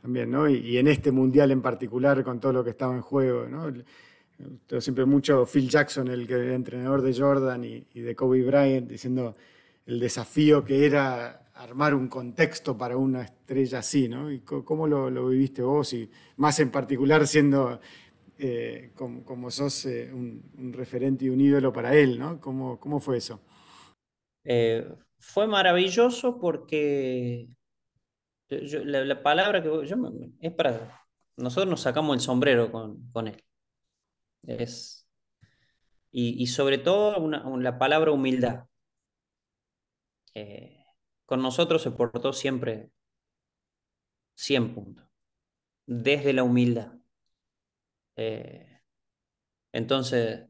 también, 0.00 0.30
¿no? 0.30 0.48
Y, 0.48 0.58
y, 0.58 0.78
en 0.78 0.86
este 0.86 1.10
mundial 1.10 1.50
en 1.50 1.60
particular, 1.60 2.22
con 2.22 2.40
todo 2.40 2.52
lo 2.52 2.64
que 2.64 2.70
estaba 2.70 2.94
en 2.94 3.02
juego, 3.02 3.46
¿no? 3.48 3.72
Siempre 4.80 5.04
mucho 5.06 5.46
Phil 5.46 5.68
Jackson, 5.68 6.08
el, 6.08 6.26
que, 6.26 6.54
entrenador 6.54 7.02
de 7.02 7.14
Jordan 7.14 7.64
y, 7.64 8.00
de 8.00 8.14
Kobe 8.14 8.42
Bryant, 8.42 8.88
diciendo 8.88 9.34
el 9.86 9.98
desafío 9.98 10.64
que 10.64 10.84
era 10.84 11.50
armar 11.54 11.94
un 11.94 12.08
contexto 12.08 12.76
para 12.76 12.96
una 12.96 13.22
estrella 13.22 13.78
así, 13.78 14.08
¿no? 14.08 14.30
¿Y 14.30 14.40
cómo 14.40 14.86
lo, 14.86 15.28
viviste 15.28 15.62
vos? 15.62 15.92
Y 15.94 16.10
más 16.36 16.60
en 16.60 16.70
particular 16.70 17.26
siendo 17.26 17.80
eh, 18.38 18.92
como, 18.94 19.50
sos 19.50 19.86
eh, 19.86 20.12
un, 20.12 20.72
referente 20.72 21.24
y 21.24 21.30
un 21.30 21.40
ídolo 21.40 21.72
para 21.72 21.94
él, 21.94 22.18
¿no? 22.18 22.40
¿Cómo, 22.40 22.78
cómo 22.78 23.00
fue 23.00 23.16
eso? 23.18 23.40
Eh, 24.44 24.86
fue 25.18 25.46
maravilloso 25.46 26.38
porque 26.38 27.48
la, 28.48 29.22
palabra 29.22 29.62
que 29.62 29.68
yo, 29.68 29.96
es 30.40 30.52
para... 30.52 31.02
Nosotros 31.36 31.68
nos 31.68 31.80
sacamos 31.80 32.16
el 32.16 32.20
sombrero 32.20 32.70
con, 32.70 33.10
con 33.10 33.28
él. 33.28 33.42
Es, 34.42 35.08
y, 36.10 36.46
sobre 36.46 36.78
todo 36.78 37.28
la 37.58 37.78
palabra 37.78 38.12
humildad. 38.12 38.66
Con 41.26 41.42
nosotros 41.42 41.82
se 41.82 41.90
portó 41.90 42.32
siempre 42.32 42.90
100 44.36 44.74
puntos, 44.74 45.08
desde 45.86 46.32
la 46.32 46.44
humildad. 46.44 46.95
Eh, 48.16 48.80
entonces, 49.72 50.46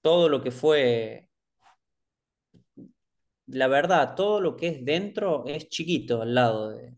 todo 0.00 0.28
lo 0.28 0.42
que 0.42 0.50
fue, 0.50 1.28
la 3.46 3.68
verdad, 3.68 4.14
todo 4.14 4.40
lo 4.40 4.56
que 4.56 4.68
es 4.68 4.84
dentro 4.84 5.44
es 5.46 5.68
chiquito 5.68 6.22
al 6.22 6.34
lado 6.34 6.70
de, 6.70 6.96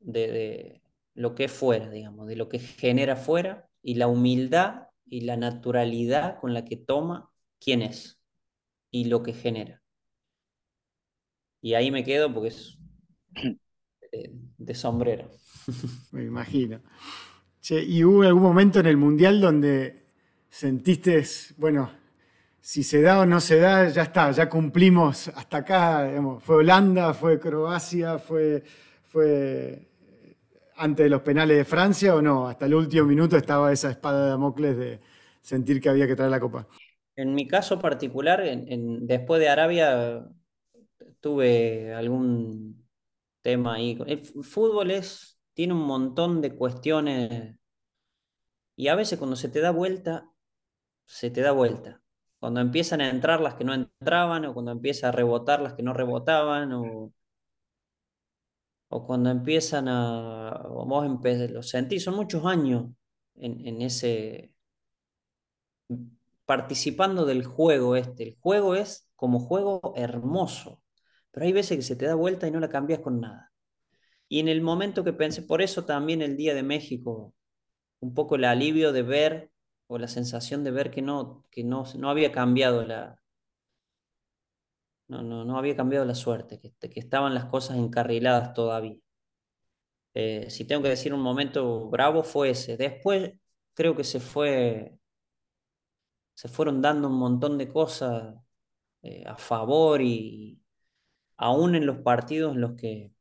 de 0.00 0.82
lo 1.14 1.34
que 1.34 1.44
es 1.44 1.52
fuera, 1.52 1.90
digamos, 1.90 2.26
de 2.26 2.36
lo 2.36 2.48
que 2.48 2.58
genera 2.58 3.16
fuera, 3.16 3.68
y 3.82 3.94
la 3.94 4.08
humildad 4.08 4.88
y 5.06 5.22
la 5.22 5.36
naturalidad 5.36 6.38
con 6.40 6.54
la 6.54 6.64
que 6.64 6.76
toma 6.76 7.30
quién 7.58 7.82
es 7.82 8.20
y 8.90 9.06
lo 9.06 9.22
que 9.22 9.32
genera. 9.32 9.82
Y 11.60 11.74
ahí 11.74 11.90
me 11.90 12.04
quedo 12.04 12.32
porque 12.32 12.48
es 12.48 12.78
de, 14.58 14.74
sombrero. 14.74 15.30
Me 16.12 16.24
imagino. 16.24 16.80
¿Y 17.70 18.04
hubo 18.04 18.22
algún 18.22 18.42
momento 18.42 18.80
en 18.80 18.86
el 18.86 18.96
Mundial 18.96 19.40
donde 19.40 20.02
sentiste, 20.48 21.24
bueno, 21.56 21.90
si 22.60 22.82
se 22.82 23.00
da 23.00 23.20
o 23.20 23.26
no 23.26 23.40
se 23.40 23.58
da, 23.58 23.88
ya 23.88 24.02
está, 24.02 24.30
ya 24.30 24.48
cumplimos 24.48 25.28
hasta 25.28 25.58
acá, 25.58 26.10
fue 26.40 26.56
Holanda, 26.56 27.14
fue 27.14 27.38
Croacia, 27.38 28.18
fue, 28.18 28.62
fue 29.04 29.88
antes 30.76 31.04
de 31.04 31.10
los 31.10 31.22
penales 31.22 31.56
de 31.56 31.64
Francia 31.64 32.14
o 32.14 32.22
no? 32.22 32.48
Hasta 32.48 32.66
el 32.66 32.74
último 32.74 33.06
minuto 33.06 33.36
estaba 33.36 33.72
esa 33.72 33.90
espada 33.90 34.24
de 34.24 34.30
Damocles 34.30 34.76
de 34.76 34.98
sentir 35.40 35.80
que 35.80 35.88
había 35.88 36.06
que 36.06 36.16
traer 36.16 36.30
la 36.30 36.40
copa. 36.40 36.66
En 37.16 37.34
mi 37.34 37.48
caso 37.48 37.78
particular, 37.78 38.44
después 38.44 39.40
de 39.40 39.48
Arabia, 39.48 40.28
tuve 41.20 41.92
algún 41.94 42.86
tema 43.42 43.74
ahí. 43.74 43.98
El 44.06 44.18
fútbol 44.18 44.90
es, 44.90 45.37
tiene 45.58 45.72
un 45.74 45.86
montón 45.86 46.40
de 46.40 46.54
cuestiones 46.54 47.56
y 48.76 48.86
a 48.86 48.94
veces 48.94 49.18
cuando 49.18 49.34
se 49.34 49.48
te 49.48 49.60
da 49.60 49.72
vuelta, 49.72 50.30
se 51.06 51.30
te 51.32 51.40
da 51.40 51.50
vuelta. 51.50 52.00
Cuando 52.38 52.60
empiezan 52.60 53.00
a 53.00 53.10
entrar 53.10 53.40
las 53.40 53.54
que 53.54 53.64
no 53.64 53.74
entraban 53.74 54.44
o 54.44 54.54
cuando 54.54 54.70
empieza 54.70 55.08
a 55.08 55.12
rebotar 55.12 55.60
las 55.60 55.74
que 55.74 55.82
no 55.82 55.94
rebotaban 55.94 56.72
o, 56.74 57.12
o 58.88 59.04
cuando 59.04 59.30
empiezan 59.30 59.88
a, 59.88 60.62
vos 60.68 61.04
lo 61.50 61.62
sentís, 61.64 62.04
son 62.04 62.14
muchos 62.14 62.44
años 62.46 62.86
en, 63.34 63.66
en 63.66 63.82
ese 63.82 64.52
participando 66.46 67.26
del 67.26 67.44
juego 67.44 67.96
este. 67.96 68.22
El 68.22 68.36
juego 68.40 68.76
es 68.76 69.08
como 69.16 69.40
juego 69.40 69.92
hermoso, 69.96 70.84
pero 71.32 71.46
hay 71.46 71.52
veces 71.52 71.78
que 71.78 71.82
se 71.82 71.96
te 71.96 72.06
da 72.06 72.14
vuelta 72.14 72.46
y 72.46 72.52
no 72.52 72.60
la 72.60 72.68
cambias 72.68 73.00
con 73.00 73.20
nada. 73.20 73.52
Y 74.28 74.40
en 74.40 74.48
el 74.48 74.60
momento 74.60 75.04
que 75.04 75.12
pensé, 75.12 75.42
por 75.42 75.62
eso 75.62 75.84
también 75.84 76.22
el 76.22 76.36
Día 76.36 76.54
de 76.54 76.62
México, 76.62 77.34
un 78.00 78.14
poco 78.14 78.36
el 78.36 78.44
alivio 78.44 78.92
de 78.92 79.02
ver 79.02 79.50
o 79.86 79.98
la 79.98 80.08
sensación 80.08 80.64
de 80.64 80.70
ver 80.70 80.90
que 80.90 81.02
no, 81.02 81.44
que 81.50 81.64
no, 81.64 81.84
no 81.96 82.10
había 82.10 82.32
cambiado 82.32 82.84
la... 82.84 83.20
No, 85.08 85.22
no, 85.22 85.44
no 85.44 85.58
había 85.58 85.74
cambiado 85.76 86.04
la 86.04 86.14
suerte, 86.14 86.60
que, 86.60 86.72
que 86.90 87.00
estaban 87.00 87.34
las 87.34 87.46
cosas 87.46 87.78
encarriladas 87.78 88.52
todavía. 88.52 88.96
Eh, 90.14 90.50
si 90.50 90.64
tengo 90.66 90.82
que 90.82 90.88
decir 90.90 91.14
un 91.14 91.20
momento 91.20 91.88
bravo 91.88 92.22
fue 92.22 92.50
ese. 92.50 92.76
Después 92.76 93.32
creo 93.74 93.96
que 93.96 94.04
se 94.04 94.20
fue, 94.20 94.98
se 96.34 96.48
fueron 96.48 96.82
dando 96.82 97.08
un 97.08 97.18
montón 97.18 97.58
de 97.58 97.68
cosas 97.68 98.34
eh, 99.02 99.24
a 99.26 99.36
favor 99.36 100.02
y 100.02 100.60
aún 101.36 101.74
en 101.74 101.86
los 101.86 101.98
partidos 101.98 102.54
en 102.54 102.60
los 102.60 102.74
que 102.74 103.12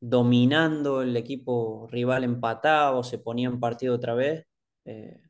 dominando 0.00 1.02
el 1.02 1.16
equipo 1.16 1.88
rival 1.90 2.24
empataba 2.24 2.96
o 2.98 3.04
se 3.04 3.18
ponía 3.18 3.48
en 3.48 3.60
partido 3.60 3.94
otra 3.94 4.14
vez. 4.14 4.46
Eh, 4.84 5.20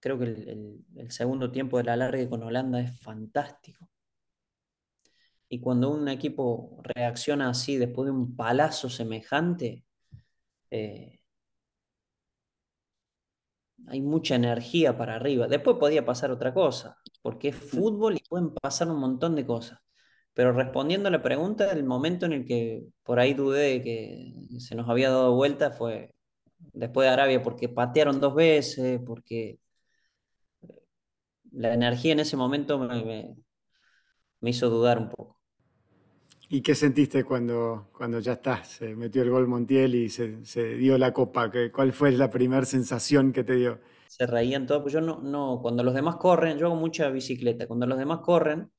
creo 0.00 0.18
que 0.18 0.24
el, 0.26 1.10
segundo 1.10 1.50
tiempo 1.50 1.78
de 1.78 1.84
la 1.84 1.96
larga 1.96 2.28
con 2.28 2.42
Holanda 2.42 2.80
es 2.80 2.98
fantástico. 3.00 3.88
Y 5.48 5.60
cuando 5.60 5.90
un 5.90 6.08
equipo 6.08 6.80
reacciona 6.82 7.50
así 7.50 7.76
después 7.76 8.06
de 8.06 8.12
un 8.12 8.36
palazo 8.36 8.88
semejante, 8.90 9.84
eh, 10.70 11.20
hay 13.88 14.00
mucha 14.00 14.34
energía 14.34 14.96
para 14.96 15.16
arriba. 15.16 15.48
Después 15.48 15.76
podía 15.78 16.04
pasar 16.04 16.30
otra 16.30 16.52
cosa, 16.54 16.98
porque 17.22 17.48
es 17.48 17.56
fútbol 17.56 18.16
y 18.16 18.24
pueden 18.28 18.54
pasar 18.54 18.88
un 18.88 18.98
montón 18.98 19.34
de 19.36 19.46
cosas. 19.46 19.78
Pero 20.36 20.52
respondiendo 20.52 21.08
a 21.08 21.10
la 21.10 21.22
pregunta, 21.22 21.72
el 21.72 21.82
momento 21.82 22.26
en 22.26 22.34
el 22.34 22.44
que 22.44 22.84
por 23.04 23.18
ahí 23.18 23.32
dudé 23.32 23.70
de 23.70 23.82
que 23.82 24.60
se 24.60 24.74
nos 24.74 24.86
había 24.86 25.08
dado 25.08 25.34
vuelta 25.34 25.70
fue 25.70 26.14
después 26.74 27.06
de 27.06 27.14
Arabia, 27.14 27.42
porque 27.42 27.70
patearon 27.70 28.20
dos 28.20 28.34
veces, 28.34 29.00
porque 29.06 29.58
la 31.52 31.72
energía 31.72 32.12
en 32.12 32.20
ese 32.20 32.36
momento 32.36 32.78
me, 32.78 33.34
hizo 34.42 34.68
dudar 34.68 34.98
un 34.98 35.08
poco. 35.08 35.40
¿Y 36.50 36.60
qué 36.60 36.74
sentiste 36.74 37.24
cuando, 37.24 37.88
cuando 37.96 38.20
ya 38.20 38.32
está? 38.34 38.62
Se 38.62 38.94
metió 38.94 39.22
el 39.22 39.30
gol 39.30 39.48
Montiel 39.48 39.94
y 39.94 40.10
se, 40.10 40.74
dio 40.76 40.98
la 40.98 41.14
copa. 41.14 41.50
¿Cuál 41.72 41.94
fue 41.94 42.12
la 42.12 42.28
primera 42.28 42.66
sensación 42.66 43.32
que 43.32 43.42
te 43.42 43.54
dio? 43.54 43.80
Se 44.08 44.26
reían 44.26 44.66
todos, 44.66 44.82
pues 44.82 44.92
yo 44.92 45.00
no, 45.00 45.18
no, 45.22 45.60
cuando 45.62 45.82
los 45.82 45.94
demás 45.94 46.16
corren, 46.16 46.58
yo 46.58 46.66
hago 46.66 46.76
mucha 46.76 47.08
bicicleta, 47.08 47.66
cuando 47.66 47.86
los 47.86 47.96
demás 47.96 48.18
corren, 48.18 48.70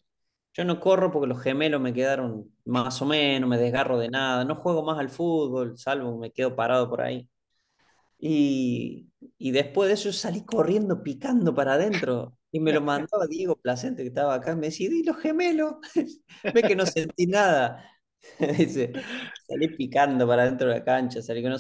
yo 0.58 0.66
no 0.66 0.80
corro 0.80 1.12
porque 1.12 1.28
los 1.28 1.42
gemelos 1.42 1.80
me 1.82 1.94
quedaron 1.94 2.52
más 2.66 3.02
o 3.02 3.06
menos, 3.06 3.48
me 3.50 3.58
desgarro 3.58 4.00
de 4.00 4.10
nada, 4.10 4.44
no 4.44 4.56
juego 4.56 4.84
más 4.84 4.98
al 5.00 5.10
fútbol, 5.10 5.78
salvo 5.78 6.18
me 6.18 6.32
quedo 6.32 6.56
parado 6.56 6.90
por 6.90 7.02
ahí. 7.02 7.30
Y, 8.20 9.10
después 9.40 9.88
de 9.90 9.94
eso 9.96 10.12
salí 10.14 10.44
corriendo, 10.46 11.04
picando 11.04 11.54
para 11.54 11.74
adentro. 11.74 12.38
Y 12.52 12.60
me 12.60 12.74
lo 12.74 12.82
mandaba 12.82 13.28
Diego 13.28 13.56
Placente, 13.58 14.02
que 14.04 14.10
estaba 14.10 14.34
acá, 14.36 14.56
me 14.56 14.68
decía, 14.68 14.90
¿y 14.92 15.04
los 15.04 15.18
gemelos? 15.18 15.76
Ve 16.56 16.64
que 16.64 16.76
no 16.76 16.86
sentí 16.86 17.28
nada. 17.28 17.84
Salí 19.48 19.68
picando 19.78 20.28
para 20.28 20.44
adentro 20.44 20.70
de 20.70 20.76
la 20.80 20.84
cancha, 20.84 21.22
salí 21.22 21.42
que 21.44 21.50
no, 21.50 21.58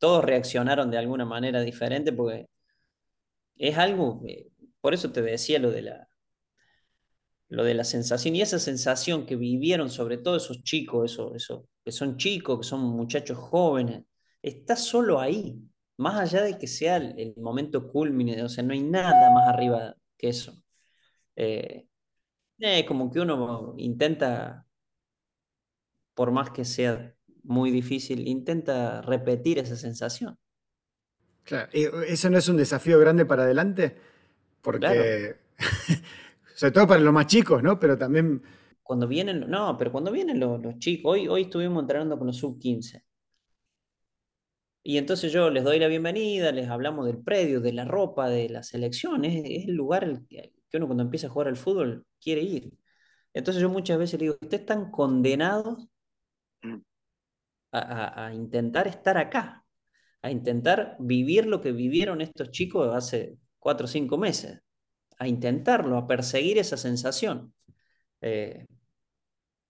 todos 0.00 0.24
reaccionaron 0.24 0.90
de 0.90 0.98
alguna 0.98 1.24
manera 1.26 1.60
diferente 1.60 2.12
porque 2.12 2.48
es 3.56 3.78
algo, 3.78 4.22
por 4.80 4.94
eso 4.94 5.12
te 5.12 5.22
decía 5.22 5.58
lo 5.58 5.70
de 5.70 5.82
la, 5.82 6.08
lo 7.52 7.64
de 7.64 7.74
la 7.74 7.84
sensación 7.84 8.34
y 8.34 8.40
esa 8.40 8.58
sensación 8.58 9.26
que 9.26 9.36
vivieron 9.36 9.90
sobre 9.90 10.16
todo 10.16 10.36
esos 10.36 10.62
chicos, 10.62 11.12
eso, 11.12 11.34
eso, 11.34 11.68
que 11.84 11.92
son 11.92 12.16
chicos, 12.16 12.60
que 12.60 12.64
son 12.66 12.80
muchachos 12.80 13.36
jóvenes, 13.36 14.04
está 14.40 14.74
solo 14.74 15.20
ahí, 15.20 15.60
más 15.98 16.18
allá 16.18 16.42
de 16.44 16.56
que 16.56 16.66
sea 16.66 16.96
el, 16.96 17.34
momento 17.36 17.88
culmine, 17.92 18.42
o 18.42 18.48
sea, 18.48 18.64
no 18.64 18.72
hay 18.72 18.82
nada 18.82 19.30
más 19.34 19.48
arriba 19.48 19.94
que 20.16 20.30
eso. 20.30 20.64
Eh, 21.36 21.86
es 22.58 22.84
como 22.86 23.10
que 23.10 23.20
uno 23.20 23.74
intenta, 23.76 24.66
por 26.14 26.30
más 26.30 26.48
que 26.50 26.64
sea 26.64 27.14
muy 27.42 27.70
difícil, 27.70 28.26
intenta 28.28 29.02
repetir 29.02 29.58
esa 29.58 29.76
sensación. 29.76 30.38
Claro, 31.42 31.70
¿eso 31.72 32.30
no 32.30 32.38
es 32.38 32.48
un 32.48 32.56
desafío 32.56 32.98
grande 32.98 33.26
para 33.26 33.42
adelante? 33.42 33.98
Porque 34.62 35.36
Sobre 36.62 36.74
todo 36.74 36.86
para 36.86 37.00
los 37.00 37.12
más 37.12 37.26
chicos, 37.26 37.60
¿no? 37.60 37.76
Pero 37.80 37.98
también... 37.98 38.40
Cuando 38.84 39.08
vienen, 39.08 39.50
no, 39.50 39.76
pero 39.76 39.90
cuando 39.90 40.12
vienen 40.12 40.38
los, 40.38 40.78
chicos, 40.78 41.10
hoy, 41.10 41.26
hoy 41.26 41.42
estuvimos 41.42 41.82
entrenando 41.82 42.16
con 42.16 42.28
los 42.28 42.36
sub-15. 42.36 43.02
Y 44.84 44.96
entonces 44.96 45.32
yo 45.32 45.50
les 45.50 45.64
doy 45.64 45.80
la 45.80 45.88
bienvenida, 45.88 46.52
les 46.52 46.68
hablamos 46.68 47.06
del 47.06 47.20
predio, 47.20 47.60
de 47.60 47.72
la 47.72 47.84
ropa, 47.84 48.28
de 48.28 48.48
la 48.48 48.62
selección. 48.62 49.24
Es, 49.24 49.66
el 49.66 49.74
lugar 49.74 50.20
que 50.28 50.52
uno 50.74 50.86
cuando 50.86 51.02
empieza 51.02 51.26
a 51.26 51.30
jugar 51.30 51.48
al 51.48 51.56
fútbol 51.56 52.06
quiere 52.20 52.42
ir. 52.42 52.72
Entonces 53.34 53.60
yo 53.60 53.68
muchas 53.68 53.98
veces 53.98 54.20
le 54.20 54.26
digo, 54.26 54.36
ustedes 54.40 54.60
están 54.60 54.92
condenados 54.92 55.88
a, 57.72 58.26
a, 58.26 58.34
intentar 58.34 58.86
estar 58.86 59.18
acá, 59.18 59.64
a 60.22 60.30
intentar 60.30 60.96
vivir 61.00 61.44
lo 61.44 61.60
que 61.60 61.72
vivieron 61.72 62.20
estos 62.20 62.52
chicos 62.52 62.94
hace 62.94 63.36
cuatro 63.58 63.86
o 63.86 63.88
cinco 63.88 64.16
meses 64.16 64.62
a 65.22 65.28
intentarlo, 65.28 65.96
a 65.96 66.06
perseguir 66.06 66.58
esa 66.58 66.76
sensación. 66.76 67.54
Eh, 68.20 68.66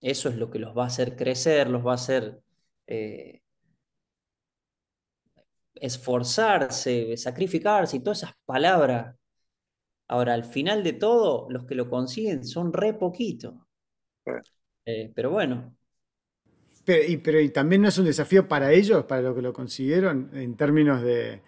eso 0.00 0.28
es 0.28 0.36
lo 0.36 0.50
que 0.50 0.58
los 0.58 0.76
va 0.76 0.84
a 0.84 0.86
hacer 0.88 1.16
crecer, 1.16 1.68
los 1.68 1.86
va 1.86 1.92
a 1.92 1.94
hacer 1.94 2.40
eh, 2.86 3.42
esforzarse, 5.74 7.16
sacrificarse 7.16 7.96
y 7.96 8.00
todas 8.00 8.22
esas 8.22 8.34
palabras. 8.44 9.14
Ahora, 10.08 10.34
al 10.34 10.44
final 10.44 10.82
de 10.82 10.94
todo, 10.94 11.46
los 11.50 11.64
que 11.66 11.74
lo 11.74 11.88
consiguen 11.88 12.44
son 12.44 12.72
re 12.72 12.94
poquito. 12.94 13.66
Eh, 14.84 15.12
pero 15.14 15.30
bueno. 15.30 15.76
Pero 16.84 17.04
y, 17.08 17.18
pero 17.18 17.52
también 17.52 17.82
no 17.82 17.88
es 17.88 17.98
un 17.98 18.06
desafío 18.06 18.48
para 18.48 18.72
ellos, 18.72 19.04
para 19.04 19.22
lo 19.22 19.34
que 19.34 19.42
lo 19.42 19.52
consiguieron, 19.52 20.30
en 20.32 20.56
términos 20.56 21.02
de, 21.02 21.42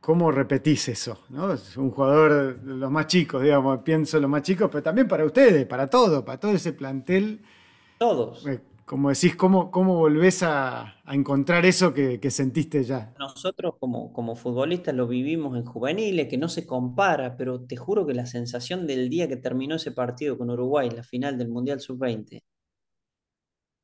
¿Cómo 0.00 0.30
repetís 0.32 0.88
eso? 0.88 1.24
¿no? 1.28 1.52
Es 1.52 1.76
un 1.76 1.90
jugador 1.90 2.58
de 2.60 2.74
los 2.74 2.90
más 2.90 3.06
chicos, 3.06 3.42
digamos, 3.42 3.80
pienso 3.82 4.18
los 4.18 4.30
más 4.30 4.42
chicos, 4.42 4.70
pero 4.72 4.82
también 4.82 5.06
para 5.06 5.26
ustedes, 5.26 5.66
para 5.66 5.88
todo, 5.88 6.24
para 6.24 6.40
todo 6.40 6.52
ese 6.52 6.72
plantel. 6.72 7.42
Todos. 7.98 8.46
Eh, 8.46 8.62
como 8.86 9.10
decís, 9.10 9.36
¿cómo, 9.36 9.70
cómo 9.70 9.98
volvés 9.98 10.42
a, 10.42 10.96
encontrar 11.06 11.66
eso 11.66 11.92
que, 11.92 12.18
sentiste 12.30 12.82
ya? 12.82 13.14
Nosotros 13.18 13.74
como, 13.78 14.12
como 14.12 14.34
futbolistas 14.34 14.94
lo 14.94 15.06
vivimos 15.06 15.56
en 15.56 15.64
juveniles, 15.64 16.28
que 16.28 16.38
no 16.38 16.48
se 16.48 16.66
compara, 16.66 17.36
pero 17.36 17.60
te 17.60 17.76
juro 17.76 18.06
que 18.06 18.14
la 18.14 18.26
sensación 18.26 18.86
del 18.86 19.10
día 19.10 19.28
que 19.28 19.36
terminó 19.36 19.76
ese 19.76 19.92
partido 19.92 20.38
con 20.38 20.50
Uruguay, 20.50 20.90
la 20.90 21.04
final 21.04 21.36
del 21.38 21.50
Mundial 21.50 21.78
Sub-20, 21.78 22.42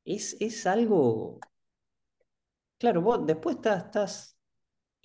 es, 0.05 0.35
es 0.39 0.65
algo... 0.65 1.39
Claro, 2.79 3.01
vos 3.01 3.25
después 3.25 3.55
estás, 3.57 3.85
estás 3.85 4.36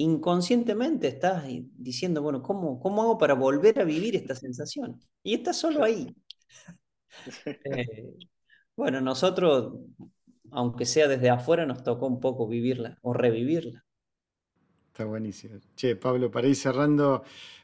inconscientemente 0.03 1.09
estás 1.09 1.45
diciendo, 1.77 2.23
bueno, 2.23 2.43
¿cómo, 2.43 2.81
¿cómo 2.81 3.03
hago 3.03 3.19
para 3.19 3.35
volver 3.35 3.81
a 3.81 3.85
vivir 3.85 4.17
esta 4.17 4.35
sensación? 4.35 5.01
Y 5.23 5.35
está 5.35 5.53
solo 5.53 5.85
ahí. 5.85 6.15
Eh, 7.45 8.15
bueno, 8.75 9.01
nosotros, 9.01 9.75
aunque 10.51 10.87
sea 10.87 11.09
desde 11.09 11.31
afuera, 11.31 11.67
nos 11.67 11.83
tocó 11.85 12.07
un 12.07 12.21
poco 12.21 12.49
vivirla 12.49 12.99
o 13.03 13.13
revivirla. 13.13 13.85
Está 14.89 15.05
buenísimo. 15.05 15.61
Che, 15.77 15.97
Pablo, 15.97 16.31
para 16.31 16.49
ir 16.49 16.57
cerrando, 16.57 17.23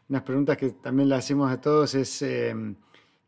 unas 0.09 0.23
preguntas 0.23 0.57
que 0.57 0.71
también 0.71 1.09
le 1.09 1.15
hacemos 1.15 1.51
a 1.51 1.61
todos 1.61 1.95
es, 1.95 2.23
em, 2.23 2.77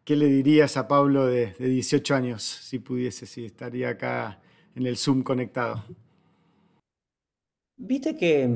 ¿qué 0.04 0.14
le 0.16 0.26
dirías 0.26 0.76
a 0.76 0.86
Pablo 0.86 1.26
de, 1.26 1.54
de 1.58 1.68
18 1.68 2.14
años 2.14 2.42
si 2.42 2.78
pudiese, 2.78 3.26
si 3.26 3.46
estaría 3.46 3.90
acá 3.90 4.40
en 4.74 4.86
el 4.86 4.96
Zoom 4.96 5.22
conectado? 5.22 5.84
Viste 7.76 8.14
que 8.14 8.46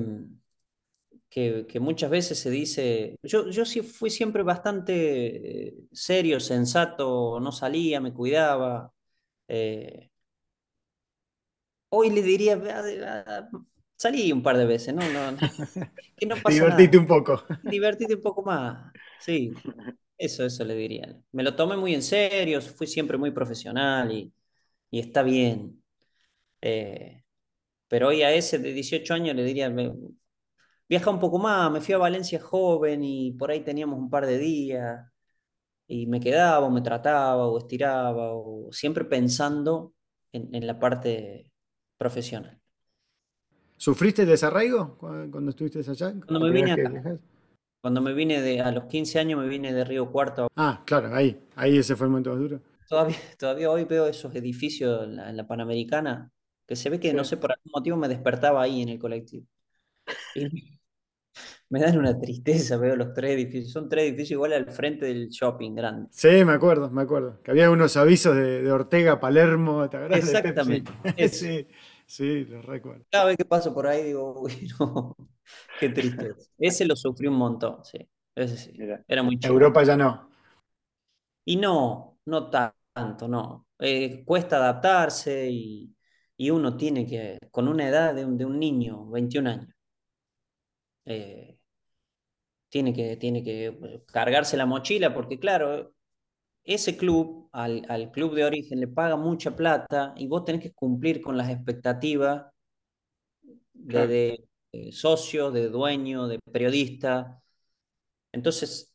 que, 1.34 1.80
muchas 1.80 2.10
veces 2.10 2.38
se 2.38 2.50
dice, 2.50 3.16
yo, 3.22 3.50
yo 3.50 3.64
sí 3.64 3.82
fui 3.82 4.10
siempre 4.10 4.42
bastante 4.44 5.68
eh, 5.68 5.74
serio, 5.92 6.38
sensato, 6.40 7.40
no 7.40 7.50
salía, 7.52 8.00
me 8.00 8.12
cuidaba. 8.14 8.92
Eh, 9.48 10.10
hoy 11.90 12.10
le 12.10 12.22
diría, 12.22 12.60
"Ah, 12.70 13.24
ah, 13.26 13.48
salí 13.96 14.32
un 14.32 14.42
par 14.42 14.56
de 14.58 14.66
veces, 14.66 14.94
¿no? 14.94 15.08
No, 15.08 15.30
no, 15.32 15.38
que 16.18 16.26
no 16.26 16.42
pasa 16.42 16.64
Divertite 16.64 16.96
nada. 16.96 16.98
un 16.98 17.06
poco. 17.06 17.42
Divertite 17.62 18.14
un 18.16 18.22
poco 18.22 18.42
más. 18.42 18.94
Sí, 19.18 19.62
eso, 20.18 20.44
eso 20.46 20.64
le 20.64 20.74
diría. 20.76 21.20
Me 21.32 21.42
lo 21.42 21.56
tomé 21.56 21.76
muy 21.76 21.94
en 21.94 22.02
serio, 22.02 22.60
fui 22.62 22.86
siempre 22.86 23.18
muy 23.18 23.30
profesional 23.32 24.12
y, 24.12 24.32
y 24.90 25.00
está 25.00 25.22
bien. 25.22 25.82
Eh, 26.62 27.24
pero 27.88 28.08
hoy 28.08 28.22
a 28.22 28.32
ese 28.34 28.58
de 28.58 28.72
18 28.72 29.14
años 29.14 29.36
le 29.36 29.44
diría, 29.44 29.70
"Me- 30.88 30.96
viaja 30.96 31.10
un 31.10 31.18
poco 31.20 31.38
más, 31.38 31.70
me 31.70 31.80
fui 31.80 31.94
a 31.94 31.98
Valencia 31.98 32.40
joven 32.40 33.02
y 33.04 33.32
por 33.32 33.50
ahí 33.50 33.60
teníamos 33.64 33.98
un 33.98 34.10
par 34.10 34.26
de 34.26 34.38
días 34.38 35.06
y 35.86 36.06
me 36.06 36.20
quedaba 36.20 36.66
o 36.66 36.70
me 36.70 36.82
trataba 36.82 37.46
o 37.48 37.58
estiraba 37.58 38.34
o 38.34 38.70
siempre 38.72 39.04
pensando 39.04 39.94
en, 40.32 40.54
en 40.54 40.66
la 40.66 40.78
parte 40.78 41.52
profesional. 41.98 42.60
¿Sufriste 43.86 44.22
desarraigo 44.32 44.80
cu- 45.00 45.28
cuando 45.32 45.50
estuviste 45.50 45.78
allá? 45.90 46.08
Cuando 46.26 46.40
¿La 46.40 46.46
me 46.46 46.52
vine 46.52 46.72
acá. 46.72 46.82
Cuando 47.80 48.00
me 48.02 48.14
vine 48.14 48.40
de, 48.42 48.60
a 48.60 48.72
los 48.72 48.86
15 48.86 49.18
años 49.20 49.40
me 49.40 49.48
vine 49.48 49.72
de 49.72 49.84
Río 49.84 50.10
Cuarto. 50.10 50.48
Ah, 50.56 50.82
claro, 50.84 51.14
ahí. 51.14 51.40
Ahí 51.56 51.78
ese 51.78 51.94
fue 51.96 52.06
el 52.06 52.10
momento 52.10 52.30
más 52.30 52.38
duro. 52.40 52.60
Todavía, 52.88 53.16
todavía 53.38 53.70
hoy 53.70 53.84
veo 53.84 54.06
esos 54.06 54.34
edificios 54.34 55.04
en 55.04 55.16
la, 55.16 55.30
en 55.30 55.36
la 55.36 55.46
Panamericana 55.46 56.30
que 56.66 56.76
se 56.76 56.88
ve 56.90 56.98
que 57.00 57.12
no 57.14 57.24
sé 57.24 57.36
por 57.36 57.52
algún 57.52 57.72
motivo 57.72 57.96
me 57.96 58.08
despertaba 58.08 58.62
ahí 58.62 58.82
en 58.82 58.88
el 58.90 58.98
colectivo. 58.98 59.46
Y 60.34 60.48
me 61.70 61.80
dan 61.80 61.98
una 61.98 62.18
tristeza, 62.18 62.76
veo 62.78 62.96
los 62.96 63.12
tres 63.12 63.32
edificios. 63.32 63.72
Son 63.72 63.88
tres 63.88 64.04
edificios 64.04 64.32
iguales 64.32 64.58
al 64.58 64.72
frente 64.72 65.06
del 65.06 65.28
shopping 65.28 65.74
grande. 65.74 66.10
Sí, 66.10 66.44
me 66.44 66.52
acuerdo, 66.52 66.90
me 66.90 67.02
acuerdo. 67.02 67.42
Que 67.42 67.50
había 67.50 67.70
unos 67.70 67.96
avisos 67.96 68.36
de, 68.36 68.62
de 68.62 68.72
Ortega, 68.72 69.18
Palermo, 69.20 69.88
¿te? 69.90 69.98
Exactamente. 70.16 70.92
Sí, 71.30 71.66
sí, 72.06 72.44
los 72.44 72.64
recuerdo. 72.64 73.04
Cada 73.10 73.26
vez 73.26 73.36
que 73.36 73.44
paso 73.44 73.72
por 73.72 73.86
ahí 73.86 74.02
digo, 74.04 74.40
uy, 74.40 74.68
no, 74.78 75.16
qué 75.78 75.88
tristeza. 75.88 76.50
Ese 76.58 76.84
lo 76.84 76.96
sufrí 76.96 77.26
un 77.28 77.36
montón, 77.36 77.84
sí. 77.84 77.98
Ese 78.34 78.56
sí. 78.56 78.72
Mira. 78.76 79.04
Era 79.06 79.22
muy 79.22 79.38
chico. 79.38 79.54
Europa 79.54 79.82
ya 79.84 79.96
no. 79.96 80.28
Y 81.44 81.56
no, 81.56 82.18
no 82.26 82.50
tanto, 82.50 83.28
no. 83.28 83.66
Eh, 83.78 84.24
cuesta 84.24 84.56
adaptarse 84.56 85.48
y, 85.50 85.94
y 86.36 86.50
uno 86.50 86.76
tiene 86.76 87.06
que, 87.06 87.38
con 87.50 87.68
una 87.68 87.88
edad 87.88 88.14
de 88.14 88.24
un, 88.24 88.38
de 88.38 88.44
un 88.46 88.58
niño, 88.58 89.06
21 89.10 89.46
años, 89.48 89.73
eh, 91.06 91.58
tiene 92.68 92.92
que, 92.94 93.16
tiene 93.16 93.42
que 93.44 93.66
eh, 93.66 94.04
cargarse 94.06 94.56
la 94.56 94.66
mochila 94.66 95.14
porque 95.14 95.38
claro, 95.38 95.92
ese 96.64 96.96
club, 96.96 97.48
al, 97.52 97.86
al 97.90 98.10
club 98.12 98.34
de 98.34 98.44
origen 98.46 98.80
le 98.80 98.88
paga 98.88 99.16
mucha 99.16 99.56
plata 99.56 100.14
y 100.16 100.28
vos 100.28 100.44
tenés 100.46 100.62
que 100.62 100.72
cumplir 100.74 101.22
con 101.22 101.36
las 101.38 101.50
expectativas 101.50 102.46
de, 103.72 104.06
Claro. 104.06 104.08
de, 104.08 104.48
eh, 104.72 104.92
socio, 104.92 105.50
de 105.50 105.68
dueño, 105.68 106.28
de 106.28 106.38
periodista. 106.52 107.42
Entonces, 108.32 108.94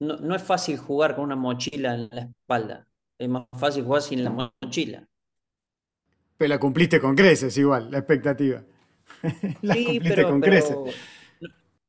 no, 0.00 0.18
no 0.18 0.36
es 0.36 0.42
fácil 0.42 0.78
jugar 0.78 1.14
con 1.16 1.24
una 1.26 1.36
mochila 1.36 1.94
en 1.94 2.10
la 2.12 2.22
espalda. 2.22 2.88
Es 3.18 3.28
más 3.30 3.46
fácil 3.58 3.84
jugar 3.84 4.02
sin 4.02 4.24
la 4.24 4.30
mochila. 4.62 5.08
Pero 6.36 6.48
la 6.48 6.58
cumpliste 6.58 7.00
con 7.00 7.14
creces 7.14 7.56
igual, 7.58 7.90
la 7.90 7.98
expectativa. 7.98 8.62
la 9.62 9.76
Sí, 9.76 9.82
cumpliste 9.82 10.26
pero, 10.26 10.26
con 10.26 10.40
pero 10.40 10.42
creces. 10.42 10.78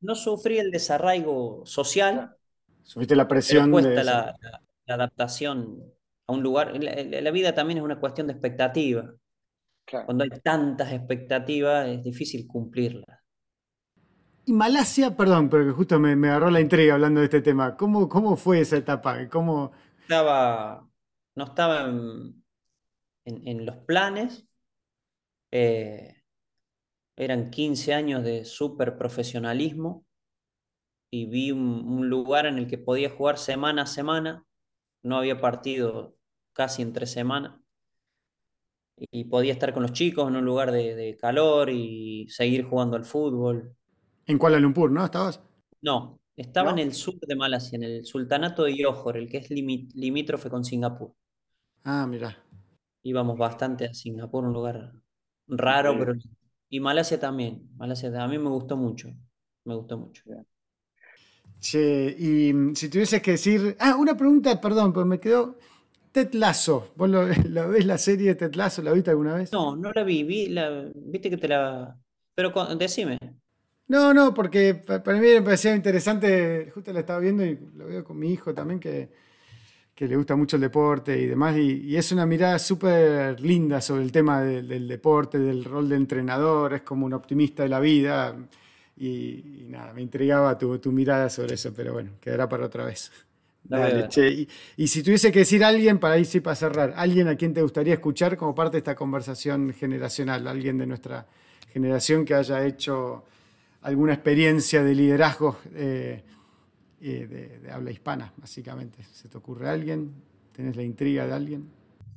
No, 0.01 0.15
sufrí 0.15 0.59
el 0.59 0.71
desarraigo 0.71 1.65
social, 1.65 2.37
Subiste 2.83 3.15
la 3.15 3.27
pero 3.45 3.67
presión 3.67 3.81
de 3.81 3.95
cuesta 3.95 4.03
eso. 4.03 4.21
la, 4.21 4.35
la- 4.41 4.61
la 4.87 4.95
adaptación 4.95 5.83
a 6.27 6.33
un 6.33 6.43
lugar. 6.43 6.73
La, 6.83 6.95
la- 7.03 7.21
la 7.21 7.31
vida 7.31 7.53
también 7.55 7.77
es 7.79 7.83
una 7.83 7.99
cuestión 7.99 8.27
de 8.27 8.33
expectativa. 8.33 9.13
Claro. 9.85 10.07
Cuando 10.07 10.23
hay 10.25 10.31
tantas 10.43 10.93
expectativas, 10.93 11.87
es 11.89 12.03
difícil 12.03 12.47
cumplirlas. 12.47 13.19
Y 14.45 14.53
Malasia, 14.53 15.15
perdón, 15.15 15.49
pero 15.49 15.65
que 15.65 15.71
justo 15.71 15.99
me, 15.99 16.15
me 16.15 16.29
agarró 16.29 16.49
la 16.49 16.59
intriga 16.61 16.95
hablando 16.95 17.19
de 17.19 17.25
este 17.25 17.41
tema. 17.41 17.77
¿Cómo, 17.77 18.09
cómo 18.09 18.35
fue 18.37 18.59
esa 18.61 18.77
etapa? 18.77 19.29
¿Cómo... 19.29 19.71
Estaba, 20.03 20.87
no 21.35 21.43
estaba 21.45 21.81
en, 21.89 22.43
en- 23.25 23.47
en 23.47 23.65
los 23.65 23.77
planes. 23.85 24.45
eh, 25.51 26.20
eran 27.15 27.51
15 27.51 27.93
años 27.93 28.23
de 28.23 28.45
súper 28.45 28.97
profesionalismo 28.97 30.05
y 31.09 31.25
vi 31.25 31.51
un, 31.51 31.59
un 31.87 32.09
lugar 32.09 32.45
en 32.45 32.57
el 32.57 32.67
que 32.67 32.77
podía 32.77 33.09
jugar 33.09 33.37
semana 33.37 33.83
a 33.83 33.87
semana. 33.87 34.45
No 35.03 35.17
había 35.17 35.39
partido 35.41 36.17
casi 36.53 36.81
entre 36.81 37.05
semanas. 37.07 37.59
Y 39.11 39.25
podía 39.25 39.51
estar 39.53 39.73
con 39.73 39.83
los 39.83 39.91
chicos 39.93 40.29
en 40.29 40.37
un 40.37 40.45
lugar 40.45 40.71
de, 40.71 40.95
de 40.95 41.17
calor 41.17 41.69
y 41.69 42.27
seguir 42.29 42.63
jugando 42.63 42.95
al 42.95 43.03
fútbol. 43.05 43.75
En 44.25 44.39
Kuala 44.39 44.59
Lumpur, 44.59 44.91
¿no? 44.91 45.05
¿Estabas? 45.05 45.41
No, 45.81 46.19
estaba 46.35 46.71
¿No? 46.71 46.73
en 46.73 46.79
el 46.79 46.93
sur 46.93 47.19
de 47.19 47.35
Malasia, 47.35 47.75
en 47.75 47.83
el 47.83 48.05
sultanato 48.05 48.63
de 48.63 48.75
Johor, 48.83 49.17
el 49.17 49.29
que 49.29 49.37
es 49.37 49.49
limítrofe 49.51 50.49
con 50.49 50.63
Singapur. 50.65 51.13
Ah, 51.83 52.07
mirá. 52.07 52.35
Íbamos 53.03 53.37
bastante 53.37 53.85
a 53.85 53.93
Singapur, 53.93 54.43
un 54.45 54.53
lugar 54.53 54.91
raro, 55.47 55.95
Sí. 55.95 55.97
pero... 55.97 56.13
Y 56.71 56.79
Malasia 56.79 57.19
también. 57.19 57.69
Malasia 57.77 58.23
a 58.23 58.27
mí 58.27 58.39
me 58.39 58.49
gustó 58.49 58.75
mucho. 58.77 59.09
Me 59.65 59.75
gustó 59.75 59.97
mucho. 59.99 60.23
Che, 61.59 62.15
y 62.17 62.53
mm, 62.53 62.73
si 62.75 62.89
tuvieses 62.89 63.21
que 63.21 63.31
decir. 63.31 63.75
Ah, 63.79 63.95
una 63.97 64.15
pregunta, 64.17 64.59
perdón, 64.59 64.93
pero 64.93 65.05
me 65.05 65.19
quedó. 65.19 65.57
Ted 66.11 66.33
Lasso. 66.33 66.93
¿Vos 66.95 67.09
lo, 67.09 67.27
la 67.49 67.67
ves 67.67 67.85
la 67.85 67.97
serie 67.97 68.29
de 68.29 68.35
Ted 68.35 68.55
Lasso? 68.55 68.81
¿La 68.81 68.93
viste 68.93 69.11
alguna 69.11 69.35
vez? 69.35 69.55
No, 69.55 69.75
no 69.75 69.91
la 69.97 70.03
vi, 70.03 70.23
vi 70.23 70.47
la... 70.49 70.65
Viste 70.95 71.29
que 71.29 71.37
te 71.37 71.47
la... 71.47 71.97
Pero 72.35 72.51
con- 72.53 72.77
decime. 72.77 73.17
No, 73.87 74.13
no, 74.13 74.33
porque 74.33 74.73
pa- 74.75 75.03
para 75.03 75.19
mí 75.19 75.27
me 75.27 75.41
parecía 75.41 75.75
interesante, 75.75 76.71
justo 76.73 76.93
la 76.93 77.01
estaba 77.01 77.19
viendo 77.19 77.43
y 77.45 77.57
lo 77.75 77.87
veo 77.87 78.03
con 78.05 78.17
mi 78.17 78.31
hijo 78.31 78.53
también, 78.53 78.79
que, 78.79 79.11
que 80.01 80.07
le 80.07 80.15
gusta 80.15 80.35
mucho 80.35 80.55
el 80.55 80.63
deporte 80.63 81.15
y 81.15 81.27
demás, 81.27 81.55
y, 81.55 81.83
y 81.83 81.95
es 81.95 82.11
una 82.11 82.25
mirada 82.25 82.57
súper 82.57 83.39
linda 83.39 83.79
sobre 83.81 84.01
el 84.01 84.11
tema 84.11 84.41
del, 84.41 84.67
del 84.67 84.87
deporte, 84.87 85.37
del 85.37 85.63
rol 85.63 85.87
de 85.87 85.95
entrenador, 85.95 86.73
es 86.73 86.81
como 86.81 87.05
un 87.05 87.13
optimista 87.13 87.61
de 87.61 87.69
la 87.69 87.79
vida, 87.79 88.35
y, 88.97 89.05
y 89.07 89.67
nada, 89.69 89.93
me 89.93 90.01
intrigaba 90.01 90.57
tu, 90.57 90.79
tu 90.79 90.91
mirada 90.91 91.29
sobre 91.29 91.53
eso, 91.53 91.71
pero 91.75 91.93
bueno, 91.93 92.13
quedará 92.19 92.49
para 92.49 92.65
otra 92.65 92.83
vez. 92.83 93.11
Dale, 93.63 93.93
ver. 93.93 94.09
che, 94.09 94.27
y, 94.27 94.49
y 94.75 94.87
si 94.87 95.03
tuviese 95.03 95.31
que 95.31 95.37
decir 95.37 95.63
alguien, 95.63 95.99
para 95.99 96.17
ir 96.17 96.25
sí, 96.25 96.39
para 96.39 96.55
cerrar, 96.55 96.95
alguien 96.97 97.27
a 97.27 97.35
quien 97.35 97.53
te 97.53 97.61
gustaría 97.61 97.93
escuchar 97.93 98.37
como 98.37 98.55
parte 98.55 98.77
de 98.77 98.79
esta 98.79 98.95
conversación 98.95 99.71
generacional, 99.71 100.47
alguien 100.47 100.79
de 100.79 100.87
nuestra 100.87 101.27
generación 101.71 102.25
que 102.25 102.33
haya 102.33 102.65
hecho 102.65 103.23
alguna 103.83 104.13
experiencia 104.13 104.81
de 104.81 104.95
liderazgo 104.95 105.59
eh, 105.75 106.23
eh, 107.01 107.27
de, 107.27 107.59
de 107.59 107.71
habla 107.71 107.91
hispana, 107.91 108.33
básicamente. 108.37 109.03
¿Se 109.03 109.29
te 109.29 109.37
ocurre 109.37 109.69
alguien? 109.69 110.13
¿Tenés 110.53 110.75
la 110.75 110.83
intriga 110.83 111.25
de 111.27 111.33
alguien? 111.33 111.69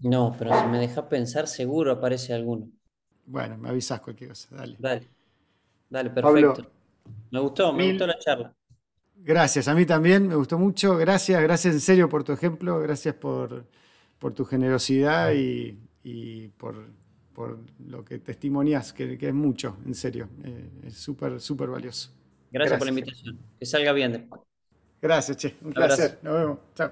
No, 0.02 0.36
pero 0.38 0.52
si 0.54 0.66
me 0.68 0.78
dejas 0.78 1.06
pensar, 1.06 1.48
seguro 1.48 1.90
aparece 1.90 2.32
alguno. 2.32 2.70
Bueno, 3.26 3.58
me 3.58 3.68
avisas 3.68 4.00
cualquier 4.00 4.30
cosa, 4.30 4.54
dale. 4.56 4.78
Dale. 4.78 5.10
Dale, 5.90 6.10
Pablo, 6.20 6.50
perfecto. 6.50 6.72
Me 7.30 7.40
gustó, 7.40 7.72
me 7.72 7.82
mil- 7.82 7.84
gustó 7.84 8.06
la 8.06 8.18
charla. 8.18 8.56
Gracias, 9.16 9.68
a 9.68 9.74
mí 9.74 9.86
también, 9.86 10.26
me 10.28 10.34
gustó 10.34 10.58
mucho. 10.58 10.96
Gracias, 10.96 11.40
gracias 11.42 11.74
en 11.74 11.80
serio 11.80 12.08
por 12.08 12.24
tu 12.24 12.32
ejemplo, 12.32 12.80
gracias 12.80 13.14
por, 13.14 13.66
por 14.18 14.34
tu 14.34 14.44
generosidad 14.44 15.32
y, 15.34 15.78
y 16.02 16.48
por, 16.48 16.88
por 17.32 17.58
lo 17.78 18.04
que 18.04 18.18
testimonias, 18.18 18.92
que, 18.92 19.16
que 19.16 19.28
es 19.28 19.34
mucho, 19.34 19.78
en 19.86 19.94
serio. 19.94 20.28
eh, 20.44 20.68
es 20.84 20.94
súper, 20.94 21.40
súper 21.40 21.68
valioso. 21.70 22.10
Gracias 22.50 22.78
por 22.78 22.86
la 22.86 22.90
Gracias. 22.90 22.92
invitación. 22.92 23.38
Que 23.58 23.66
salga 23.66 23.92
bien 23.92 24.12
después. 24.12 24.40
Gracias, 25.04 25.36
Che. 25.36 25.54
Un 25.62 25.74
placer. 25.74 26.18
Nos 26.22 26.34
vemos. 26.34 26.58
Chao. 26.74 26.88